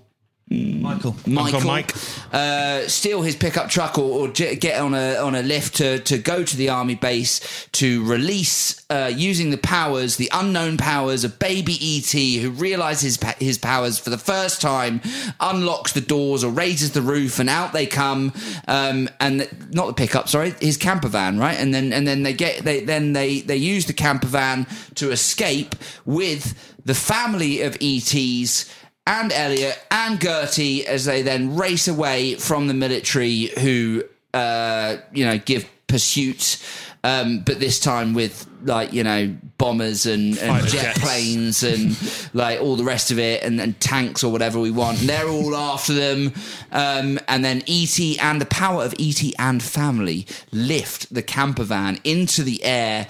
Michael. 0.48 1.16
Michael, 1.26 1.61
Mike. 1.62 1.92
Uh, 2.32 2.87
steal 2.87 3.22
his 3.22 3.35
pickup 3.35 3.68
truck 3.68 3.98
or, 3.98 4.28
or 4.28 4.28
get 4.28 4.80
on 4.80 4.94
a 4.94 5.16
on 5.16 5.35
a 5.35 5.42
lift 5.42 5.76
to, 5.76 5.98
to 6.00 6.18
go 6.18 6.44
to 6.44 6.56
the 6.56 6.68
army 6.68 6.94
base 6.94 7.66
to 7.72 8.04
release 8.04 8.87
uh, 8.88 9.11
using 9.12 9.50
the 9.50 9.59
powers, 9.59 10.16
the 10.16 10.30
unknown 10.32 10.76
powers 10.76 11.24
of 11.24 11.40
Baby 11.40 11.76
ET, 11.80 12.12
who 12.40 12.50
realizes 12.50 13.16
pa- 13.16 13.35
his 13.40 13.59
powers 13.59 13.98
for 13.98 14.11
the 14.11 14.18
first 14.18 14.61
time, 14.61 15.00
unlocks 15.40 15.92
the 15.92 16.00
doors 16.00 16.44
or 16.44 16.52
raises 16.52 16.92
the 16.92 17.02
roof, 17.02 17.40
and 17.40 17.50
out 17.50 17.72
they 17.72 17.87
come. 17.87 18.32
Um, 18.68 19.11
and 19.18 19.40
th- 19.40 19.50
not 19.72 19.88
the 19.88 19.94
pickup, 19.94 20.28
sorry, 20.28 20.54
his 20.61 20.76
camper 20.76 21.09
van, 21.09 21.40
right? 21.40 21.59
And 21.59 21.74
then 21.74 21.92
and 21.92 22.06
then 22.06 22.22
they 22.22 22.32
get 22.32 22.62
they 22.62 22.85
then 22.85 23.14
they 23.14 23.40
they 23.40 23.56
use 23.56 23.87
the 23.87 23.92
camper 23.92 24.28
van 24.28 24.68
to 24.94 25.11
escape 25.11 25.74
with 26.04 26.54
the 26.85 26.94
family 26.94 27.62
of 27.62 27.76
ETs 27.80 28.70
and 29.07 29.33
Elliot 29.33 29.79
and 29.90 30.21
Gertie 30.21 30.87
as 30.87 31.05
they 31.05 31.23
then 31.23 31.57
race 31.57 31.88
away 31.88 32.35
from 32.35 32.66
the 32.66 32.75
military 32.75 33.51
who, 33.61 34.05
uh, 34.35 34.97
you 35.12 35.25
know, 35.25 35.38
give 35.38 35.69
pursuit. 35.87 36.62
Um, 37.05 37.40
but 37.40 37.61
this 37.61 37.79
time 37.79 38.14
with 38.14 38.49
like 38.64 38.92
you 38.92 39.05
know 39.05 39.35
bombers 39.59 40.07
and, 40.07 40.37
and 40.38 40.66
jet 40.66 40.83
jets. 40.83 40.99
planes 40.99 41.62
and 41.62 41.97
like 42.35 42.61
all 42.61 42.75
the 42.75 42.83
rest 42.85 43.12
of 43.12 43.19
it 43.19 43.45
and, 43.45 43.61
and 43.61 43.79
tanks 43.81 44.25
or 44.25 44.33
whatever 44.33 44.59
we 44.59 44.73
want 44.73 45.01
and 45.01 45.09
they're 45.09 45.29
all 45.29 45.55
after 45.55 45.92
them 45.92 46.33
um, 46.73 47.19
and 47.29 47.45
then 47.45 47.62
ET 47.69 48.01
and 48.21 48.40
the 48.40 48.47
power 48.47 48.83
of 48.83 48.92
ET 48.99 49.23
and 49.38 49.62
family 49.62 50.27
lift 50.51 51.12
the 51.14 51.23
camper 51.23 51.62
van 51.62 51.99
into 52.03 52.42
the 52.42 52.64
air 52.64 53.07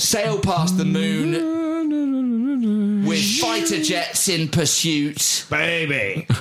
sail 0.00 0.38
past 0.40 0.76
the 0.78 0.84
moon 0.84 1.32
with 3.06 3.22
fighter 3.40 3.82
jets 3.82 4.28
in 4.28 4.48
pursuit. 4.48 5.46
Baby. 5.50 6.26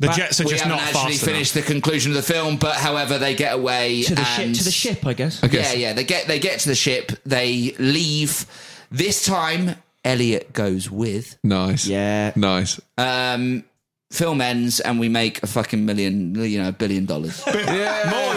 The 0.00 0.08
jets 0.08 0.40
are 0.40 0.44
just 0.44 0.64
haven't 0.64 0.78
not 0.78 0.86
actually 0.88 1.12
fast 1.12 1.24
finished 1.24 1.54
the 1.54 1.62
conclusion 1.62 2.10
of 2.10 2.16
the 2.16 2.22
film, 2.22 2.56
but 2.56 2.74
however, 2.74 3.18
they 3.18 3.36
get 3.36 3.54
away 3.54 4.02
to 4.02 4.14
the 4.16 4.24
ship. 4.24 4.44
and- 4.46 4.54
To 4.56 4.64
the 4.64 4.70
ship, 4.72 5.06
I 5.06 5.12
guess. 5.12 5.44
Okay. 5.44 5.58
Yeah, 5.60 5.72
yeah. 5.74 5.92
They 5.92 6.02
get 6.02 6.26
they 6.26 6.40
get 6.40 6.58
to 6.60 6.68
the 6.70 6.74
ship. 6.74 7.12
They 7.24 7.76
leave. 7.78 8.46
This 8.90 9.24
time, 9.24 9.76
Elliot 10.04 10.52
goes 10.52 10.90
with. 10.90 11.38
Nice. 11.44 11.86
Yeah. 11.86 12.32
Nice. 12.34 12.80
Um, 12.98 13.62
film 14.10 14.40
ends, 14.40 14.80
and 14.80 14.98
we 14.98 15.08
make 15.08 15.40
a 15.44 15.46
fucking 15.46 15.84
million, 15.86 16.34
you 16.34 16.60
know, 16.60 16.70
a 16.70 16.72
billion 16.72 17.06
dollars. 17.06 17.40
enough. 17.46 17.56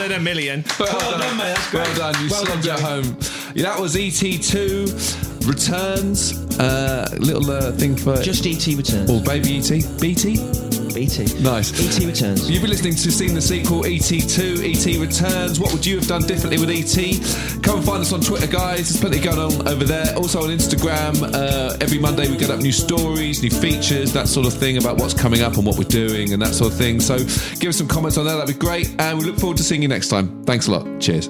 More 0.06 0.10
than 0.10 0.22
a 0.22 0.24
million. 0.24 0.64
Well, 0.80 1.18
done, 1.18 1.38
mate. 1.38 1.56
That's 1.56 1.74
Well 1.74 1.98
done. 1.98 2.24
You 2.24 2.30
Well 2.30 2.46
slugged 2.46 2.64
done, 2.68 2.78
it 2.78 2.84
home. 2.84 3.18
Yeah, 3.56 3.64
that 3.64 3.80
was 3.80 3.96
ET2 3.96 5.48
Returns. 5.48 6.60
Uh, 6.60 7.08
little 7.20 7.50
uh, 7.50 7.72
thing 7.72 7.96
for 7.98 8.16
Just 8.22 8.46
ET 8.46 8.66
returns. 8.68 9.10
or 9.10 9.20
baby 9.24 9.58
ET. 9.58 10.00
BT. 10.00 10.75
BT. 10.96 11.26
Nice. 11.42 11.74
ET 11.76 12.06
returns. 12.06 12.50
You've 12.50 12.62
been 12.62 12.72
listening 12.72 12.96
to 12.96 13.12
Seen 13.12 13.34
the 13.34 13.42
Sequel, 13.42 13.84
ET2, 13.84 14.64
ET 14.64 15.00
Returns. 15.00 15.60
What 15.60 15.74
would 15.74 15.86
you 15.86 15.98
have 15.98 16.08
done 16.08 16.22
differently 16.22 16.58
with 16.58 16.70
ET? 16.70 17.62
Come 17.62 17.78
and 17.78 17.86
find 17.86 18.02
us 18.02 18.14
on 18.14 18.22
Twitter, 18.22 18.48
guys. 18.48 18.90
There's 18.90 19.02
plenty 19.02 19.20
going 19.20 19.38
on 19.38 19.68
over 19.68 19.84
there. 19.84 20.16
Also 20.16 20.42
on 20.44 20.50
Instagram. 20.50 21.22
Uh, 21.22 21.76
every 21.82 22.00
Monday 22.00 22.30
we 22.30 22.38
get 22.38 22.50
up 22.50 22.62
new 22.62 22.72
stories, 22.72 23.44
new 23.44 23.52
features, 23.52 24.14
that 24.14 24.30
sort 24.30 24.48
of 24.48 24.54
thing 24.54 24.78
about 24.78 24.98
what's 24.98 25.14
coming 25.14 25.42
up 25.42 25.58
and 25.58 25.66
what 25.66 25.78
we're 25.78 25.84
doing 25.84 26.32
and 26.32 26.42
that 26.42 26.54
sort 26.56 26.72
of 26.72 26.78
thing. 26.78 27.02
So 27.02 27.18
give 27.60 27.70
us 27.70 27.78
some 27.78 27.90
comments 27.90 28.18
on 28.18 28.26
that. 28.26 28.36
That'd 28.36 28.56
be 28.56 28.60
great. 28.60 28.96
And 28.98 29.20
we 29.20 29.26
look 29.26 29.38
forward 29.38 29.58
to 29.58 29.64
seeing 29.64 29.82
you 29.82 29.90
next 29.90 30.08
time. 30.08 30.46
Thanks 30.46 30.68
a 30.68 30.72
lot. 30.72 31.02
Cheers. 31.02 31.30